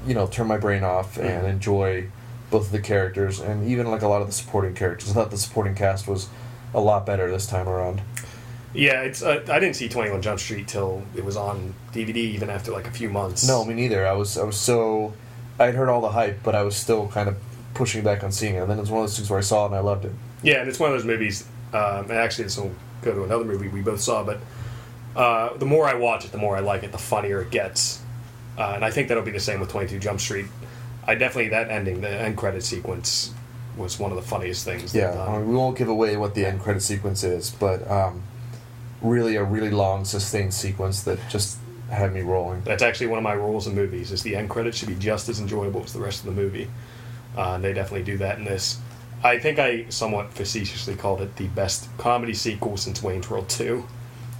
you 0.07 0.13
know, 0.13 0.27
turn 0.27 0.47
my 0.47 0.57
brain 0.57 0.83
off 0.83 1.17
and 1.17 1.43
Mhm. 1.43 1.49
enjoy 1.49 2.05
both 2.51 2.67
of 2.67 2.71
the 2.71 2.79
characters 2.79 3.39
and 3.39 3.67
even 3.67 3.89
like 3.89 4.01
a 4.01 4.07
lot 4.07 4.21
of 4.21 4.27
the 4.27 4.33
supporting 4.33 4.73
characters. 4.73 5.11
I 5.11 5.13
thought 5.13 5.31
the 5.31 5.37
supporting 5.37 5.75
cast 5.75 6.07
was 6.07 6.27
a 6.73 6.79
lot 6.79 7.05
better 7.05 7.29
this 7.31 7.45
time 7.47 7.67
around. 7.67 8.01
Yeah, 8.75 9.01
it's. 9.01 9.21
Uh, 9.21 9.41
I 9.51 9.59
didn't 9.59 9.75
see 9.75 9.87
Twenty 9.87 10.09
One 10.09 10.21
Jump 10.23 10.39
Street 10.39 10.67
till 10.67 11.03
it 11.15 11.23
was 11.23 11.37
on 11.37 11.75
DVD, 11.93 12.17
even 12.33 12.49
after 12.49 12.71
like 12.71 12.87
a 12.87 12.91
few 12.91 13.07
months. 13.09 13.47
No, 13.47 13.63
me 13.63 13.75
neither. 13.75 14.07
I 14.07 14.13
was 14.13 14.35
I 14.37 14.43
was 14.43 14.55
so 14.57 15.13
I'd 15.59 15.75
heard 15.75 15.89
all 15.89 16.01
the 16.01 16.09
hype, 16.09 16.39
but 16.41 16.55
I 16.55 16.63
was 16.63 16.75
still 16.75 17.07
kind 17.07 17.29
of 17.29 17.35
pushing 17.73 18.03
back 18.03 18.23
on 18.23 18.31
seeing 18.31 18.55
it. 18.55 18.59
And 18.59 18.69
then 18.69 18.79
it's 18.79 18.89
one 18.89 19.03
of 19.03 19.09
those 19.09 19.17
things 19.17 19.29
where 19.29 19.39
I 19.39 19.43
saw 19.43 19.63
it 19.63 19.67
and 19.67 19.75
I 19.75 19.79
loved 19.79 20.05
it. 20.05 20.11
Yeah, 20.41 20.59
and 20.59 20.69
it's 20.69 20.79
one 20.79 20.91
of 20.91 20.97
those 20.97 21.05
movies. 21.05 21.47
Um, 21.73 22.09
and 22.09 22.11
actually, 22.11 22.45
this 22.45 22.57
will 22.57 22.73
go 23.01 23.13
to 23.13 23.23
another 23.23 23.45
movie 23.45 23.67
we 23.67 23.81
both 23.81 24.01
saw, 24.01 24.23
but 24.23 24.39
uh, 25.15 25.55
the 25.57 25.65
more 25.65 25.87
I 25.87 25.93
watch 25.95 26.25
it, 26.25 26.31
the 26.31 26.37
more 26.37 26.55
I 26.55 26.59
like 26.59 26.83
it, 26.83 26.91
the 26.91 26.97
funnier 26.97 27.41
it 27.41 27.51
gets. 27.51 28.01
Uh, 28.57 28.73
and 28.75 28.85
I 28.85 28.91
think 28.91 29.07
that'll 29.07 29.23
be 29.23 29.31
the 29.31 29.39
same 29.39 29.59
with 29.59 29.69
Twenty 29.69 29.87
Two 29.87 29.99
Jump 29.99 30.19
Street. 30.19 30.45
I 31.05 31.15
definitely 31.15 31.49
that 31.49 31.69
ending, 31.69 32.01
the 32.01 32.09
end 32.09 32.37
credit 32.37 32.63
sequence, 32.63 33.33
was 33.75 33.99
one 33.99 34.11
of 34.11 34.15
the 34.15 34.23
funniest 34.23 34.63
things. 34.63 34.93
Yeah, 34.93 35.19
I 35.21 35.37
mean, 35.37 35.49
we 35.49 35.55
won't 35.55 35.77
give 35.77 35.89
away 35.89 36.15
what 36.17 36.35
the 36.35 36.45
end 36.45 36.61
credit 36.61 36.81
sequence 36.81 37.23
is, 37.23 37.49
but 37.49 37.89
um, 37.89 38.23
really 39.01 39.35
a 39.35 39.43
really 39.43 39.71
long 39.71 40.05
sustained 40.05 40.53
sequence 40.53 41.03
that 41.03 41.19
just 41.29 41.57
had 41.89 42.13
me 42.13 42.21
rolling. 42.21 42.61
That's 42.61 42.83
actually 42.83 43.07
one 43.07 43.17
of 43.17 43.23
my 43.23 43.33
rules 43.33 43.67
in 43.67 43.75
movies: 43.75 44.11
is 44.11 44.23
the 44.23 44.35
end 44.35 44.49
credits 44.49 44.77
should 44.77 44.89
be 44.89 44.95
just 44.95 45.29
as 45.29 45.39
enjoyable 45.39 45.83
as 45.83 45.93
the 45.93 45.99
rest 45.99 46.19
of 46.19 46.27
the 46.27 46.41
movie. 46.41 46.69
Uh, 47.37 47.53
and 47.55 47.63
they 47.63 47.73
definitely 47.73 48.03
do 48.03 48.17
that 48.17 48.37
in 48.37 48.45
this. 48.45 48.79
I 49.23 49.39
think 49.39 49.57
I 49.57 49.85
somewhat 49.89 50.33
facetiously 50.33 50.95
called 50.95 51.21
it 51.21 51.35
the 51.37 51.47
best 51.47 51.87
comedy 51.97 52.33
sequel 52.33 52.77
since 52.77 53.01
Wayne's 53.01 53.29
World 53.29 53.47
Two, 53.49 53.85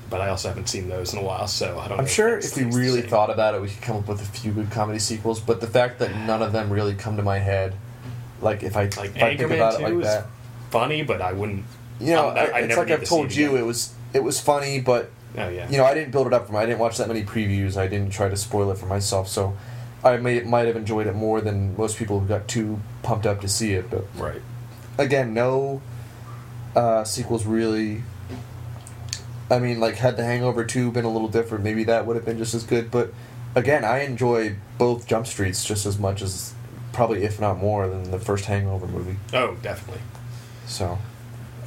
but 0.10 0.20
I 0.22 0.30
also 0.30 0.50
haven't 0.50 0.68
seen 0.68 0.90
those 0.90 1.14
in 1.14 1.20
a 1.20 1.24
while, 1.24 1.48
so 1.48 1.80
I 1.80 1.88
don't. 1.88 2.00
I'm 2.00 2.06
know 2.06 2.10
sure 2.10 2.38
if 2.38 2.56
we 2.58 2.64
really 2.66 3.02
thought 3.02 3.30
about 3.30 3.56
it, 3.56 3.62
we 3.62 3.70
could 3.70 3.82
come 3.82 3.98
up 3.98 4.08
with 4.08 4.22
a 4.22 4.26
few 4.26 4.52
good 4.52 4.70
comedy 4.72 5.00
sequels. 5.00 5.40
But 5.40 5.62
the 5.62 5.68
fact 5.68 6.00
that 6.00 6.14
none 6.28 6.42
of 6.42 6.52
them 6.52 6.70
really 6.70 6.94
come 6.96 7.16
to 7.18 7.24
my 7.24 7.40
head, 7.40 7.76
like 8.42 8.62
if 8.62 8.76
I, 8.76 8.84
like 8.98 9.16
if 9.16 9.24
I 9.24 9.38
think 9.38 9.52
about 9.52 9.80
it 9.80 9.84
like 9.84 10.04
that, 10.04 10.26
funny, 10.70 11.02
but 11.02 11.22
I 11.22 11.32
wouldn't. 11.32 11.64
you 12.02 12.14
know, 12.14 12.28
I 12.30 12.46
I- 12.46 12.60
it's 12.60 12.78
like 12.78 12.92
I've 12.92 13.06
told 13.06 13.34
you, 13.34 13.52
again. 13.52 13.62
it 13.62 13.66
was 13.66 13.94
it 14.14 14.22
was 14.24 14.40
funny, 14.42 14.82
but 14.82 15.10
Oh 15.38 15.48
yeah. 15.50 15.68
you 15.70 15.78
know, 15.78 15.86
I 15.86 15.94
didn't 15.96 16.12
build 16.12 16.28
it 16.28 16.34
up 16.34 16.44
for 16.44 16.48
from. 16.48 16.58
I 16.58 16.66
didn't 16.66 16.80
watch 16.80 16.98
that 16.98 17.08
many 17.08 17.24
previews. 17.24 17.78
I 17.78 17.88
didn't 17.88 18.12
try 18.12 18.30
to 18.30 18.38
spoil 18.38 18.70
it 18.70 18.78
for 18.78 18.86
myself, 18.86 19.28
so 19.30 19.56
I 20.04 20.18
may 20.18 20.42
might 20.42 20.68
have 20.68 20.76
enjoyed 20.76 21.08
it 21.08 21.16
more 21.16 21.42
than 21.42 21.78
most 21.78 21.98
people 21.98 22.20
who 22.20 22.28
got 22.28 22.48
too 22.48 22.80
pumped 23.04 23.26
up 23.26 23.42
to 23.42 23.48
see 23.48 23.74
it. 23.74 23.90
But 23.90 24.06
right. 24.16 24.42
again, 24.98 25.34
no 25.34 25.82
uh, 26.76 27.04
sequels 27.04 27.46
really. 27.46 28.04
I 29.50 29.60
mean, 29.60 29.80
like 29.80 29.96
had 29.96 30.18
The 30.18 30.24
Hangover 30.24 30.66
two 30.66 30.92
been 30.92 31.06
a 31.06 31.12
little 31.12 31.28
different, 31.28 31.64
maybe 31.64 31.84
that 31.84 32.06
would 32.06 32.16
have 32.16 32.26
been 32.26 32.38
just 32.38 32.54
as 32.54 32.64
good. 32.64 32.90
But 32.90 33.14
again, 33.56 33.84
I 33.86 34.00
enjoy 34.00 34.56
both 34.78 35.06
Jump 35.06 35.28
Streets 35.28 35.64
just 35.64 35.86
as 35.86 36.00
much 36.00 36.22
as, 36.22 36.54
probably 36.92 37.24
if 37.24 37.40
not 37.40 37.58
more 37.58 37.88
than 37.88 38.10
the 38.10 38.20
first 38.20 38.46
Hangover 38.46 38.88
movie. 38.88 39.18
Oh, 39.34 39.56
definitely. 39.62 40.02
So, 40.66 40.98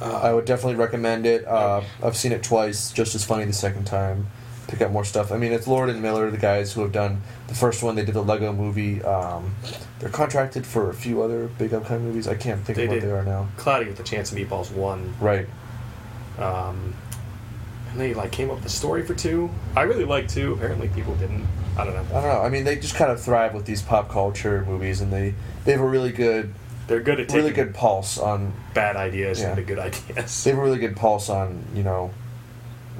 I 0.01 0.33
would 0.33 0.45
definitely 0.45 0.75
recommend 0.75 1.25
it. 1.25 1.45
Uh, 1.45 1.81
I've 2.03 2.17
seen 2.17 2.31
it 2.31 2.43
twice, 2.43 2.91
just 2.91 3.15
as 3.15 3.23
funny 3.23 3.45
the 3.45 3.53
second 3.53 3.85
time. 3.85 4.27
Pick 4.67 4.81
up 4.81 4.91
more 4.91 5.05
stuff. 5.05 5.31
I 5.31 5.37
mean, 5.37 5.53
it's 5.53 5.65
Lord 5.67 5.89
and 5.89 6.01
Miller, 6.01 6.29
the 6.29 6.37
guys 6.37 6.73
who 6.73 6.81
have 6.81 6.91
done 6.91 7.21
the 7.47 7.55
first 7.55 7.81
one. 7.83 7.95
They 7.95 8.03
did 8.03 8.15
the 8.15 8.21
Lego 8.21 8.51
movie. 8.51 9.01
Um, 9.01 9.55
they're 9.99 10.09
contracted 10.09 10.65
for 10.65 10.89
a 10.89 10.93
few 10.93 11.21
other 11.21 11.47
big 11.47 11.73
upcoming 11.73 12.03
movies. 12.05 12.27
I 12.27 12.35
can't 12.35 12.61
think 12.65 12.75
They 12.75 12.83
of 12.85 12.89
what 12.91 13.01
they 13.01 13.11
are 13.11 13.23
now. 13.23 13.47
Cloudy 13.55 13.85
with 13.85 13.95
the 13.97 14.03
Chance 14.03 14.31
of 14.33 14.37
Meatballs 14.37 14.69
one, 14.71 15.13
Right. 15.21 15.47
um, 16.37 16.93
and 17.91 17.99
they 17.99 18.13
like 18.13 18.31
came 18.31 18.49
up 18.49 18.57
with 18.57 18.65
a 18.65 18.69
story 18.69 19.03
for 19.03 19.13
two. 19.15 19.49
I 19.75 19.83
really 19.83 20.05
liked 20.05 20.29
two. 20.31 20.53
Apparently, 20.53 20.89
people 20.89 21.15
didn't. 21.15 21.47
I 21.77 21.85
don't 21.85 21.93
know. 21.93 22.01
I 22.17 22.21
don't 22.21 22.33
know. 22.33 22.41
I 22.41 22.49
mean, 22.49 22.63
they 22.65 22.75
just 22.75 22.95
kind 22.95 23.11
of 23.11 23.21
thrive 23.21 23.53
with 23.53 23.65
these 23.65 23.81
pop 23.81 24.09
culture 24.09 24.65
movies, 24.67 24.99
and 25.01 25.13
they 25.13 25.33
they 25.63 25.71
have 25.71 25.81
a 25.81 25.87
really 25.87 26.11
good, 26.11 26.53
They're 26.87 26.99
good 26.99 27.19
at 27.21 27.29
taking 27.29 27.43
really 27.43 27.55
good 27.55 27.73
pulse 27.73 28.17
on. 28.17 28.51
bad 28.73 28.97
ideas 28.97 29.39
Yeah. 29.39 29.51
into 29.51 29.61
good 29.63 29.79
ideas. 29.87 30.43
They 30.43 30.49
have 30.49 30.59
a 30.59 30.61
really 30.61 30.79
good 30.79 30.95
pulse 30.97 31.29
on 31.29 31.63
you 31.73 31.83
know, 31.83 32.11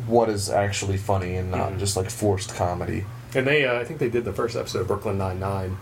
what 0.07 0.29
is 0.29 0.49
actually 0.49 0.97
funny 0.97 1.35
and 1.35 1.51
not 1.51 1.73
Mhm. 1.73 1.79
just 1.79 1.95
like 1.97 2.09
forced 2.09 2.55
comedy. 2.55 3.05
And 3.35 3.45
they, 3.45 3.65
uh, 3.65 3.79
I 3.79 3.83
think 3.83 3.99
they 3.99 4.09
did 4.09 4.25
the 4.25 4.33
first 4.33 4.55
episode 4.55 4.79
of 4.81 4.87
Brooklyn 4.87 5.17
Nine 5.17 5.39
Nine. 5.39 5.77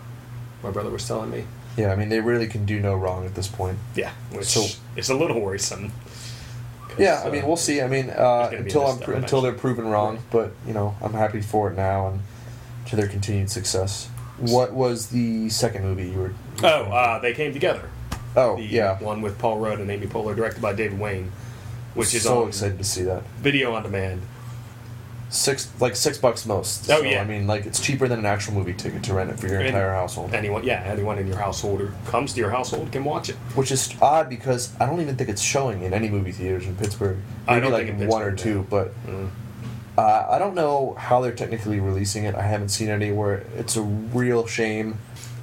My 0.62 0.70
brother 0.70 0.90
was 0.90 1.06
telling 1.06 1.30
me. 1.30 1.44
Yeah, 1.76 1.92
I 1.92 1.96
mean, 1.96 2.08
they 2.08 2.20
really 2.20 2.46
can 2.46 2.64
do 2.64 2.80
no 2.80 2.94
wrong 2.94 3.24
at 3.26 3.34
this 3.34 3.46
point. 3.48 3.78
Yeah, 3.94 4.10
which 4.32 4.46
So- 4.46 4.66
is 4.96 5.08
a 5.10 5.14
little 5.14 5.40
worrisome. 5.40 5.92
Yeah, 6.98 7.20
I 7.24 7.28
uh, 7.28 7.30
mean, 7.30 7.46
we'll 7.46 7.56
see. 7.58 7.82
I 7.82 7.88
mean, 7.88 8.08
uh, 8.10 8.14
gonna 8.46 8.50
be 8.50 8.56
a 8.56 8.60
until 8.60 8.86
I'm 8.86 9.14
until 9.14 9.40
they're 9.42 9.52
proven 9.52 9.86
wrong, 9.88 10.18
but 10.30 10.52
you 10.66 10.72
know, 10.72 10.94
I'm 11.02 11.12
happy 11.12 11.42
for 11.42 11.70
it 11.70 11.76
now 11.76 12.08
and 12.08 12.20
to 12.86 12.96
their 12.96 13.06
continued 13.08 13.50
success. 13.50 14.08
What 14.38 14.72
was 14.72 15.08
the 15.08 15.48
second 15.50 15.84
movie 15.84 16.08
you 16.08 16.18
were? 16.18 16.32
Oh, 16.62 16.84
uh, 16.90 17.18
they 17.18 17.34
came 17.34 17.52
together. 17.52 17.82
oh, 18.34 18.56
The 18.56 18.62
yeah. 18.64 18.98
one 18.98 19.20
with 19.22 19.38
Paul 19.38 19.58
Rudd 19.58 19.78
and 19.78 19.90
Amy 19.90 20.06
Poehler, 20.06 20.34
directed 20.36 20.60
by 20.62 20.72
David 20.72 20.98
Wain, 20.98 21.32
which 21.96 22.14
is 22.14 22.22
so 22.22 22.42
on 22.42 22.48
excited 22.48 22.78
to 22.78 22.84
see 22.84 23.02
that. 23.02 23.22
video 23.40 23.72
on 23.74 23.82
demand. 23.82 24.22
Six 25.28 25.68
like 25.80 25.96
six 25.96 26.18
bucks 26.18 26.46
most. 26.46 26.88
Oh, 26.88 26.98
So, 26.98 27.02
yeah. 27.02 27.20
I 27.20 27.24
mean, 27.24 27.48
like 27.48 27.66
it's 27.66 27.80
cheaper 27.80 28.06
than 28.06 28.20
an 28.20 28.26
actual 28.26 28.54
movie 28.54 28.72
ticket 28.72 29.02
to 29.04 29.14
rent 29.14 29.28
it 29.30 29.40
for 29.40 29.48
your 29.48 29.58
And 29.58 29.66
entire 29.68 29.90
household. 29.92 30.32
Anyone, 30.32 30.62
yeah, 30.62 30.82
anyone 30.86 31.18
in 31.18 31.26
your 31.26 31.36
household 31.36 31.80
or 31.80 31.92
comes 32.06 32.32
to 32.34 32.40
your 32.40 32.50
household 32.50 32.92
can 32.92 33.02
watch 33.02 33.28
it. 33.28 33.34
Which 33.56 33.72
is 33.72 33.92
odd 34.00 34.28
because 34.28 34.72
I 34.80 34.86
don't 34.86 35.00
even 35.00 35.16
think 35.16 35.28
it's 35.28 35.42
showing 35.42 35.82
in 35.82 35.92
any 35.92 36.08
movie 36.08 36.30
theaters 36.30 36.64
in 36.66 36.76
Pittsburgh. 36.76 37.18
I 37.48 37.54
Maybe 37.54 37.62
don't 37.64 37.72
like 37.72 37.86
think 37.88 38.00
in 38.02 38.06
one 38.08 38.22
or 38.22 38.32
two, 38.36 38.66
but 38.70 38.94
Mm. 39.04 39.30
uh, 39.98 40.26
I 40.30 40.38
don't 40.38 40.54
know 40.54 40.94
how 40.96 41.20
they're 41.20 41.32
technically 41.34 41.80
releasing 41.80 42.22
it. 42.24 42.36
I 42.36 42.42
haven't 42.42 42.68
seen 42.68 42.88
anywhere. 42.88 43.44
It's 43.56 43.76
a 43.76 43.82
real 43.82 44.46
shame. 44.46 44.98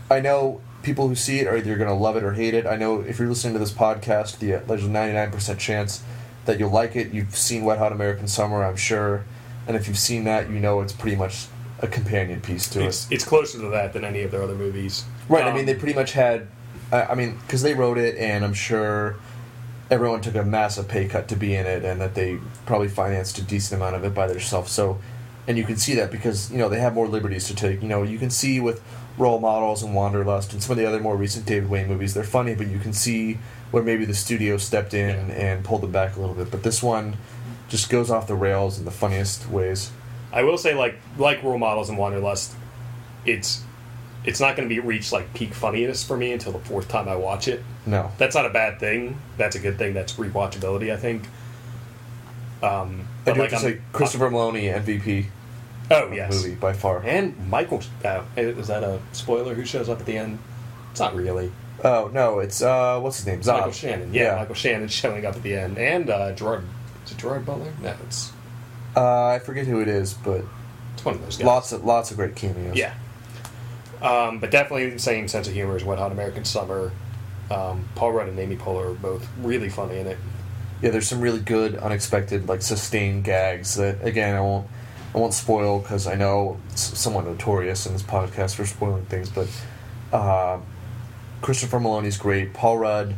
I 0.09 0.21
know 0.21 0.61
people 0.81 1.09
who 1.09 1.15
see 1.15 1.39
it 1.39 1.47
are 1.47 1.57
either 1.57 1.75
going 1.75 1.89
to 1.89 1.93
love 1.95 2.15
it 2.15 2.23
or 2.23 2.33
hate 2.33 2.53
it. 2.53 2.65
I 2.65 2.77
know 2.77 3.01
if 3.01 3.19
you're 3.19 3.27
listening 3.27 3.53
to 3.53 3.59
this 3.59 3.71
podcast, 3.73 4.39
the, 4.39 4.63
there's 4.65 4.85
a 4.85 4.89
99% 4.89 5.57
chance 5.59 6.01
that 6.45 6.59
you'll 6.59 6.69
like 6.71 6.95
it. 6.95 7.13
You've 7.13 7.35
seen 7.35 7.63
Wet 7.65 7.77
Hot 7.77 7.91
American 7.91 8.27
Summer, 8.27 8.63
I'm 8.63 8.75
sure, 8.75 9.23
and 9.67 9.75
if 9.75 9.87
you've 9.87 9.97
seen 9.97 10.23
that, 10.25 10.49
you 10.49 10.59
know 10.59 10.81
it's 10.81 10.93
pretty 10.93 11.15
much 11.15 11.45
a 11.79 11.87
companion 11.87 12.41
piece 12.41 12.69
to 12.69 12.81
it. 12.81 12.85
It's 12.87 13.11
it's 13.11 13.25
closer 13.25 13.59
to 13.59 13.67
that 13.69 13.93
than 13.93 14.03
any 14.05 14.21
of 14.23 14.31
their 14.31 14.43
other 14.43 14.55
movies. 14.55 15.05
Right. 15.29 15.43
I 15.43 15.49
Um, 15.49 15.55
mean, 15.55 15.65
they 15.65 15.75
pretty 15.75 15.93
much 15.95 16.13
had. 16.13 16.47
I, 16.91 17.03
I 17.03 17.15
mean, 17.15 17.37
because 17.41 17.61
they 17.61 17.73
wrote 17.73 17.97
it, 17.97 18.17
and 18.17 18.43
I'm 18.45 18.53
sure 18.53 19.15
everyone 19.91 20.21
took 20.21 20.35
a 20.35 20.43
massive 20.43 20.87
pay 20.87 21.07
cut 21.07 21.27
to 21.29 21.35
be 21.35 21.55
in 21.55 21.65
it, 21.65 21.83
and 21.83 21.99
that 22.01 22.15
they 22.15 22.39
probably 22.65 22.87
financed 22.87 23.37
a 23.37 23.41
decent 23.43 23.81
amount 23.81 23.95
of 23.95 24.03
it 24.03 24.13
by 24.13 24.27
themselves. 24.27 24.71
So, 24.71 24.99
and 25.47 25.57
you 25.57 25.63
can 25.65 25.77
see 25.77 25.93
that 25.95 26.11
because 26.11 26.51
you 26.51 26.57
know 26.57 26.69
they 26.69 26.79
have 26.79 26.93
more 26.93 27.07
liberties 27.07 27.47
to 27.47 27.55
take. 27.55 27.81
You 27.81 27.87
know, 27.87 28.03
you 28.03 28.17
can 28.19 28.29
see 28.29 28.59
with 28.59 28.81
role 29.17 29.39
models 29.39 29.83
and 29.83 29.93
Wanderlust 29.93 30.53
and 30.53 30.63
some 30.63 30.71
of 30.71 30.77
the 30.77 30.85
other 30.85 30.99
more 30.99 31.15
recent 31.15 31.45
David 31.45 31.69
Wain 31.69 31.87
movies, 31.87 32.13
they're 32.15 32.23
funny, 32.23 32.55
but 32.55 32.67
you 32.67 32.79
can 32.79 32.93
see 32.93 33.37
where 33.73 33.81
maybe 33.81 34.05
the 34.05 34.13
studio 34.13 34.55
stepped 34.57 34.93
in 34.93 35.09
Yeah. 35.29 35.33
and 35.33 35.65
pulled 35.65 35.81
them 35.81 35.91
back 35.91 36.15
a 36.15 36.19
little 36.19 36.35
bit. 36.35 36.51
But 36.51 36.61
this 36.61 36.83
one 36.83 37.17
just 37.69 37.89
goes 37.89 38.11
off 38.11 38.27
the 38.27 38.35
rails 38.35 38.77
in 38.77 38.85
the 38.85 38.91
funniest 38.91 39.49
ways. 39.49 39.89
I 40.31 40.43
will 40.43 40.57
say, 40.59 40.75
like 40.75 40.95
like 41.17 41.41
role 41.41 41.57
models 41.57 41.89
and 41.89 41.97
Wanderlust, 41.97 42.53
it's 43.25 43.63
it's 44.23 44.39
not 44.39 44.55
going 44.55 44.69
to 44.69 44.73
be 44.73 44.79
reached 44.79 45.11
like 45.11 45.33
peak 45.33 45.53
funniness 45.55 46.03
for 46.03 46.15
me 46.15 46.31
until 46.33 46.51
the 46.51 46.59
fourth 46.59 46.87
time 46.87 47.09
I 47.09 47.15
watch 47.15 47.47
it. 47.47 47.63
No. 47.87 48.11
That's 48.19 48.35
not 48.35 48.45
a 48.45 48.49
bad 48.49 48.79
thing. 48.79 49.17
That's 49.37 49.55
a 49.55 49.59
good 49.59 49.77
thing. 49.79 49.93
That's 49.95 50.13
rewatchability, 50.13 50.93
I 50.93 50.97
think. 50.97 51.23
Um, 52.61 53.07
I 53.25 53.33
do 53.33 53.41
like 53.41 53.51
have 53.51 53.61
to 53.61 53.67
I'm- 53.67 53.75
say, 53.77 53.81
Christopher 53.91 54.29
Meloni, 54.29 54.71
MVP 54.73 55.25
Oh 55.91 56.09
yes, 56.13 56.31
movie 56.31 56.55
by 56.55 56.71
far. 56.73 57.01
and 57.03 57.35
Michael. 57.49 57.81
Uh, 58.05 58.21
is 58.37 58.67
that 58.67 58.83
a 58.83 58.99
spoiler? 59.11 59.53
Who 59.55 59.65
shows 59.65 59.89
up 59.89 59.99
at 59.99 60.05
the 60.05 60.17
end? 60.17 60.39
It's 60.91 60.99
not 60.99 61.15
really. 61.15 61.51
Oh 61.83 62.09
no, 62.13 62.39
it's 62.39 62.61
uh, 62.61 62.99
what's 62.99 63.17
his 63.17 63.25
name? 63.27 63.41
Zod. 63.41 63.57
Michael 63.59 63.71
Shannon. 63.71 64.13
Yeah, 64.13 64.35
Michael 64.35 64.55
Shannon 64.55 64.87
showing 64.87 65.25
up 65.25 65.35
at 65.35 65.43
the 65.43 65.55
end, 65.55 65.77
and 65.77 66.09
uh, 66.09 66.31
Gerard. 66.33 66.63
Is 67.05 67.11
it 67.11 67.17
Gerard 67.17 67.45
Butler? 67.45 67.73
No, 67.81 67.93
it's 68.07 68.31
Uh, 68.95 69.25
I 69.27 69.39
forget 69.39 69.67
who 69.67 69.81
it 69.81 69.87
is, 69.89 70.13
but 70.13 70.43
it's 70.93 71.03
one 71.03 71.15
of 71.15 71.21
those 71.21 71.37
guys. 71.37 71.45
lots 71.45 71.71
of 71.73 71.83
lots 71.83 72.11
of 72.11 72.17
great 72.17 72.35
cameos. 72.35 72.75
Yeah. 72.77 72.93
Um, 74.01 74.39
but 74.39 74.51
definitely 74.51 74.89
the 74.89 74.99
same 74.99 75.27
sense 75.27 75.47
of 75.47 75.53
humor 75.53 75.75
as 75.75 75.83
Wet 75.83 75.97
Hot 75.99 76.11
American 76.11 76.45
Summer. 76.45 76.91
Um, 77.51 77.85
Paul 77.95 78.13
Rudd 78.13 78.29
and 78.29 78.39
Amy 78.39 78.55
Poehler 78.55 78.91
are 78.91 78.93
both 78.95 79.27
really 79.41 79.69
funny 79.69 79.99
in 79.99 80.07
it. 80.07 80.17
yeah. 80.81 80.89
There's 80.91 81.07
some 81.07 81.19
really 81.21 81.39
good, 81.41 81.75
unexpected, 81.75 82.47
like 82.47 82.61
sustained 82.61 83.25
gags 83.25 83.75
that 83.75 84.03
again 84.05 84.35
I 84.35 84.41
won't 84.41 84.67
I 85.13 85.17
won't 85.17 85.33
spoil 85.33 85.79
because 85.79 86.07
I 86.07 86.15
know 86.15 86.57
it's 86.71 86.97
somewhat 86.97 87.25
notorious 87.25 87.85
in 87.85 87.93
this 87.93 88.01
podcast 88.03 88.55
for 88.55 88.65
spoiling 88.65 89.05
things, 89.05 89.29
but 89.29 89.47
Uh, 90.13 90.59
Christopher 91.43 91.77
Meloni's 91.77 92.17
great. 92.17 92.53
Paul 92.53 92.77
Rudd 92.77 93.15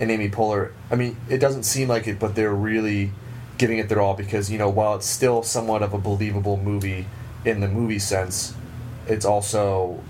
and 0.00 0.10
Amy 0.10 0.30
Poehler. 0.30 0.72
I 0.90 0.96
mean, 0.96 1.16
it 1.28 1.38
doesn't 1.38 1.64
seem 1.64 1.88
like 1.88 2.08
it, 2.08 2.18
but 2.18 2.34
they're 2.34 2.54
really 2.54 3.12
giving 3.58 3.76
it 3.76 3.90
their 3.90 4.00
all 4.00 4.14
because 4.14 4.50
you 4.50 4.56
know 4.56 4.70
while 4.70 4.94
it's 4.94 5.06
still 5.06 5.42
somewhat 5.42 5.82
of 5.82 5.92
a 5.92 5.98
believable 5.98 6.56
movie 6.56 7.06
in 7.44 7.60
the 7.60 7.68
movie 7.68 7.98
sense, 7.98 8.54
it's 9.06 9.26
also 9.26 10.02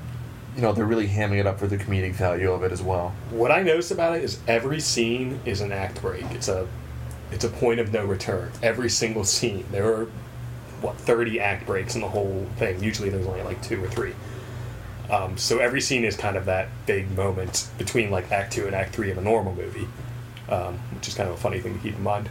you 0.55 0.63
know 0.63 0.73
they're 0.73 0.87
really 0.87 1.09
hamming 1.09 1.41
it 1.41 1.47
up 1.47 1.59
for 1.59 1.67
the 1.67 1.77
comedic 1.77 2.13
value 2.13 2.53
of 2.53 2.63
it 2.63 2.71
as 2.71 2.81
well. 2.81 3.13
What 3.31 3.51
I 3.51 3.63
notice 3.63 3.91
about 3.91 4.17
it 4.17 4.23
is 4.23 4.39
every 4.47 4.79
scene 4.79 5.41
is 5.45 5.61
an 5.61 5.73
act 5.73 6.01
break. 6.01 6.25
It's 6.31 6.49
a 6.49 6.69
it's 7.33 7.45
a 7.45 7.49
point 7.49 7.81
of 7.81 7.93
no 7.93 8.05
return. 8.05 8.53
Every 8.63 8.89
single 8.89 9.25
scene. 9.25 9.67
There 9.73 9.93
are 9.93 10.05
what 10.81 10.97
thirty 10.97 11.41
act 11.41 11.67
breaks 11.67 11.97
in 11.97 12.01
the 12.01 12.09
whole 12.09 12.47
thing. 12.59 12.81
Usually 12.81 13.11
there's 13.11 13.27
only 13.27 13.43
like 13.43 13.61
two 13.61 13.83
or 13.83 13.89
three. 13.89 14.15
Um, 15.11 15.37
so 15.37 15.59
every 15.59 15.81
scene 15.81 16.05
is 16.05 16.17
kind 16.17 16.37
of 16.37 16.45
that 16.47 16.69
big 16.87 17.11
moment 17.17 17.69
between 17.79 18.11
like 18.11 18.31
Act 18.31 18.53
Two 18.53 18.67
and 18.67 18.75
Act 18.75 18.95
Three 18.95 19.11
of 19.11 19.19
a 19.19 19.23
normal 19.23 19.55
movie, 19.55 19.89
um, 20.49 20.75
which 20.95 21.09
is 21.09 21.15
kind 21.15 21.29
of 21.29 21.35
a 21.35 21.39
funny 21.39 21.61
thing 21.61 21.75
to 21.75 21.81
keep 21.81 21.97
in 21.97 22.03
mind. 22.03 22.29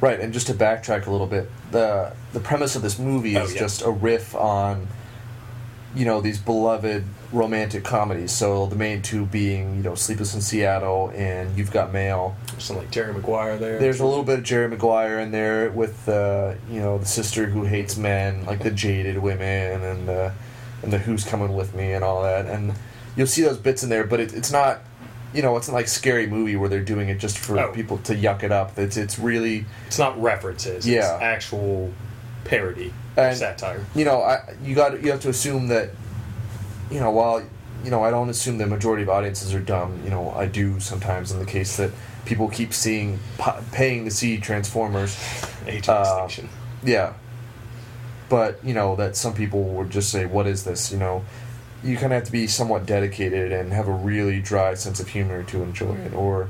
Right, 0.00 0.18
and 0.18 0.32
just 0.32 0.46
to 0.46 0.54
backtrack 0.54 1.06
a 1.06 1.10
little 1.10 1.26
bit, 1.26 1.50
the 1.72 2.12
the 2.32 2.40
premise 2.40 2.76
of 2.76 2.82
this 2.82 2.98
movie 2.98 3.36
Oh, 3.36 3.42
is 3.44 3.52
yeah. 3.54 3.60
just 3.60 3.82
a 3.82 3.90
riff 3.90 4.34
on, 4.34 4.86
you 5.94 6.04
know, 6.06 6.20
these 6.20 6.38
beloved 6.38 7.04
romantic 7.32 7.84
comedies. 7.84 8.32
So 8.32 8.66
the 8.66 8.76
main 8.76 9.02
two 9.02 9.26
being, 9.26 9.76
you 9.76 9.82
know, 9.82 9.94
Sleepless 9.94 10.34
in 10.34 10.40
Seattle 10.40 11.12
and 11.14 11.56
You've 11.58 11.70
Got 11.70 11.92
Mail. 11.92 12.34
Some 12.58 12.76
like 12.76 12.90
Jerry 12.90 13.12
Maguire 13.12 13.56
there. 13.58 13.78
There's 13.78 14.00
a 14.00 14.06
little 14.06 14.24
bit 14.24 14.38
of 14.38 14.44
Jerry 14.44 14.68
Maguire 14.68 15.18
in 15.20 15.32
there 15.32 15.70
with, 15.70 16.08
uh, 16.08 16.54
you 16.70 16.80
know, 16.80 16.98
the 16.98 17.06
sister 17.06 17.46
who 17.46 17.64
hates 17.64 17.96
men, 17.96 18.46
like 18.46 18.62
the 18.62 18.70
jaded 18.70 19.18
women, 19.18 19.82
and 19.82 20.08
the 20.08 20.32
and 20.82 20.92
the 20.92 20.98
Who's 20.98 21.24
Coming 21.24 21.54
with 21.54 21.74
Me 21.74 21.92
and 21.92 22.02
all 22.04 22.22
that. 22.22 22.46
And 22.46 22.74
you'll 23.16 23.26
see 23.26 23.42
those 23.42 23.58
bits 23.58 23.82
in 23.82 23.88
there, 23.90 24.04
but 24.04 24.20
it, 24.20 24.32
it's 24.34 24.50
not. 24.52 24.80
You 25.32 25.42
know, 25.42 25.56
it's 25.56 25.68
not 25.68 25.74
like 25.74 25.86
scary 25.86 26.26
movie 26.26 26.56
where 26.56 26.68
they're 26.68 26.82
doing 26.82 27.08
it 27.08 27.18
just 27.18 27.38
for 27.38 27.56
Oh. 27.60 27.70
people 27.72 27.98
to 27.98 28.16
yuck 28.16 28.42
it 28.42 28.50
up. 28.50 28.76
It's 28.76 28.96
it's 28.96 29.16
really 29.16 29.64
It's 29.86 29.98
not 29.98 30.20
references. 30.20 30.84
Yeah. 30.88 31.14
It's 31.14 31.22
actual 31.22 31.92
parody, 32.44 32.92
And- 33.16 33.36
satire. 33.36 33.84
you 33.94 34.04
know, 34.04 34.22
I 34.22 34.40
you 34.64 34.74
got 34.74 35.00
you 35.04 35.10
have 35.12 35.20
to 35.20 35.28
assume 35.28 35.68
that, 35.68 35.90
you 36.90 36.98
know, 36.98 37.12
while 37.12 37.42
you 37.84 37.90
know 37.92 38.02
I 38.02 38.10
don't 38.10 38.28
assume 38.28 38.58
the 38.58 38.66
majority 38.66 39.04
of 39.04 39.08
audiences 39.08 39.54
are 39.54 39.60
dumb. 39.60 40.00
You 40.02 40.10
know, 40.10 40.32
I 40.32 40.46
do 40.46 40.80
sometimes 40.80 41.30
in 41.30 41.38
the 41.38 41.46
case 41.46 41.76
that 41.76 41.92
people 42.24 42.48
keep 42.48 42.74
seeing 42.74 43.20
pa- 43.38 43.60
paying 43.70 44.04
to 44.06 44.10
see 44.10 44.36
Transformers. 44.38 45.16
Age 45.64 45.88
Uh, 45.88 45.92
of 45.92 46.24
Extinction. 46.24 46.48
Yeah, 46.82 47.12
but 48.30 48.58
you 48.64 48.72
know 48.72 48.96
that 48.96 49.14
some 49.16 49.34
people 49.34 49.62
would 49.64 49.90
just 49.90 50.10
say, 50.10 50.24
"What 50.24 50.46
is 50.46 50.64
this?" 50.64 50.90
You 50.90 50.96
know, 50.98 51.24
you 51.84 51.96
kind 51.96 52.12
of 52.12 52.18
have 52.20 52.24
to 52.24 52.32
be 52.32 52.46
somewhat 52.46 52.86
dedicated 52.86 53.52
and 53.52 53.72
have 53.74 53.88
a 53.88 53.92
really 53.92 54.40
dry 54.40 54.72
sense 54.74 55.00
of 55.00 55.08
humor 55.08 55.42
to 55.42 55.62
enjoy 55.62 55.94
it, 55.96 56.14
or 56.14 56.48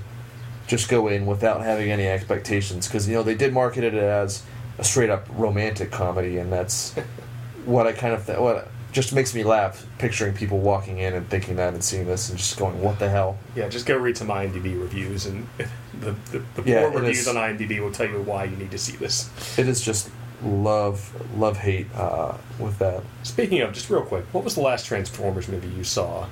just 0.68 0.88
go 0.88 1.08
in 1.08 1.26
without 1.26 1.62
having 1.62 1.90
any 1.90 2.06
expectations 2.06 2.86
because 2.86 3.08
you 3.08 3.14
know 3.16 3.24
they 3.24 3.34
did 3.34 3.52
market 3.52 3.82
it 3.82 3.94
as 3.94 4.44
a 4.78 4.84
straight 4.84 5.10
up 5.10 5.26
romantic 5.36 5.90
comedy, 5.90 6.38
and 6.38 6.52
that's 6.52 6.92
what 7.64 7.86
I 7.88 7.92
kind 7.92 8.14
of 8.14 8.24
th- 8.26 8.38
what 8.38 8.68
just 8.92 9.12
makes 9.12 9.34
me 9.36 9.44
laugh 9.44 9.86
picturing 9.98 10.34
people 10.34 10.58
walking 10.58 10.98
in 10.98 11.14
and 11.14 11.28
thinking 11.30 11.54
that 11.56 11.72
and 11.74 11.84
seeing 11.84 12.06
this 12.06 12.28
and 12.28 12.36
just 12.38 12.56
going, 12.58 12.80
"What 12.82 12.98
the 12.98 13.08
hell?" 13.08 13.38
Yeah, 13.56 13.68
just 13.68 13.86
go 13.86 13.96
read 13.96 14.16
some 14.16 14.28
IMDb 14.28 14.80
reviews, 14.80 15.26
and 15.26 15.46
the 16.00 16.14
the, 16.32 16.42
the 16.56 16.62
Yeah, 16.70 16.88
poor 16.90 17.00
reviews 17.00 17.20
is- 17.20 17.28
on 17.28 17.36
IMDb 17.36 17.80
will 17.80 17.92
tell 17.92 18.06
you 18.08 18.20
why 18.20 18.44
you 18.44 18.56
need 18.56 18.70
to 18.72 18.78
see 18.78 18.96
this. 18.96 19.30
It 19.58 19.66
is 19.68 19.80
just 19.80 20.10
love 20.42 21.12
love 21.36 21.58
hate 21.58 21.86
uh, 21.94 22.36
with 22.58 22.78
that. 22.78 23.02
Speaking 23.22 23.60
of, 23.60 23.72
just 23.72 23.90
real 23.90 24.02
quick, 24.02 24.24
what 24.32 24.44
was 24.44 24.54
the 24.54 24.60
last 24.60 24.86
Transformers 24.86 25.48
movie 25.48 25.68
you 25.68 25.84
saw? 25.84 26.26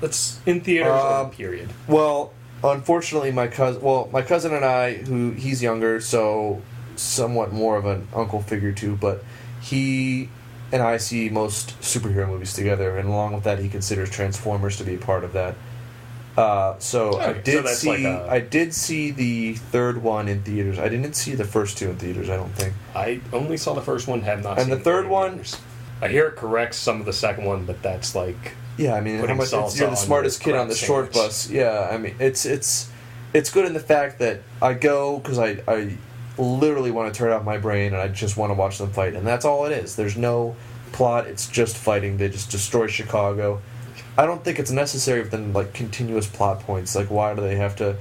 That's 0.00 0.40
in 0.46 0.60
theaters. 0.60 0.92
Um, 0.92 1.30
period. 1.30 1.70
Well, 1.88 2.32
unfortunately, 2.62 3.32
my 3.32 3.48
cousin. 3.48 3.82
Well, 3.82 4.08
my 4.12 4.22
cousin 4.22 4.54
and 4.54 4.64
I, 4.64 4.94
who 4.94 5.30
he's 5.30 5.62
younger, 5.62 6.00
so 6.00 6.62
somewhat 6.96 7.52
more 7.52 7.76
of 7.76 7.86
an 7.86 8.08
uncle 8.14 8.42
figure 8.42 8.72
too. 8.72 8.96
But 8.96 9.24
he 9.60 10.28
and 10.72 10.82
I 10.82 10.96
see 10.96 11.28
most 11.28 11.78
superhero 11.80 12.28
movies 12.28 12.52
together, 12.52 12.96
and 12.96 13.08
along 13.08 13.34
with 13.34 13.44
that, 13.44 13.58
he 13.58 13.68
considers 13.68 14.10
Transformers 14.10 14.76
to 14.78 14.84
be 14.84 14.96
a 14.96 14.98
part 14.98 15.24
of 15.24 15.32
that. 15.32 15.54
Uh, 16.36 16.74
so 16.78 17.18
I 17.18 17.28
Okay, 17.28 17.38
so 17.38 17.42
did 17.44 17.64
that's 17.64 17.78
see. 17.78 17.88
like 17.88 18.00
a- 18.04 18.26
I 18.30 18.40
did 18.40 18.74
see 18.74 19.10
the 19.10 19.54
third 19.54 20.02
one 20.02 20.28
in 20.28 20.42
theaters. 20.42 20.78
I 20.78 20.88
didn't 20.88 21.14
see 21.14 21.34
the 21.34 21.44
first 21.46 21.78
two 21.78 21.88
in 21.90 21.96
theaters. 21.96 22.28
I 22.28 22.36
don't 22.36 22.52
think. 22.54 22.74
I 22.94 23.20
only 23.32 23.56
saw 23.56 23.72
the 23.74 23.80
first 23.80 24.06
one. 24.06 24.20
Have 24.22 24.42
not. 24.42 24.58
And 24.58 24.66
seen 24.68 24.76
the 24.78 24.84
third 24.84 25.08
one- 25.08 25.30
theaters. 25.34 25.56
I 26.02 26.08
hear 26.08 26.26
it 26.26 26.36
corrects 26.36 26.76
some 26.76 27.00
of 27.00 27.06
the 27.06 27.12
second 27.14 27.46
one, 27.46 27.64
but 27.64 27.82
that's 27.82 28.14
like 28.14 28.52
Yeah, 28.76 28.94
I 28.94 29.00
mean, 29.00 29.16
how 29.26 29.34
much 29.34 29.50
you're 29.50 29.88
the 29.88 29.94
smartest 29.94 30.42
kid 30.42 30.54
on 30.54 30.68
the 30.68 30.74
crab 30.74 30.86
short 30.86 31.12
bus. 31.14 31.48
Yeah, 31.48 31.88
I 31.90 31.96
mean, 31.96 32.14
it's 32.18 32.44
it's 32.44 32.90
it's 33.32 33.48
good 33.50 33.64
in 33.64 33.72
the 33.72 33.80
fact 33.80 34.18
that 34.18 34.40
I 34.60 34.74
go 34.74 35.18
because 35.18 35.38
I 35.38 35.56
I 35.66 35.96
literally 36.36 36.90
want 36.90 37.12
to 37.12 37.16
turn 37.16 37.32
off 37.32 37.44
my 37.44 37.56
brain 37.56 37.94
and 37.94 38.02
I 38.02 38.08
just 38.08 38.36
want 38.36 38.50
to 38.50 38.54
watch 38.54 38.76
them 38.76 38.90
fight, 38.90 39.14
and 39.14 39.26
that's 39.26 39.46
all 39.46 39.64
it 39.64 39.72
is. 39.72 39.96
There's 39.96 40.18
no 40.18 40.54
plot. 40.92 41.26
It's 41.28 41.48
just 41.48 41.78
fighting. 41.78 42.18
They 42.18 42.28
just 42.28 42.50
destroy 42.50 42.88
Chicago. 42.88 43.62
I 44.18 44.24
don't 44.26 44.42
think 44.44 44.58
it's 44.58 44.70
necessary 44.70 45.20
of 45.20 45.30
them 45.30 45.52
like 45.52 45.72
continuous 45.74 46.26
plot 46.26 46.60
points. 46.60 46.94
Like, 46.96 47.10
why 47.10 47.34
do 47.34 47.40
they 47.42 47.56
have 47.56 47.76
to 47.76 47.96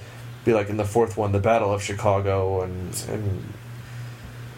be 0.45 0.53
like 0.53 0.69
in 0.69 0.77
the 0.77 0.85
fourth 0.85 1.17
one, 1.17 1.31
the 1.31 1.39
Battle 1.39 1.73
of 1.73 1.81
Chicago, 1.83 2.61
and 2.61 3.05
and 3.09 3.53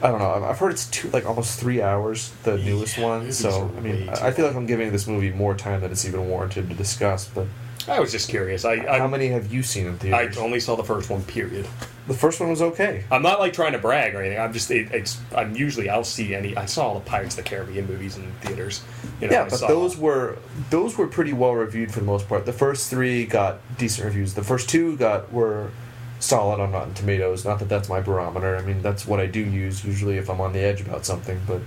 I 0.01 0.09
don't 0.09 0.19
know. 0.19 0.45
I've- 0.45 0.59
heard 0.59 0.71
it's 0.71 0.85
two 0.85 1.09
like 1.09 1.25
almost 1.25 1.59
three 1.59 1.81
hours, 1.81 2.31
the 2.43 2.57
newest 2.57 2.97
Yeah, 2.97 3.03
one. 3.05 3.31
So 3.31 3.71
I 3.75 3.79
mean, 3.79 4.09
I 4.09 4.27
I 4.27 4.31
feel 4.31 4.45
like 4.45 4.55
I'm 4.55 4.67
giving 4.67 4.91
this 4.91 5.07
movie 5.07 5.31
more 5.31 5.55
time 5.55 5.81
than 5.81 5.91
it's 5.91 6.05
even 6.05 6.27
warranted 6.29 6.69
to 6.69 6.75
discuss. 6.75 7.25
But 7.33 7.47
I 7.87 7.99
was 7.99 8.11
just 8.11 8.29
curious. 8.29 8.63
I 8.65 8.73
I, 8.73 8.99
how 8.99 9.07
many 9.07 9.29
have 9.29 9.51
you 9.51 9.63
seen 9.63 9.87
in 9.87 9.97
theaters? 9.97 10.37
I 10.37 10.41
only 10.41 10.59
saw 10.59 10.75
the 10.75 10.83
first 10.83 11.09
one. 11.09 11.23
Period. 11.23 11.67
The 12.07 12.13
first 12.13 12.39
one 12.39 12.49
was 12.49 12.61
okay. 12.61 13.03
I'm 13.11 13.21
not 13.21 13.39
like 13.39 13.53
trying 13.53 13.73
to 13.73 13.79
brag 13.79 14.15
or 14.15 14.21
anything. 14.21 14.39
I'm 14.39 14.53
just 14.53 14.71
it, 14.71 14.91
it's 14.91 15.19
I'm 15.35 15.55
usually 15.55 15.89
I'll 15.89 16.03
see 16.03 16.33
any. 16.33 16.55
I 16.55 16.65
saw 16.65 16.87
all 16.87 16.93
the 16.95 17.01
Pirates 17.01 17.37
of 17.37 17.43
the 17.43 17.49
Caribbean 17.49 17.85
movies 17.87 18.17
in 18.17 18.31
theaters. 18.41 18.83
You 19.19 19.27
know, 19.27 19.33
yeah, 19.33 19.43
I 19.43 19.49
but 19.49 19.59
those 19.67 19.97
were 19.97 20.37
those 20.69 20.97
were 20.97 21.07
pretty 21.07 21.33
well 21.33 21.53
reviewed 21.53 21.91
for 21.91 21.99
the 21.99 22.05
most 22.05 22.27
part. 22.29 22.45
The 22.45 22.53
first 22.53 22.89
three 22.89 23.25
got 23.25 23.59
decent 23.77 24.05
reviews. 24.05 24.33
The 24.33 24.43
first 24.43 24.69
two 24.69 24.95
got 24.97 25.31
were 25.33 25.71
solid 26.19 26.59
on 26.61 26.71
Rotten 26.71 26.93
Tomatoes. 26.93 27.45
Not 27.45 27.59
that 27.59 27.69
that's 27.69 27.89
my 27.89 27.99
barometer. 28.01 28.55
I 28.57 28.61
mean, 28.61 28.81
that's 28.81 29.05
what 29.05 29.19
I 29.19 29.25
do 29.27 29.39
use 29.39 29.83
usually 29.83 30.17
if 30.17 30.29
I'm 30.29 30.39
on 30.41 30.53
the 30.53 30.59
edge 30.59 30.81
about 30.81 31.05
something. 31.05 31.39
But 31.45 31.61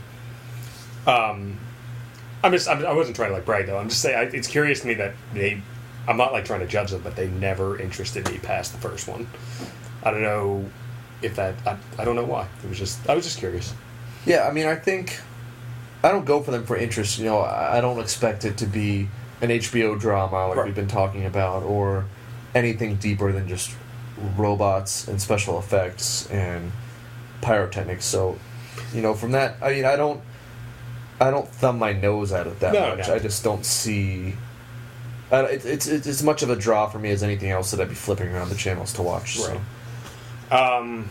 Um, 1.07 1.59
I'm 2.43 2.53
just 2.53 2.69
I'm, 2.69 2.85
I 2.85 2.93
wasn't 2.93 3.17
trying 3.17 3.31
to 3.31 3.35
like 3.35 3.45
brag 3.45 3.67
though. 3.67 3.79
I'm 3.79 3.89
just 3.89 4.01
saying 4.01 4.17
I, 4.17 4.23
it's 4.35 4.49
curious 4.49 4.81
to 4.81 4.87
me 4.87 4.95
that 4.95 5.15
they. 5.35 5.63
I'm 6.09 6.17
not 6.17 6.33
like 6.33 6.45
trying 6.47 6.61
to 6.61 6.67
judge 6.67 6.91
them, 6.91 7.03
but 7.03 7.15
they 7.15 7.29
never 7.29 7.79
interested 7.79 8.29
me 8.31 8.39
past 8.39 8.73
the 8.73 8.79
first 8.79 9.07
one. 9.07 9.29
I 10.03 10.11
don't 10.11 10.23
know 10.23 10.65
if 11.23 11.37
that. 11.37 11.55
I, 11.67 11.77
I 11.99 12.05
don't 12.05 12.17
know 12.17 12.25
why. 12.25 12.49
It 12.65 12.69
was 12.69 12.79
just 12.79 13.09
I 13.09 13.15
was 13.15 13.25
just 13.25 13.39
curious. 13.39 13.75
Yeah, 14.27 14.47
I 14.47 14.53
mean, 14.53 14.67
I 14.67 14.75
think 14.77 15.19
I 16.03 16.11
don't 16.13 16.25
go 16.25 16.43
for 16.43 16.51
them 16.51 16.65
for 16.67 16.77
interest. 16.77 17.19
You 17.19 17.27
know, 17.27 17.41
I 17.41 17.81
don't 17.81 17.99
expect 18.01 18.45
it 18.45 18.57
to 18.59 18.67
be 18.67 19.09
an 19.43 19.49
HBO 19.51 19.99
drama 19.99 20.49
like 20.49 20.57
Right. 20.59 20.67
we've 20.67 20.75
been 20.75 20.89
talking 20.89 21.25
about, 21.27 21.63
or 21.63 22.05
anything 22.55 22.97
deeper 22.97 23.33
than 23.33 23.49
just 23.49 23.71
robots 24.37 25.09
and 25.09 25.21
special 25.21 25.59
effects 25.59 26.29
and 26.31 26.73
pyrotechnics. 27.41 28.05
So, 28.05 28.39
you 28.93 29.01
know, 29.03 29.15
from 29.15 29.33
that, 29.33 29.57
I 29.63 29.71
mean, 29.73 29.85
I 29.87 29.97
don't, 29.97 30.21
I 31.21 31.31
don't 31.31 31.49
thumb 31.49 31.79
my 31.79 31.93
nose 31.93 32.33
at 32.33 32.47
it 32.47 32.61
that 32.61 32.73
No, 32.75 32.97
much. 32.97 33.09
no. 33.09 33.15
I 33.15 33.19
just 33.19 33.43
don't 33.45 33.65
see. 33.65 34.35
I, 35.33 35.43
it, 35.43 35.65
it's 35.65 35.87
it's 35.87 36.07
as 36.07 36.23
much 36.23 36.43
of 36.43 36.51
a 36.51 36.57
draw 36.57 36.89
for 36.89 36.99
me 36.99 37.11
as 37.11 37.23
anything 37.23 37.51
else 37.51 37.71
that 37.71 37.81
I'd 37.81 37.89
be 37.89 37.95
flipping 37.95 38.29
around 38.29 38.49
the 38.49 38.57
channels 38.57 38.93
to 38.95 39.03
watch. 39.03 39.39
So, 39.39 39.53
Right. 39.53 39.61
Um, 40.51 41.09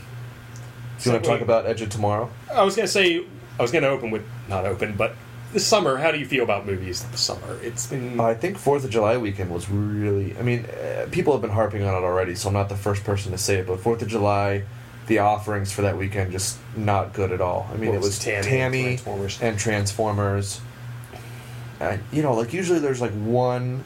do 0.99 1.10
you 1.10 1.13
want 1.13 1.23
to 1.23 1.30
talk 1.30 1.41
about 1.41 1.65
Edge 1.65 1.82
of 1.82 1.89
Tomorrow? 1.89 2.30
I 2.54 2.63
was 2.63 2.75
gonna 2.75 2.88
say 2.88 3.23
I 3.58 3.62
was 3.62 3.71
gonna 3.71 3.88
open 3.88 4.12
with 4.12 4.23
not 4.49 4.65
open, 4.65 4.95
but 4.95 5.15
this 5.54 5.65
summer. 5.65 5.97
How 5.97 6.11
do 6.11 6.20
you 6.20 6.26
feel 6.26 6.43
about 6.43 6.66
movies 6.66 7.03
this 7.05 7.22
summer? 7.22 7.57
It's 7.61 7.88
been 7.88 8.20
I 8.20 8.34
think 8.34 8.57
Fourth 8.57 8.84
of 8.84 8.89
July 8.89 9.18
weekend 9.18 9.51
was 9.51 9.70
really. 9.70 10.38
I 10.38 10.41
mean, 10.41 10.66
uh, 10.66 11.07
people 11.11 11.34
have 11.34 11.41
been 11.41 11.51
harping 11.51 11.84
on 11.84 11.93
it 11.93 12.05
already, 12.05 12.36
so 12.36 12.49
I'm 12.49 12.53
not 12.53 12.70
the 12.70 12.76
first 12.76 13.03
person 13.03 13.32
to 13.32 13.38
say 13.38 13.57
it. 13.57 13.68
But 13.68 13.80
Fourth 13.80 14.01
of 14.01 14.07
July, 14.07 14.64
the 15.07 15.20
offerings 15.20 15.72
for 15.72 15.82
that 15.84 15.97
weekend 15.97 16.32
just 16.32 16.57
not 16.76 17.14
good 17.14 17.32
at 17.32 17.41
all. 17.41 17.70
I 17.74 17.78
mean, 17.78 17.93
it 17.93 18.01
was 18.01 18.20
Tammy 18.20 18.47
Tammy, 18.47 18.80
and 18.80 18.88
Transformers? 18.99 19.41
and 19.41 19.59
Transformers. 19.59 20.61
And 21.80 22.03
you 22.11 22.22
know, 22.22 22.34
like 22.34 22.53
usually 22.53 22.80
there's 22.80 23.01
like 23.01 23.14
one 23.14 23.84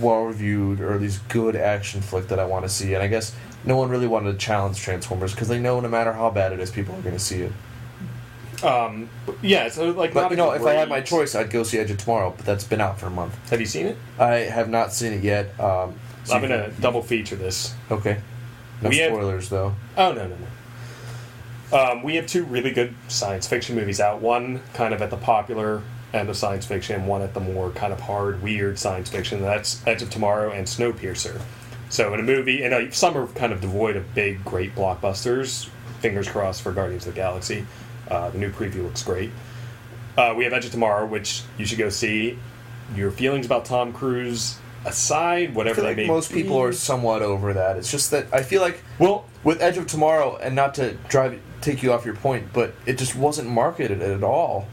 well-reviewed 0.00 0.80
or 0.80 0.92
at 0.92 1.00
least 1.00 1.26
good 1.28 1.56
action 1.56 2.00
flick 2.00 2.28
that 2.28 2.38
I 2.38 2.44
want 2.44 2.64
to 2.64 2.68
see, 2.68 2.94
and 2.94 3.02
I 3.02 3.06
guess 3.06 3.34
no 3.64 3.76
one 3.76 3.88
really 3.90 4.06
wanted 4.06 4.32
to 4.32 4.38
challenge 4.38 4.80
Transformers 4.80 5.32
because 5.34 5.48
they 5.48 5.58
know 5.60 5.80
no 5.80 5.88
matter 5.88 6.12
how 6.12 6.30
bad 6.30 6.52
it 6.52 6.60
is, 6.60 6.70
people 6.70 6.94
are 6.94 7.02
going 7.02 7.14
to 7.14 7.18
see 7.20 7.42
it. 7.42 7.52
um, 8.64 9.08
yeah. 9.42 9.68
So 9.68 9.90
like, 9.90 10.12
But 10.14 10.22
not 10.22 10.30
you 10.30 10.36
know, 10.36 10.52
if 10.52 10.62
I 10.64 10.72
had 10.74 10.88
my 10.88 11.00
choice, 11.00 11.34
I'd 11.34 11.50
go 11.50 11.62
see 11.62 11.78
Edge 11.78 11.90
of 11.90 11.98
Tomorrow, 11.98 12.34
but 12.36 12.44
that's 12.46 12.64
been 12.64 12.80
out 12.80 12.98
for 13.00 13.06
a 13.06 13.10
month. 13.10 13.34
have 13.50 13.60
you 13.60 13.66
seen 13.66 13.86
it? 13.86 13.96
I 14.18 14.34
have 14.36 14.68
not 14.68 14.92
seen 14.92 15.12
it 15.12 15.22
yet. 15.24 15.58
Um, 15.60 15.94
so 16.24 16.34
I'm 16.34 16.42
gonna 16.42 16.70
can- 16.70 16.80
double 16.80 17.02
feature 17.02 17.36
this. 17.36 17.74
Okay. 17.90 18.18
No 18.82 18.88
We 18.90 18.98
have- 18.98 19.12
spoilers 19.12 19.48
though. 19.48 19.74
Oh 19.96 20.12
no 20.12 20.26
no 20.28 20.36
no. 20.36 20.46
Um, 21.72 22.02
we 22.02 22.16
have 22.16 22.26
two 22.26 22.44
really 22.44 22.72
good 22.72 22.94
science 23.08 23.46
fiction 23.46 23.76
movies 23.76 24.00
out. 24.00 24.20
One 24.20 24.60
kind 24.74 24.92
of 24.92 25.00
at 25.02 25.10
the 25.10 25.16
popular 25.16 25.82
end 26.12 26.28
of 26.28 26.36
science 26.36 26.66
fiction, 26.66 27.06
one 27.06 27.22
at 27.22 27.32
the 27.34 27.40
more 27.40 27.70
kind 27.70 27.92
of 27.92 28.00
hard, 28.00 28.42
weird 28.42 28.78
science 28.78 29.08
fiction. 29.08 29.40
That's 29.40 29.80
Edge 29.86 30.02
of 30.02 30.10
Tomorrow 30.10 30.50
and 30.50 30.66
Snowpiercer. 30.66 31.40
So 31.90 32.14
in 32.14 32.20
a 32.20 32.22
movie, 32.22 32.62
and 32.62 32.72
uh, 32.72 32.90
some 32.92 33.16
are 33.16 33.26
kind 33.26 33.52
of 33.52 33.60
devoid 33.60 33.96
of 33.96 34.14
big, 34.14 34.44
great 34.44 34.74
blockbusters. 34.74 35.68
Fingers 36.00 36.28
crossed 36.28 36.62
for 36.62 36.72
Guardians 36.72 37.06
of 37.06 37.14
the 37.14 37.20
Galaxy. 37.20 37.66
Uh, 38.08 38.30
the 38.30 38.38
new 38.38 38.50
preview 38.50 38.84
looks 38.84 39.02
great. 39.02 39.30
Uh, 40.16 40.32
we 40.36 40.44
have 40.44 40.52
Edge 40.52 40.64
of 40.64 40.70
Tomorrow, 40.70 41.06
which 41.06 41.42
you 41.58 41.66
should 41.66 41.78
go 41.78 41.88
see. 41.88 42.38
Your 42.94 43.10
feelings 43.10 43.44
about 43.44 43.64
Tom 43.64 43.92
Cruise 43.92 44.58
aside, 44.84 45.54
whatever 45.54 45.82
like 45.82 45.98
most 46.06 46.32
people 46.32 46.60
are 46.60 46.72
somewhat 46.72 47.22
over 47.22 47.52
that. 47.52 47.76
It's 47.76 47.90
just 47.90 48.10
that 48.12 48.26
I 48.32 48.42
feel 48.42 48.62
like 48.62 48.82
well. 48.98 49.26
with 49.44 49.60
Edge 49.60 49.76
of 49.76 49.86
Tomorrow, 49.86 50.36
and 50.36 50.54
not 50.54 50.74
to 50.76 50.94
drive 51.08 51.40
take 51.60 51.82
you 51.82 51.92
off 51.92 52.04
your 52.04 52.14
point, 52.14 52.52
but 52.52 52.74
it 52.86 52.98
just 52.98 53.14
wasn't 53.14 53.48
marketed 53.48 54.00
at 54.00 54.22
all. 54.22 54.66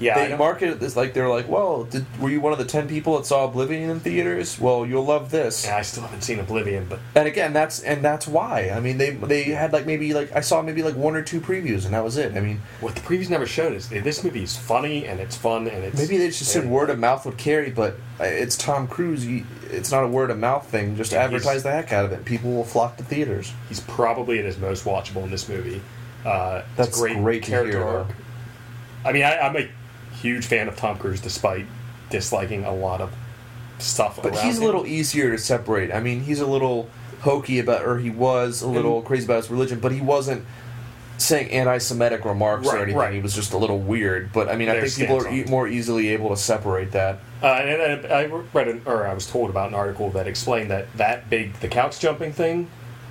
Yeah, 0.00 0.14
they 0.22 0.28
don't- 0.28 0.38
marketed 0.38 0.78
this 0.80 0.94
like 0.96 1.12
they're 1.14 1.28
like, 1.28 1.48
well, 1.48 1.84
did, 1.84 2.06
were 2.20 2.30
you 2.30 2.40
one 2.40 2.52
of 2.52 2.58
the 2.58 2.64
ten 2.64 2.86
people 2.88 3.16
that 3.16 3.26
saw 3.26 3.44
Oblivion 3.44 3.90
in 3.90 3.98
theaters? 4.00 4.58
Well, 4.60 4.86
you'll 4.86 5.04
love 5.04 5.30
this. 5.30 5.64
Yeah, 5.66 5.76
I 5.76 5.82
still 5.82 6.04
haven't 6.04 6.22
seen 6.22 6.38
Oblivion, 6.38 6.86
but 6.88 7.00
And 7.16 7.26
again, 7.26 7.52
that's 7.52 7.80
and 7.82 8.04
that's 8.04 8.28
why. 8.28 8.70
I 8.70 8.78
mean, 8.80 8.98
they 8.98 9.10
they 9.10 9.44
had 9.44 9.72
like 9.72 9.86
maybe 9.86 10.14
like 10.14 10.34
I 10.36 10.40
saw 10.40 10.62
maybe 10.62 10.82
like 10.82 10.94
one 10.94 11.16
or 11.16 11.22
two 11.22 11.40
previews, 11.40 11.84
and 11.84 11.94
that 11.94 12.04
was 12.04 12.16
it. 12.16 12.36
I 12.36 12.40
mean, 12.40 12.60
what 12.80 12.94
the 12.94 13.00
previews 13.00 13.28
never 13.28 13.46
showed 13.46 13.72
is 13.72 13.88
this 13.88 14.22
movie 14.22 14.42
is 14.44 14.56
funny 14.56 15.06
and 15.06 15.18
it's 15.20 15.36
fun 15.36 15.66
and 15.66 15.82
it's 15.84 15.98
maybe 15.98 16.16
they 16.18 16.28
just 16.28 16.44
said 16.52 16.66
word 16.66 16.90
of 16.90 16.98
mouth 16.98 17.26
would 17.26 17.36
carry, 17.36 17.70
but 17.70 17.94
uh, 18.20 18.24
it's 18.24 18.56
Tom 18.56 18.86
Cruise. 18.86 19.26
You, 19.26 19.44
it's 19.70 19.90
not 19.90 20.04
a 20.04 20.08
word 20.08 20.30
of 20.30 20.38
mouth 20.38 20.66
thing. 20.66 20.96
Just 20.96 21.12
Yeah, 21.12 21.24
advertise 21.24 21.62
the 21.62 21.70
heck 21.72 21.92
out 21.92 22.04
of 22.04 22.12
it. 22.12 22.24
People 22.24 22.52
will 22.52 22.64
flock 22.64 22.96
to 22.98 23.02
theaters. 23.04 23.52
He's 23.68 23.80
probably 23.80 24.38
at 24.38 24.44
his 24.44 24.58
most 24.58 24.84
watchable 24.84 25.24
in 25.24 25.30
this 25.30 25.48
movie. 25.48 25.82
Uh, 26.24 26.62
That's 26.76 26.98
great, 26.98 27.16
great 27.16 27.42
character 27.42 27.78
hear, 27.78 27.86
arc. 27.86 28.06
I 29.04 29.12
mean, 29.12 29.22
I, 29.24 29.38
I'm 29.38 29.56
a 29.56 29.68
huge 30.20 30.46
fan 30.46 30.68
of 30.68 30.76
Tom 30.76 30.98
Cruise, 30.98 31.20
despite 31.20 31.66
disliking 32.10 32.64
a 32.64 32.74
lot 32.74 33.00
of 33.00 33.12
stuff. 33.78 34.20
But 34.22 34.34
around 34.34 34.44
he's 34.46 34.58
a 34.58 34.64
little 34.64 34.86
easier 34.86 35.30
to 35.30 35.38
separate. 35.38 35.92
I 35.92 36.00
mean, 36.00 36.22
he's 36.22 36.40
a 36.40 36.46
little 36.46 36.88
hokey 37.20 37.58
about, 37.58 37.84
or 37.84 37.98
he 37.98 38.10
was 38.10 38.62
a 38.62 38.68
little 38.68 39.02
crazy 39.02 39.24
about 39.24 39.38
his 39.42 39.50
religion, 39.50 39.80
but 39.80 39.92
he 39.92 40.00
wasn't 40.00 40.44
saying 41.18 41.50
anti-Semitic 41.50 42.24
remarks 42.24 42.68
or 42.68 42.76
anything. 42.78 42.96
right. 42.96 43.12
He 43.14 43.20
was 43.20 43.34
just 43.34 43.52
a 43.52 43.58
little 43.58 43.78
weird. 43.80 44.32
But 44.32 44.48
I 44.48 44.56
mean, 44.56 44.68
I 44.68 44.80
think 44.80 44.94
people 44.94 45.26
are 45.26 45.32
e- 45.32 45.44
more 45.44 45.66
easily 45.66 46.08
able 46.08 46.28
to 46.30 46.36
separate 46.36 46.92
that. 46.92 47.18
Uh, 47.42 47.46
and 47.46 48.06
I, 48.06 48.22
I 48.22 48.24
read, 48.26 48.68
an, 48.68 48.82
or 48.86 49.06
I 49.06 49.14
was 49.14 49.26
told 49.26 49.50
about 49.50 49.68
an 49.68 49.74
article 49.74 50.10
that 50.10 50.26
explained 50.28 50.70
that 50.70 50.86
that 50.96 51.28
big, 51.28 51.54
the 51.54 51.68
couch 51.68 51.98
jumping 52.00 52.32
thing, 52.32 52.68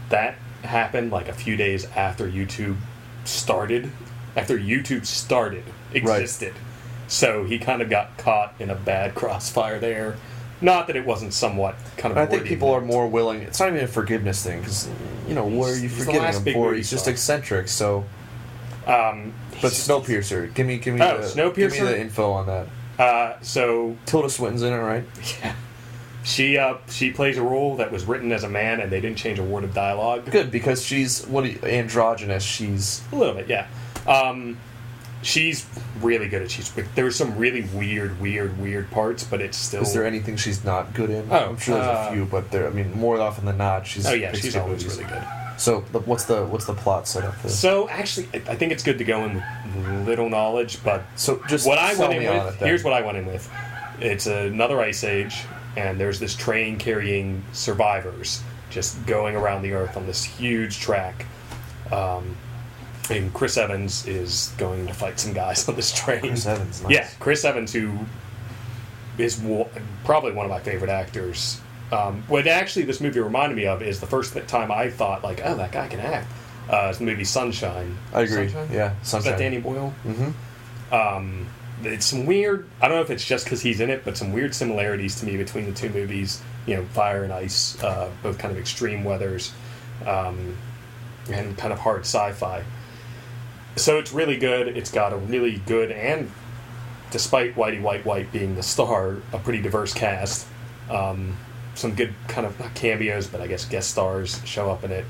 that 0.09 0.35
happened 0.63 1.11
like 1.11 1.27
a 1.27 1.33
few 1.33 1.55
days 1.57 1.85
after 1.95 2.29
YouTube 2.29 2.77
started. 3.25 3.91
After 4.37 4.57
YouTube 4.57 5.05
started, 5.05 5.63
existed. 5.93 6.53
So 7.07 7.43
he 7.43 7.57
kind 7.59 7.81
of 7.81 7.89
got 7.89 8.17
caught 8.17 8.53
in 8.59 8.69
a 8.69 8.75
bad 8.75 9.15
crossfire 9.15 9.79
there. 9.79 10.17
Not 10.59 10.87
that 10.87 10.95
it 10.95 11.05
wasn't 11.05 11.33
somewhat 11.33 11.75
kind 11.97 12.11
of. 12.11 12.17
I 12.17 12.25
think 12.25 12.45
people 12.45 12.71
are 12.73 12.81
more 12.81 13.07
willing. 13.07 13.41
It's 13.43 13.59
not 13.59 13.69
even 13.69 13.83
a 13.83 13.87
forgiveness 13.87 14.43
thing 14.43 14.59
because 14.61 14.89
you 15.27 15.35
know 15.35 15.45
what 15.45 15.69
are 15.69 15.77
you 15.77 15.87
forgiving 15.89 16.23
him 16.33 16.53
for? 16.53 16.73
He's 16.73 16.89
just 16.89 17.07
eccentric. 17.07 17.67
So, 17.67 18.05
Um, 18.87 19.33
but 19.61 19.71
Snowpiercer, 19.71 20.51
give 20.53 20.65
me 20.65 20.77
give 20.77 20.95
me 20.95 21.01
Oh, 21.01 21.21
the, 21.21 21.51
give 21.55 21.71
me 21.73 21.79
the 21.79 21.99
info 21.99 22.31
on 22.31 22.47
that. 22.47 22.67
Uh, 22.97 23.37
so 23.41 23.95
Tilda 24.07 24.29
Swinton's 24.31 24.63
in 24.63 24.73
it, 24.73 24.77
right? 24.77 25.03
yeah, 25.43 25.53
she 26.23 26.57
uh, 26.57 26.77
she 26.89 27.11
plays 27.11 27.37
a 27.37 27.43
role 27.43 27.75
that 27.77 27.91
was 27.91 28.05
written 28.05 28.31
as 28.31 28.43
a 28.43 28.49
man, 28.49 28.79
and 28.81 28.91
they 28.91 28.99
didn't 28.99 29.17
change 29.19 29.37
a 29.37 29.43
word 29.43 29.63
of 29.63 29.75
dialogue. 29.75 30.31
Good 30.31 30.49
because 30.49 30.83
she's 30.83 31.23
what 31.27 31.45
you- 31.45 31.59
androgynous. 31.63 32.43
She's 32.43 33.01
A 33.11 33.15
little 33.15 33.35
bit, 33.35 33.47
yeah. 33.47 33.67
Um, 34.07 34.57
she's 35.27 35.65
really 36.01 36.27
good 36.27 36.41
at 36.41 36.49
she's. 36.51 36.71
There's 36.95 37.15
some 37.15 37.37
really 37.37 37.63
weird, 37.73 38.19
weird, 38.19 38.57
weird 38.59 38.89
parts, 38.91 39.23
but 39.23 39.41
it's 39.41 39.57
still. 39.57 39.81
is 39.81 39.93
there 39.93 40.05
anything 40.05 40.37
she's 40.37 40.63
not 40.63 40.93
good 40.93 41.09
in? 41.09 41.27
Oh, 41.29 41.49
I'm 41.49 41.57
sure 41.57 41.75
there's 41.75 41.87
uh, 41.87 42.07
a 42.09 42.13
few, 42.13 42.25
but 42.25 42.49
there. 42.51 42.67
I 42.67 42.71
mean, 42.71 42.97
more 42.97 43.19
often 43.19 43.45
than 43.45 43.57
not, 43.57 43.85
she's. 43.85 44.07
Oh 44.07 44.13
yeah, 44.13 44.31
she's 44.33 44.55
always 44.55 44.83
movies. 44.83 44.97
really 44.97 45.09
good. 45.09 45.23
So 45.57 45.81
the, 45.91 45.99
what's 45.99 46.25
the 46.25 46.45
what's 46.45 46.65
the 46.65 46.73
plot 46.73 47.07
setup 47.07 47.33
for 47.35 47.47
this? 47.47 47.59
So 47.59 47.89
actually, 47.89 48.27
I 48.33 48.37
I 48.51 48.55
think 48.55 48.71
it's 48.71 48.83
good 48.83 48.97
to 48.99 49.03
go 49.03 49.25
in 49.25 49.35
with 49.35 50.07
little 50.07 50.29
knowledge, 50.29 50.83
but 50.83 51.03
So 51.15 51.41
just 51.47 51.67
what 51.67 51.77
I 51.77 51.95
went 51.95 52.13
in 52.13 52.23
with. 52.23 52.61
it. 52.61 52.65
Here's 52.65 52.83
what 52.83 52.93
I 52.93 53.01
went 53.01 53.17
in 53.17 53.25
with. 53.25 53.49
It's 53.99 54.27
another 54.27 54.79
ice 54.79 55.03
age, 55.03 55.43
and 55.75 55.99
there's 55.99 56.19
this 56.19 56.35
train 56.35 56.77
carrying 56.77 57.43
survivors 57.51 58.43
just 58.69 59.03
going 59.05 59.35
around 59.35 59.63
the 59.63 59.73
earth 59.73 59.97
on 59.97 60.05
this 60.05 60.23
huge 60.23 60.79
track. 60.79 61.25
Um, 61.91 62.35
and 63.09 63.33
Chris 63.33 63.57
Evans 63.57 64.05
is 64.07 64.53
going 64.57 64.87
to 64.87 64.93
fight 64.93 65.19
some 65.19 65.33
guys 65.33 65.67
on 65.69 65.75
this 65.75 65.93
train. 65.93 66.19
Chris 66.21 66.45
Evans, 66.45 66.83
nice. 66.83 66.91
Yeah, 66.91 67.07
Chris 67.19 67.45
Evans, 67.45 67.73
who 67.73 67.97
is 69.17 69.39
wo- 69.39 69.69
probably 70.05 70.31
one 70.33 70.45
of 70.45 70.49
my 70.51 70.59
favorite 70.59 70.89
actors. 70.91 71.59
Um, 71.91 72.23
what 72.27 72.47
actually 72.47 72.85
this 72.85 72.99
movie 72.99 73.19
reminded 73.19 73.55
me 73.55 73.65
of 73.65 73.81
is 73.81 73.99
the 73.99 74.07
first 74.07 74.35
time 74.47 74.71
I 74.71 74.89
thought 74.89 75.23
like, 75.23 75.41
oh, 75.43 75.55
that 75.55 75.71
guy 75.71 75.87
can 75.87 75.99
act. 76.01 76.27
Uh, 76.69 76.87
it's 76.89 76.97
the 76.99 77.05
movie 77.05 77.23
Sunshine. 77.23 77.97
I 78.13 78.21
agree. 78.23 78.49
Sunshine? 78.49 78.67
Yeah, 78.75 78.93
Is 79.01 79.07
Sunshine. 79.07 79.31
that 79.31 79.39
Danny 79.39 79.59
Boyle? 79.59 79.93
Mm-hmm. 80.05 80.93
Um, 80.93 81.47
it's 81.83 82.05
some 82.05 82.25
weird. 82.25 82.67
I 82.81 82.87
don't 82.87 82.97
know 82.97 83.03
if 83.03 83.09
it's 83.09 83.23
just 83.25 83.45
because 83.45 83.61
he's 83.61 83.79
in 83.79 83.89
it, 83.89 84.03
but 84.03 84.17
some 84.17 84.33
weird 84.33 84.53
similarities 84.53 85.19
to 85.21 85.25
me 85.25 85.37
between 85.37 85.65
the 85.65 85.71
two 85.71 85.89
movies. 85.89 86.41
You 86.65 86.75
know, 86.75 86.85
Fire 86.87 87.23
and 87.23 87.31
Ice, 87.31 87.81
uh, 87.81 88.09
both 88.21 88.37
kind 88.37 88.51
of 88.51 88.57
extreme 88.57 89.05
weathers, 89.05 89.53
um, 90.05 90.57
and 91.31 91.57
kind 91.57 91.71
of 91.71 91.79
hard 91.79 92.01
sci-fi. 92.01 92.63
So 93.77 93.97
it's 93.99 94.11
really 94.11 94.37
good. 94.37 94.75
It's 94.77 94.91
got 94.91 95.13
a 95.13 95.17
really 95.17 95.61
good 95.65 95.91
and, 95.91 96.31
despite 97.11 97.55
Whitey 97.55 97.81
White 97.81 98.05
White 98.05 98.31
being 98.31 98.55
the 98.55 98.63
star, 98.63 99.17
a 99.31 99.37
pretty 99.39 99.61
diverse 99.61 99.93
cast. 99.93 100.47
Um, 100.89 101.37
some 101.75 101.93
good 101.93 102.13
kind 102.27 102.45
of 102.47 102.59
not 102.59 102.73
cameos, 102.73 103.27
but 103.27 103.39
I 103.39 103.47
guess 103.47 103.65
guest 103.65 103.91
stars 103.91 104.41
show 104.45 104.71
up 104.71 104.83
in 104.83 104.91
it. 104.91 105.05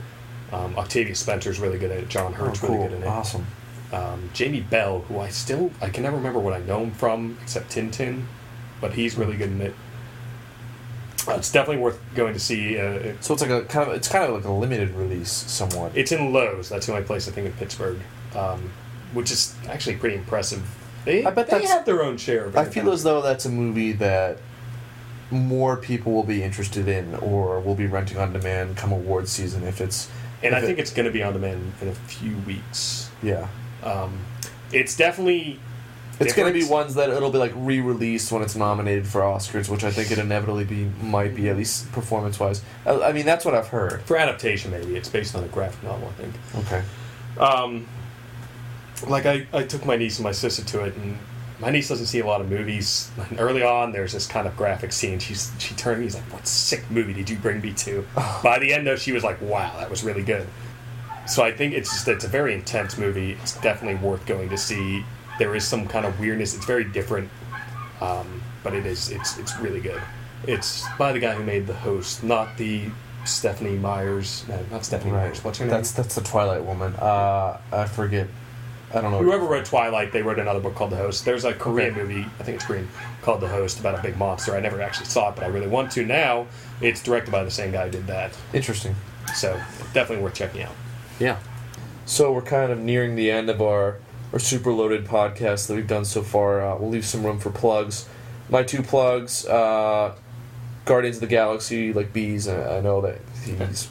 Um, 0.52 0.78
Octavia 0.78 1.16
Spencer's 1.16 1.60
really 1.60 1.78
good 1.80 1.92
at 1.92 1.98
it. 2.00 2.10
John 2.10 2.34
Oh, 2.34 2.46
Hurt's 2.46 2.60
cool. 2.60 2.76
really 2.76 2.88
good 2.90 2.98
in 2.98 3.04
it 3.04 3.08
Awesome. 3.08 3.46
um, 3.94 4.30
Jamie 4.34 4.62
Bell, 4.62 5.00
who 5.02 5.20
I 5.20 5.30
still 5.30 5.72
I 5.82 5.90
can 5.90 6.04
never 6.04 6.18
remember 6.18 6.40
what 6.40 6.54
I 6.54 6.60
know 6.60 6.82
him 6.84 6.92
from 6.92 7.38
except 7.42 7.72
Tintin, 7.74 8.24
but 8.82 8.94
he's 8.94 9.16
really 9.18 9.38
good 9.38 9.50
in 9.50 9.62
it. 9.62 9.74
Uh, 11.28 11.34
it's 11.34 11.52
definitely 11.52 11.82
worth 11.84 12.00
going 12.16 12.34
to 12.34 12.40
see. 12.40 12.78
Uh, 12.78 12.84
it- 12.92 13.24
So 13.24 13.34
it's 13.34 13.42
like 13.42 13.52
a 13.52 13.64
kind 13.64 13.90
of 13.90 13.96
it's 13.96 14.08
kind 14.08 14.24
of 14.26 14.32
like 14.34 14.46
a 14.46 14.52
limited 14.52 14.92
release, 14.92 15.32
somewhat. 15.32 15.92
it's 15.96 16.12
in 16.12 16.32
Lowe's. 16.34 16.70
That's 16.70 16.86
the 16.86 16.94
only 16.94 17.04
place 17.06 17.28
I 17.28 17.32
think 17.32 17.48
in 17.48 17.54
Pittsburgh, 17.54 18.00
um, 18.36 18.72
which 19.14 19.32
is 19.32 19.56
actually 19.68 19.96
pretty 19.96 20.16
impressive. 20.16 20.62
They, 21.06 21.24
I 21.26 21.32
bet 21.32 21.48
they 21.48 21.52
that's- 21.52 21.72
have 21.72 21.86
their 21.86 22.04
own 22.04 22.18
share. 22.18 22.46
of 22.46 22.58
I 22.58 22.66
feel 22.66 22.92
as 22.92 23.04
though 23.04 23.22
that's 23.22 23.46
a 23.46 23.50
movie 23.50 23.94
that 23.94 24.40
more 25.32 25.76
people 25.78 26.14
will 26.14 26.24
be 26.24 26.42
interested 26.44 26.88
in 26.88 27.16
or 27.16 27.60
will 27.60 27.76
be 27.76 27.86
renting 27.86 28.18
on 28.18 28.32
demand 28.34 28.78
come 28.78 28.92
award 28.94 29.28
season 29.28 29.64
if 29.64 29.82
it's 29.82 30.10
and 30.42 30.56
I 30.56 30.60
if 30.60 30.64
it- 30.64 30.68
think 30.68 30.80
it's 30.80 30.92
going 30.94 31.06
to 31.06 31.12
be 31.12 31.22
on 31.24 31.34
demand 31.34 31.74
in 31.82 31.88
a 31.90 31.94
few 31.94 32.36
weeks. 32.46 33.10
yeah. 33.24 33.48
Um, 33.84 34.20
it's 34.72 34.98
definitely 34.98 35.60
It's 36.20 36.34
going 36.34 36.48
to 36.48 36.54
be 36.54 36.60
different. 36.62 36.72
ones 36.86 36.96
that 36.96 37.10
it'll 37.10 37.30
be 37.32 37.38
like 37.38 37.54
re-released 37.56 38.32
when 38.32 38.42
it's 38.42 38.56
nominated 38.56 39.08
for 39.08 39.22
Oscars, 39.22 39.70
which 39.70 39.84
I 39.84 39.92
think 39.92 40.12
it 40.12 40.18
inevitably 40.18 40.66
be 40.66 40.90
might 41.02 41.36
be 41.36 41.48
at 41.50 41.56
least 41.58 41.90
performance-wise. 41.94 42.62
I, 42.86 43.00
I 43.02 43.14
mean, 43.14 43.26
that's 43.26 43.46
what 43.46 43.54
I've 43.56 43.68
heard. 43.68 44.02
for 44.02 44.18
adaptation. 44.18 44.72
Maybe 44.72 44.96
it's 44.98 45.08
based 45.10 45.36
on 45.36 45.44
a 45.44 45.48
graphic 45.48 45.82
novel. 45.84 46.10
I 46.18 46.22
think. 46.22 46.34
Okay. 46.66 46.84
Um, 47.40 47.88
like 49.06 49.26
I, 49.26 49.48
I 49.54 49.64
took 49.64 49.86
my 49.86 49.96
niece 49.98 50.18
and 50.18 50.24
my 50.24 50.32
sister 50.32 50.64
to 50.64 50.86
it, 50.86 50.96
and 50.96 51.18
my 51.60 51.70
niece 51.72 51.90
doesn't 51.90 52.06
see 52.08 52.20
a 52.20 52.26
lot 52.26 52.42
of 52.42 52.50
movies. 52.50 53.10
And 53.30 53.40
early 53.40 53.64
on, 53.64 53.92
there's 53.92 54.14
this 54.14 54.28
kind 54.28 54.48
of 54.48 54.56
graphic 54.58 54.92
scene. 54.92 55.20
She's 55.20 55.52
she 55.60 55.76
turned 55.76 55.96
to 55.98 56.00
me, 56.00 56.06
he's 56.06 56.16
like, 56.16 56.32
"What 56.34 56.48
sick 56.48 56.90
movie 56.90 57.14
did 57.14 57.30
you 57.30 57.38
bring 57.38 57.62
me 57.62 57.74
to?" 57.74 58.06
By 58.44 58.60
the 58.60 58.74
end, 58.74 58.88
though, 58.88 58.96
she 58.96 59.12
was 59.12 59.24
like, 59.24 59.42
"Wow, 59.42 59.74
that 59.80 59.90
was 59.90 60.04
really 60.04 60.24
good." 60.24 60.48
So 61.28 61.44
I 61.44 61.52
think 61.52 61.74
it's 61.74 61.90
just 61.92 62.08
it's 62.08 62.26
a 62.26 62.30
very 62.30 62.54
intense 62.54 62.98
movie. 62.98 63.34
It's 63.42 63.60
definitely 63.60 64.00
worth 64.08 64.26
going 64.26 64.50
to 64.50 64.58
see. 64.58 65.04
There 65.40 65.56
is 65.56 65.68
some 65.68 65.88
kind 65.88 66.06
of 66.06 66.20
weirdness. 66.20 66.56
It's 66.56 66.66
very 66.66 66.86
different, 66.86 67.30
um, 68.02 68.42
but 68.64 68.74
it 68.74 68.86
is 68.86 69.10
it's 69.12 69.38
it's 69.38 69.58
really 69.60 69.82
good. 69.82 70.02
It's 70.46 70.86
by 70.98 71.12
the 71.12 71.20
guy 71.20 71.34
who 71.36 71.44
made 71.44 71.68
The 71.68 71.74
Host, 71.74 72.24
not 72.24 72.58
the 72.58 72.84
Stephenie 73.26 73.78
Myers. 73.78 74.46
No, 74.48 74.58
not 74.72 74.86
Stephenie 74.86 75.12
Right. 75.12 75.26
Myers. 75.26 75.44
What's 75.44 75.58
her 75.60 75.66
name? 75.66 75.72
That's 75.72 75.92
that's 75.92 76.16
the 76.16 76.22
Twilight 76.22 76.64
Woman. 76.64 76.94
Uh, 76.96 77.58
I 77.72 77.86
forget. 77.86 78.28
I 78.94 79.02
don't 79.02 79.12
know. 79.12 79.22
Whoever 79.22 79.46
wrote 79.46 79.66
Twilight, 79.66 80.12
they 80.14 80.22
wrote 80.22 80.40
another 80.40 80.60
book 80.62 80.76
called 80.76 80.92
The 80.92 80.98
Host. 80.98 81.26
There's 81.26 81.44
a 81.44 81.54
Korean 81.54 81.92
Okay. 81.92 82.02
movie, 82.02 82.26
I 82.40 82.44
think 82.44 82.56
it's 82.56 82.66
Korean, 82.66 82.88
called 83.22 83.42
The 83.42 83.48
Host 83.50 83.80
about 83.80 84.00
a 84.00 84.02
big 84.02 84.18
monster. 84.18 84.56
I 84.56 84.62
never 84.62 84.82
actually 84.82 85.08
saw 85.08 85.30
it, 85.30 85.36
but 85.36 85.44
I 85.44 85.48
really 85.48 85.68
want 85.68 85.92
to 85.94 86.06
now. 86.06 86.48
It's 86.80 87.04
directed 87.04 87.32
by 87.32 87.44
the 87.44 87.52
same 87.52 87.72
guy 87.72 87.86
who 87.86 87.92
did 87.92 88.08
that. 88.08 88.32
Interesting. 88.54 88.96
So 89.36 89.60
definitely 89.94 90.24
worth 90.24 90.36
checking 90.36 90.62
out. 90.64 90.74
Yeah. 91.20 91.38
So 92.06 92.32
we're 92.32 92.42
kind 92.42 92.72
of 92.72 92.80
nearing 92.80 93.16
the 93.16 93.30
end 93.30 93.50
of 93.50 93.62
our, 93.62 93.98
our 94.32 94.40
super 94.40 94.72
loaded 94.72 95.06
podcast 95.06 95.68
that 95.68 95.76
we've 95.76 95.88
done 95.88 96.06
so 96.06 96.22
far. 96.22 96.66
Uh, 96.66 96.78
we'll 96.78 96.90
leave 96.90 97.06
some 97.06 97.26
room 97.26 97.40
for 97.40 97.50
plugs. 97.50 98.08
My 98.50 98.64
two 98.64 98.82
plugs: 98.82 99.46
uh, 99.46 100.16
Guardians 100.86 101.18
of 101.18 101.22
the 101.22 101.28
Galaxy, 101.28 101.92
like 101.92 102.14
bees. 102.14 102.48
I, 102.48 102.80
know 102.80 103.02
that 103.02 103.20
he's 103.44 103.90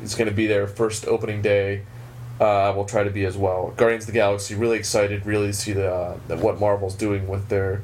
he's 0.00 0.16
going 0.16 0.28
to 0.28 0.34
be 0.34 0.48
there 0.48 0.66
first 0.66 1.06
opening 1.06 1.42
day. 1.42 1.82
Uh, 2.40 2.44
I 2.44 2.70
will 2.70 2.84
try 2.84 3.04
to 3.04 3.10
be 3.10 3.24
as 3.24 3.36
well. 3.36 3.72
Guardians 3.76 4.04
of 4.04 4.06
the 4.08 4.12
Galaxy. 4.12 4.54
Really 4.56 4.76
excited. 4.78 5.24
Really 5.24 5.48
to 5.48 5.52
see 5.52 5.72
the, 5.72 5.92
uh, 5.92 6.16
the 6.28 6.36
what 6.36 6.58
Marvel's 6.58 6.94
doing 6.96 7.28
with 7.28 7.48
their 7.48 7.82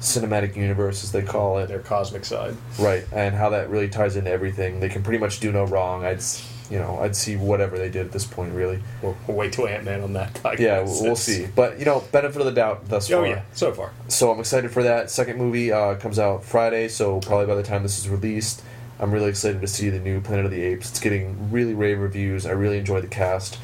cinematic 0.00 0.56
universe, 0.56 1.02
as 1.04 1.12
they 1.12 1.22
call 1.22 1.58
it. 1.58 1.68
their 1.68 1.80
cosmic 1.80 2.24
side. 2.24 2.56
Right, 2.78 3.04
and 3.12 3.34
how 3.34 3.50
that 3.50 3.68
really 3.68 3.88
ties 3.88 4.16
into 4.16 4.30
everything. 4.30 4.80
They 4.80 4.88
can 4.88 5.02
pretty 5.02 5.18
much 5.18 5.40
do 5.40 5.52
no 5.52 5.64
wrong. 5.64 6.04
I'd, 6.04 6.22
you 6.70 6.78
know, 6.78 7.00
I'd 7.00 7.16
see 7.16 7.36
whatever 7.36 7.76
they 7.76 7.90
did 7.90 8.06
at 8.06 8.12
this 8.12 8.24
point, 8.24 8.54
really. 8.54 8.80
We'll, 9.02 9.16
we'll 9.26 9.36
wait 9.36 9.52
till 9.52 9.66
Ant 9.66 9.84
Man 9.84 10.02
on 10.02 10.12
that. 10.14 10.40
I 10.44 10.54
Yeah, 10.58 10.82
we'll, 10.82 11.02
we'll 11.02 11.16
see. 11.16 11.46
But 11.54 11.78
you 11.78 11.84
know, 11.84 12.04
benefit 12.12 12.38
of 12.40 12.46
the 12.46 12.52
doubt 12.52 12.88
thus 12.88 13.10
Oh 13.10 13.18
far. 13.18 13.26
yeah, 13.26 13.42
so 13.52 13.72
far. 13.72 13.92
So 14.08 14.30
I'm 14.32 14.38
excited 14.40 14.70
for 14.70 14.82
that. 14.84 15.10
Second 15.10 15.36
movie 15.36 15.72
uh, 15.72 15.96
comes 15.96 16.18
out 16.18 16.44
Friday, 16.44 16.88
so 16.88 17.20
probably 17.20 17.46
by 17.46 17.56
the 17.56 17.62
time 17.64 17.82
this 17.82 17.98
is 17.98 18.08
released, 18.08 18.62
I'm 19.00 19.10
really 19.10 19.30
excited 19.30 19.60
to 19.60 19.66
see 19.66 19.90
the 19.90 19.98
new 19.98 20.20
Planet 20.20 20.44
of 20.44 20.50
the 20.50 20.62
Apes. 20.62 20.90
It's 20.90 21.00
getting 21.00 21.50
really 21.50 21.74
rave 21.74 21.98
reviews. 21.98 22.46
I 22.46 22.52
really 22.52 22.78
enjoy 22.78 23.00
the 23.00 23.06
cast. 23.08 23.58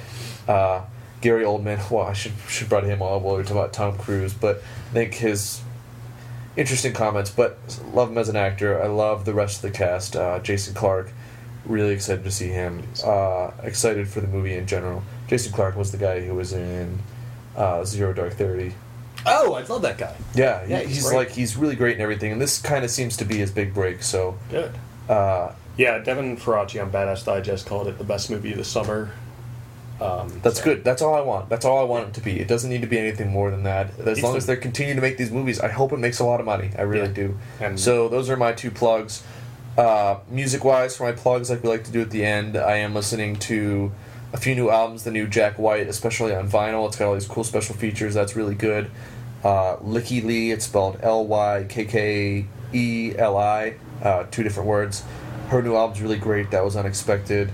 Uh, 0.49 0.83
Gary 1.21 1.45
Oldman. 1.45 1.79
Well, 1.91 2.07
I 2.07 2.13
should 2.13 2.33
should 2.49 2.69
brought 2.69 2.85
him 2.85 3.03
on 3.03 3.23
while 3.23 3.37
we 3.37 3.41
are 3.41 3.45
talking 3.45 3.57
about 3.59 3.73
Tom 3.73 3.97
Cruise, 3.99 4.35
but 4.35 4.57
I 4.91 4.93
think 4.93 5.15
his 5.15 5.61
interesting 6.57 6.93
comments. 6.93 7.31
But 7.31 7.59
love 7.93 8.11
him 8.11 8.19
as 8.19 8.29
an 8.29 8.37
actor. 8.37 8.83
I 8.83 8.87
love 8.87 9.25
the 9.25 9.35
rest 9.35 9.57
of 9.65 9.71
the 9.73 9.77
cast. 9.77 10.17
Uh, 10.17 10.39
Jason 10.41 10.75
Clarke. 10.75 11.13
Really 11.65 11.95
excited 11.95 12.23
to 12.23 12.31
see 12.31 12.49
him. 12.49 12.85
Uh, 13.05 13.51
excited 13.65 14.07
for 14.09 14.21
the 14.21 14.29
movie 14.29 14.55
in 14.55 14.67
general. 14.69 15.03
Jason 15.27 15.53
Clarke 15.53 15.75
was 15.77 15.91
the 15.91 15.99
guy 15.99 16.21
who 16.25 16.33
was 16.35 16.53
in 16.53 17.01
uh, 17.57 17.85
Zero 17.85 18.13
Dark 18.13 18.35
Thirty. 18.35 18.73
Oh, 19.29 19.55
I 19.55 19.63
love 19.65 19.83
that 19.83 19.99
guy. 19.99 20.15
Yeah, 20.37 20.65
he- 20.65 20.71
Yeah, 20.73 20.81
he's, 20.83 20.97
he's 20.99 21.13
like 21.13 21.31
he's 21.31 21.57
really 21.57 21.75
great 21.75 21.95
and 21.95 22.03
everything, 22.03 22.31
and 22.31 22.41
this 22.41 22.61
kind 22.63 22.85
of 22.85 22.91
seems 22.93 23.17
to 23.17 23.25
be 23.25 23.39
his 23.39 23.51
big 23.51 23.75
break. 23.75 24.05
So, 24.05 24.39
Good. 24.49 24.71
uh, 25.09 25.51
Yeah, 25.77 25.99
Devin 25.99 26.37
Faraci 26.37 26.81
on 26.81 26.93
Badass 26.93 27.25
Digest 27.25 27.67
called 27.67 27.89
it 27.89 27.99
the 27.99 28.05
best 28.05 28.31
movie 28.31 28.53
of 28.53 28.59
the 28.59 28.65
summer. 28.65 29.11
Um, 30.01 30.41
that's 30.43 30.59
so- 30.59 30.65
good. 30.65 30.85
That's 30.85 31.01
all 31.03 31.15
I 31.15 31.21
want. 31.23 31.49
That's 31.49 31.65
all 31.65 31.79
I 31.79 31.85
want 31.85 32.09
it 32.09 32.15
to 32.15 32.21
be. 32.21 32.39
It 32.39 32.49
doesn't 32.49 32.69
need 32.69 32.83
to 32.83 32.87
be 32.87 32.99
anything 32.99 33.31
more 33.31 33.51
than 33.51 33.63
that. 33.63 33.91
As 34.05 34.19
He's 34.19 34.25
long 34.25 34.37
as 34.37 34.47
they 34.47 34.57
continue 34.57 34.95
to 34.95 35.01
make 35.01 35.17
these 35.17 35.31
movies, 35.31 35.59
I 35.61 35.69
hope 35.69 35.93
it 35.93 35.99
makes 35.99 36.19
a 36.19 36.25
lot 36.25 36.39
of 36.41 36.47
money. 36.47 36.71
I 36.79 36.83
really 36.83 37.07
Yeah. 37.09 37.13
do. 37.15 37.39
And- 37.61 37.81
so 37.81 38.09
those 38.09 38.29
are 38.29 38.37
my 38.37 38.53
two 38.53 38.71
plugs. 38.71 39.23
Uh, 39.79 40.17
music 40.31 40.65
wise, 40.65 40.97
for 40.97 41.05
my 41.05 41.13
plugs, 41.13 41.51
like 41.51 41.63
we 41.63 41.69
like 41.69 41.85
to 41.85 41.91
do 41.91 42.01
at 42.01 42.11
the 42.11 42.25
end, 42.25 42.57
I 42.57 42.77
am 42.77 42.95
listening 42.95 43.37
to 43.37 43.93
a 44.33 44.37
few 44.39 44.55
new 44.55 44.71
albums. 44.71 45.05
The 45.05 45.11
new 45.11 45.27
Jack 45.27 45.59
White, 45.59 45.87
especially 45.87 46.35
on 46.35 46.49
vinyl. 46.49 46.87
It's 46.89 46.97
got 46.97 47.09
all 47.09 47.15
these 47.15 47.27
cool 47.29 47.45
special 47.45 47.75
features. 47.75 48.15
That's 48.15 48.35
really 48.37 48.55
good. 48.55 48.91
Uh, 49.45 49.77
Lykke 49.77 50.25
Li, 50.25 50.51
it's 50.51 50.65
spelled 50.65 50.99
L 51.03 51.25
Y 51.27 51.67
K 51.69 51.85
K 51.85 52.45
E 52.73 53.13
L 53.17 53.37
I, 53.37 53.75
uh, 54.03 54.25
two 54.31 54.43
different 54.43 54.69
words. 54.69 55.05
Her 55.49 55.63
new 55.63 55.77
album's 55.77 56.01
really 56.03 56.19
great. 56.19 56.51
That 56.51 56.65
was 56.65 56.75
unexpected. 56.77 57.53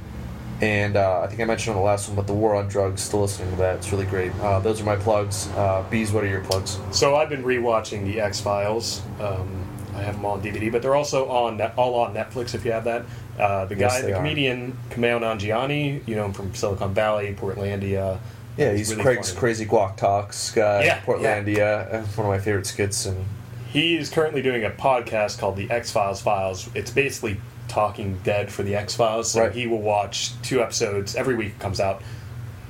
And 0.62 0.96
uh, 0.96 1.22
I 1.22 1.26
think 1.26 1.40
I 1.40 1.44
mentioned 1.44 1.74
on 1.74 1.82
the 1.82 1.84
last 1.86 2.06
one, 2.08 2.14
but 2.16 2.28
the 2.28 2.32
War 2.32 2.54
on 2.54 2.68
Drugs. 2.68 3.02
Still 3.02 3.22
listening 3.22 3.50
to 3.50 3.56
that. 3.56 3.76
It's 3.78 3.90
really 3.90 4.06
great. 4.06 4.32
Uh, 4.36 4.60
those 4.60 4.80
are 4.80 4.84
my 4.84 4.94
plugs. 4.94 5.48
Uh, 5.56 5.84
Bees, 5.90 6.12
what 6.12 6.22
are 6.22 6.28
your 6.28 6.42
plugs? 6.44 6.78
So 6.92 7.16
I've 7.16 7.28
been 7.28 7.42
rewatching 7.42 8.04
the 8.04 8.20
X 8.20 8.40
Files. 8.40 9.02
Um, 9.20 9.66
I 9.96 10.02
have 10.02 10.14
them 10.14 10.24
all 10.24 10.34
on 10.34 10.42
DVD, 10.42 10.70
but 10.70 10.80
they're 10.80 10.94
also 10.94 11.28
on 11.28 11.60
all 11.76 11.96
on 11.96 12.14
Netflix 12.14 12.54
if 12.54 12.64
you 12.64 12.70
have 12.72 12.84
that. 12.84 13.04
Uh, 13.38 13.64
the 13.64 13.74
Yes, 13.76 14.00
guy, 14.00 14.06
the 14.06 14.12
are. 14.12 14.16
comedian 14.18 14.78
Kumail 14.90 15.20
Nanjiani, 15.20 16.06
you 16.06 16.14
know 16.14 16.26
him 16.26 16.32
from 16.32 16.54
Silicon 16.54 16.94
Valley, 16.94 17.34
Portlandia. 17.38 18.18
Yeah, 18.56 18.72
he's, 18.72 18.90
really 18.90 19.02
Craig's 19.02 19.30
funny. 19.30 19.40
crazy 19.40 19.66
guac 19.66 19.96
talks 19.96 20.52
guy. 20.52 20.84
Yeah, 20.84 21.00
Portlandia. 21.00 21.92
uh, 21.92 21.98
One 22.14 22.26
of 22.26 22.32
my 22.32 22.38
favorite 22.38 22.66
skits. 22.66 23.04
And 23.06 23.24
He 23.70 23.96
is 23.96 24.10
currently 24.10 24.42
doing 24.42 24.64
a 24.64 24.70
podcast 24.70 25.38
called 25.38 25.56
the 25.56 25.68
X 25.70 25.90
Files 25.90 26.20
Files. 26.22 26.68
It's 26.74 26.90
basically 26.90 27.40
Talking 27.72 28.20
Dead 28.22 28.52
for 28.52 28.62
the 28.62 28.76
X 28.76 28.94
Files. 28.94 29.30
So 29.30 29.40
Right. 29.40 29.52
he 29.52 29.66
will 29.66 29.80
watch 29.80 30.32
two 30.42 30.62
episodes 30.62 31.16
every 31.16 31.34
week. 31.34 31.52
It 31.52 31.58
comes 31.58 31.80
out. 31.80 32.02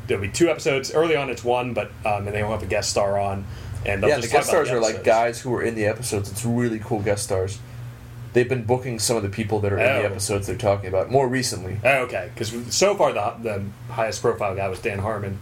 There'll 0.07 0.23
be 0.23 0.29
two 0.29 0.49
episodes. 0.49 0.93
Early 0.95 1.17
on, 1.17 1.29
it's 1.29 1.43
one, 1.43 1.75
but 1.75 1.91
um, 2.07 2.29
and 2.29 2.37
they 2.37 2.43
will 2.45 2.53
have 2.53 2.63
a 2.63 2.67
guest 2.67 2.91
star 2.91 3.19
on. 3.19 3.45
And 3.85 4.01
yeah, 4.05 4.19
the 4.21 4.29
guest 4.29 4.49
stars 4.49 4.69
the 4.69 4.77
are 4.77 4.81
like 4.81 5.03
guys 5.03 5.41
who 5.41 5.51
were 5.51 5.63
in 5.63 5.75
the 5.75 5.87
episodes. 5.87 6.31
It's 6.31 6.45
really 6.45 6.79
cool 6.79 7.01
guest 7.01 7.25
stars. 7.25 7.59
They've 8.33 8.49
been 8.49 8.63
booking 8.63 9.01
some 9.01 9.17
of 9.17 9.25
the 9.25 9.29
people 9.29 9.59
that 9.61 9.73
are 9.73 9.79
in 9.79 9.85
the 10.03 10.03
Oh. 10.09 10.13
episodes 10.13 10.47
they're 10.47 10.57
talking 10.57 10.89
about 10.89 11.11
more 11.11 11.27
recently. 11.27 11.79
Oh, 11.85 12.05
okay, 12.05 12.31
because 12.33 12.53
so 12.75 12.95
far 12.95 13.13
the 13.13 13.35
the 13.43 13.63
highest 13.93 14.23
profile 14.23 14.55
guy 14.55 14.69
was 14.69 14.79
Dan 14.79 15.01
Harmon. 15.01 15.39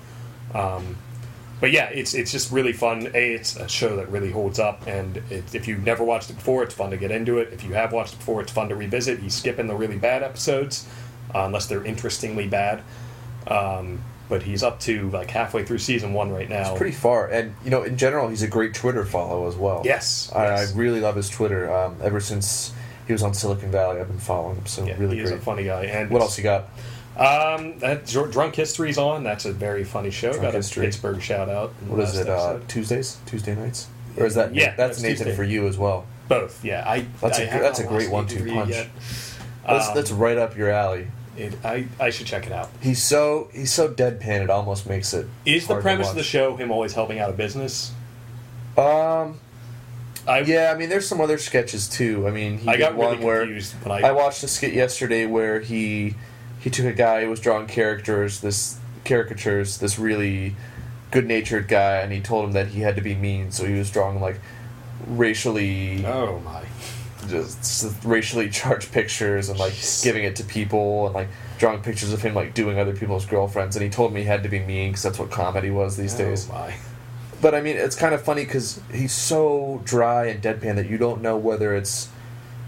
Um, 0.54 0.96
but 1.60 1.70
yeah, 1.72 1.90
it's 1.90 2.14
it's 2.14 2.32
just 2.32 2.50
really 2.50 2.72
fun. 2.72 3.10
A, 3.14 3.34
it's 3.34 3.56
a 3.56 3.68
show 3.68 3.96
that 3.96 4.08
really 4.08 4.30
holds 4.30 4.58
up, 4.58 4.86
and 4.86 5.18
it, 5.30 5.54
if 5.54 5.68
you've 5.68 5.84
never 5.84 6.02
watched 6.02 6.30
it 6.30 6.34
before, 6.34 6.62
it's 6.62 6.74
fun 6.74 6.90
to 6.90 6.96
get 6.96 7.10
into 7.10 7.38
it. 7.38 7.52
If 7.52 7.64
you 7.64 7.74
have 7.74 7.92
watched 7.92 8.14
it 8.14 8.18
before, 8.18 8.40
it's 8.40 8.52
fun 8.52 8.68
to 8.70 8.76
revisit. 8.76 9.18
He's 9.20 9.34
skipping 9.34 9.66
the 9.66 9.74
really 9.74 9.98
bad 9.98 10.22
episodes, 10.22 10.88
uh, 11.34 11.40
unless 11.40 11.66
they're 11.66 11.84
interestingly 11.84 12.48
bad. 12.48 12.82
Um, 13.46 14.02
but 14.28 14.42
he's 14.42 14.62
up 14.62 14.80
to 14.80 15.10
like 15.10 15.30
halfway 15.30 15.64
through 15.64 15.78
season 15.78 16.14
one 16.14 16.30
right 16.30 16.48
now. 16.48 16.70
It's 16.70 16.78
pretty 16.78 16.96
far, 16.96 17.28
and 17.28 17.54
you 17.64 17.70
know, 17.70 17.82
in 17.82 17.98
general, 17.98 18.28
he's 18.28 18.42
a 18.42 18.48
great 18.48 18.72
Twitter 18.72 19.04
follow 19.04 19.46
as 19.46 19.56
well. 19.56 19.82
Yes, 19.84 20.32
I, 20.34 20.44
yes. 20.44 20.72
I 20.72 20.78
really 20.78 21.00
love 21.00 21.16
his 21.16 21.28
Twitter. 21.28 21.70
Um, 21.72 21.96
ever 22.02 22.20
since 22.20 22.72
he 23.06 23.12
was 23.12 23.22
on 23.22 23.34
Silicon 23.34 23.70
Valley, 23.70 24.00
I've 24.00 24.08
been 24.08 24.18
following 24.18 24.56
him. 24.56 24.66
So 24.66 24.86
yeah, 24.86 24.96
really 24.98 25.16
he 25.16 25.22
is 25.22 25.30
great. 25.30 25.40
a 25.40 25.44
funny 25.44 25.64
guy. 25.64 25.84
And 25.84 26.10
what 26.10 26.22
else 26.22 26.38
you 26.38 26.44
got? 26.44 26.68
Um, 27.16 27.78
that 27.80 28.06
Drunk 28.06 28.54
History's 28.54 28.96
on. 28.96 29.24
That's 29.24 29.44
a 29.44 29.52
very 29.52 29.84
funny 29.84 30.10
show. 30.10 30.30
Drunk 30.30 30.42
Got 30.42 30.54
a 30.54 30.58
History. 30.58 30.86
Pittsburgh 30.86 31.20
shout 31.20 31.48
out. 31.48 31.70
What 31.86 32.00
is 32.00 32.16
it? 32.16 32.28
Uh. 32.28 32.60
Tuesdays, 32.68 33.18
Tuesday 33.26 33.54
nights, 33.54 33.88
or 34.16 34.26
is 34.26 34.34
that 34.36 34.54
Yeah, 34.54 34.74
That's 34.76 34.76
that's 34.76 35.02
Nathan 35.02 35.26
Tuesday. 35.26 35.36
for 35.36 35.44
you 35.44 35.66
as 35.66 35.76
well. 35.76 36.06
Both, 36.28 36.64
yeah. 36.64 36.84
I 36.88 37.06
That's 37.20 37.38
I 37.40 37.42
a 37.42 37.60
that's 37.60 37.80
a 37.80 37.84
great 37.86 38.10
one-two 38.10 38.46
punch. 38.46 38.70
Yet. 38.70 38.88
That's 39.66 39.88
Um, 39.88 39.94
that's 39.94 40.10
right 40.12 40.38
up 40.38 40.56
your 40.56 40.70
alley. 40.70 41.08
It, 41.36 41.54
I 41.64 41.86
I 41.98 42.10
should 42.10 42.26
check 42.26 42.46
it 42.46 42.52
out. 42.52 42.70
He's 42.80 43.02
so 43.02 43.48
he's 43.52 43.72
so 43.72 43.88
deadpan. 43.88 44.42
It 44.42 44.50
almost 44.50 44.88
makes 44.88 45.12
it. 45.12 45.26
Is 45.44 45.66
the 45.66 45.80
premise 45.80 46.10
of 46.10 46.16
the 46.16 46.22
show 46.22 46.56
him 46.56 46.70
always 46.70 46.92
helping 46.92 47.18
out 47.18 47.30
a 47.30 47.32
business? 47.32 47.92
Um. 48.78 49.40
I 50.28 50.40
Yeah, 50.40 50.72
I 50.74 50.78
mean, 50.78 50.88
there's 50.90 51.08
some 51.08 51.20
other 51.20 51.38
sketches 51.38 51.88
too. 51.88 52.28
I 52.28 52.30
mean, 52.30 52.58
he 52.58 52.68
I 52.68 52.76
got 52.76 52.94
one 52.94 53.20
really 53.20 53.24
where 53.24 53.60
I, 53.86 54.08
I 54.08 54.12
watched 54.12 54.42
a 54.44 54.48
skit 54.48 54.74
yesterday 54.74 55.26
where 55.26 55.60
he 55.60 56.14
he 56.60 56.70
took 56.70 56.86
a 56.86 56.92
guy 56.92 57.24
who 57.24 57.30
was 57.30 57.40
drawing 57.40 57.66
characters, 57.66 58.40
this 58.40 58.78
caricatures, 59.04 59.78
this 59.78 59.98
really 59.98 60.54
good-natured 61.10 61.66
guy, 61.66 61.96
and 61.96 62.12
he 62.12 62.20
told 62.20 62.44
him 62.44 62.52
that 62.52 62.68
he 62.68 62.80
had 62.80 62.94
to 62.96 63.02
be 63.02 63.14
mean, 63.14 63.50
so 63.50 63.64
he 63.64 63.74
was 63.74 63.90
drawing 63.90 64.20
like 64.20 64.40
racially 65.06 66.04
oh 66.06 66.38
my 66.40 66.62
just 67.28 67.96
racially 68.04 68.48
charged 68.50 68.92
pictures 68.92 69.48
and 69.48 69.58
like 69.58 69.72
Jeez. 69.72 70.02
giving 70.04 70.24
it 70.24 70.36
to 70.36 70.44
people 70.44 71.06
and 71.06 71.14
like 71.14 71.28
drawing 71.58 71.80
pictures 71.82 72.12
of 72.12 72.22
him 72.22 72.34
like 72.34 72.54
doing 72.54 72.78
other 72.78 72.94
people's 72.94 73.26
girlfriends 73.26 73.76
and 73.76 73.82
he 73.82 73.90
told 73.90 74.12
me 74.12 74.20
he 74.20 74.26
had 74.26 74.42
to 74.42 74.48
be 74.48 74.58
mean 74.60 74.90
because 74.90 75.02
that's 75.02 75.18
what 75.18 75.30
comedy 75.30 75.70
was 75.70 75.96
these 75.96 76.14
oh, 76.14 76.18
days 76.18 76.48
Oh 76.50 76.54
my. 76.54 76.74
but 77.40 77.54
I 77.54 77.60
mean, 77.60 77.76
it's 77.76 77.96
kind 77.96 78.14
of 78.14 78.22
funny 78.22 78.44
because 78.44 78.80
he's 78.92 79.12
so 79.12 79.80
dry 79.84 80.26
and 80.26 80.42
deadpan 80.42 80.76
that 80.76 80.88
you 80.88 80.98
don't 80.98 81.20
know 81.22 81.36
whether 81.36 81.74
it's 81.74 82.08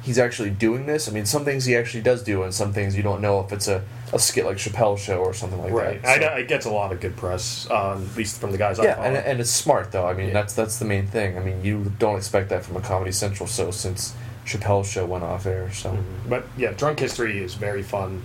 he's 0.02 0.18
actually 0.18 0.50
doing 0.50 0.86
this. 0.86 1.08
I 1.08 1.12
mean, 1.12 1.26
some 1.26 1.44
things 1.44 1.64
he 1.64 1.76
actually 1.76 2.02
does 2.02 2.22
do, 2.22 2.42
and 2.42 2.52
some 2.52 2.72
things 2.72 2.96
you 2.96 3.02
don't 3.02 3.20
know 3.20 3.40
if 3.40 3.52
it's 3.52 3.68
a, 3.68 3.82
a 4.12 4.18
skit 4.18 4.44
like 4.44 4.56
Chappelle 4.56 4.98
Show 4.98 5.18
or 5.18 5.32
something 5.32 5.60
like 5.62 5.72
Right. 5.72 6.02
that. 6.02 6.22
I 6.22 6.26
So- 6.28 6.34
it 6.38 6.48
gets 6.48 6.66
a 6.66 6.70
lot 6.70 6.92
of 6.92 7.00
good 7.00 7.16
press, 7.16 7.70
um, 7.70 8.08
at 8.10 8.16
least 8.16 8.40
from 8.40 8.50
the 8.52 8.58
guys 8.58 8.78
I 8.80 8.84
yeah, 8.84 9.02
and, 9.02 9.16
and 9.16 9.40
it's 9.40 9.50
smart 9.50 9.92
though. 9.92 10.06
I 10.06 10.12
mean, 10.14 10.28
Yeah. 10.28 10.34
that's 10.34 10.54
that's 10.54 10.78
the 10.78 10.84
main 10.84 11.06
thing. 11.06 11.38
I 11.38 11.40
mean, 11.40 11.64
you 11.64 11.92
don't 11.98 12.16
expect 12.16 12.48
that 12.50 12.64
from 12.64 12.76
a 12.76 12.80
Comedy 12.80 13.12
Central 13.12 13.46
show 13.48 13.70
since 13.70 14.14
Chappelle's 14.44 14.90
show 14.90 15.06
went 15.06 15.22
off 15.24 15.46
air. 15.46 15.70
So 15.72 15.90
Mhm. 15.90 16.02
But 16.28 16.46
yeah, 16.56 16.72
Drunk 16.72 16.98
History 16.98 17.42
is 17.42 17.54
very 17.54 17.82
fun. 17.82 18.22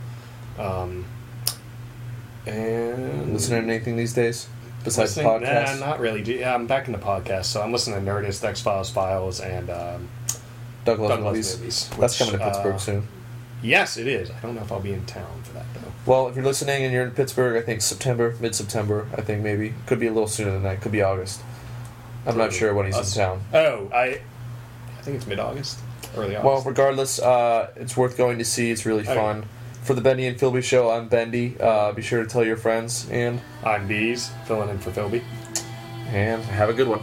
Um, 0.57 1.05
and 2.45 3.33
listening 3.33 3.67
to 3.67 3.73
anything 3.73 3.97
these 3.97 4.13
days 4.13 4.47
besides 4.83 5.15
podcasts? 5.17 5.79
Nah, 5.79 5.85
not 5.85 5.99
really. 5.99 6.21
Yeah, 6.39 6.55
I'm 6.55 6.65
back 6.65 6.87
into 6.87 6.99
podcasts, 6.99 7.45
so 7.45 7.61
I'm 7.61 7.71
listening 7.71 8.03
to 8.03 8.11
Nerdist, 8.11 8.43
X 8.43 8.61
Files, 8.61 8.89
Files, 8.89 9.39
and 9.41 9.69
um, 9.69 10.07
Doug 10.87 10.99
Loves 10.99 11.15
Doug 11.15 11.23
Loves 11.23 11.37
movies. 11.37 11.59
Movies. 11.59 11.89
That's 11.99 12.17
coming 12.17 12.39
to 12.39 12.45
Pittsburgh 12.45 12.75
uh, 12.75 12.77
soon. 12.79 13.07
Yes, 13.61 13.97
it 13.97 14.07
is. 14.07 14.29
I 14.31 14.39
don't 14.41 14.55
know 14.55 14.61
if 14.61 14.71
I'll 14.71 14.79
be 14.79 14.93
in 14.93 15.05
town 15.05 15.41
for 15.43 15.53
that 15.53 15.65
though. 15.73 15.91
Well, 16.05 16.27
if 16.29 16.35
you're 16.35 16.45
listening 16.45 16.83
and 16.83 16.93
you're 16.93 17.03
in 17.03 17.11
Pittsburgh, 17.11 17.57
I 17.61 17.65
think 17.65 17.81
September, 17.81 18.35
mid 18.39 18.55
September, 18.55 19.07
I 19.17 19.21
think 19.21 19.43
maybe. 19.43 19.73
Could 19.85 19.99
be 19.99 20.07
a 20.07 20.13
little 20.13 20.27
sooner 20.29 20.51
than 20.51 20.63
that. 20.63 20.79
Could 20.81 20.91
be 20.93 21.01
August. 21.01 21.41
I'm 22.25 22.37
not 22.37 22.53
sure 22.53 22.73
when 22.73 22.85
he's 22.85 22.95
us. 22.95 23.15
in 23.15 23.21
town. 23.23 23.41
Oh, 23.53 23.89
I, 23.93 24.21
I 24.97 25.01
think 25.01 25.17
it's 25.17 25.27
mid 25.27 25.39
August, 25.39 25.79
early 26.15 26.35
August. 26.35 26.45
Well, 26.45 26.61
regardless, 26.63 27.19
uh, 27.19 27.69
it's 27.75 27.95
worth 27.97 28.17
going 28.17 28.37
to 28.37 28.45
see. 28.45 28.71
It's 28.71 28.85
really 28.85 29.03
Okay. 29.03 29.15
fun. 29.15 29.45
For 29.83 29.93
the 29.93 30.01
Bendy 30.01 30.27
and 30.27 30.37
Philby 30.37 30.61
show, 30.63 30.89
I'm 30.91 31.07
Bendy. 31.07 31.55
Uh, 31.59 31.93
be 31.93 32.01
sure 32.01 32.21
to 32.21 32.29
tell 32.29 32.43
your 32.45 32.57
friends 32.57 33.07
and 33.09 33.39
I'm 33.63 33.87
Bees, 33.87 34.29
filling 34.45 34.69
in 34.69 34.79
for 34.79 34.91
Philby. 34.91 35.23
and 36.11 36.41
have 36.43 36.69
a 36.69 36.73
good 36.73 36.87
one. 36.87 37.01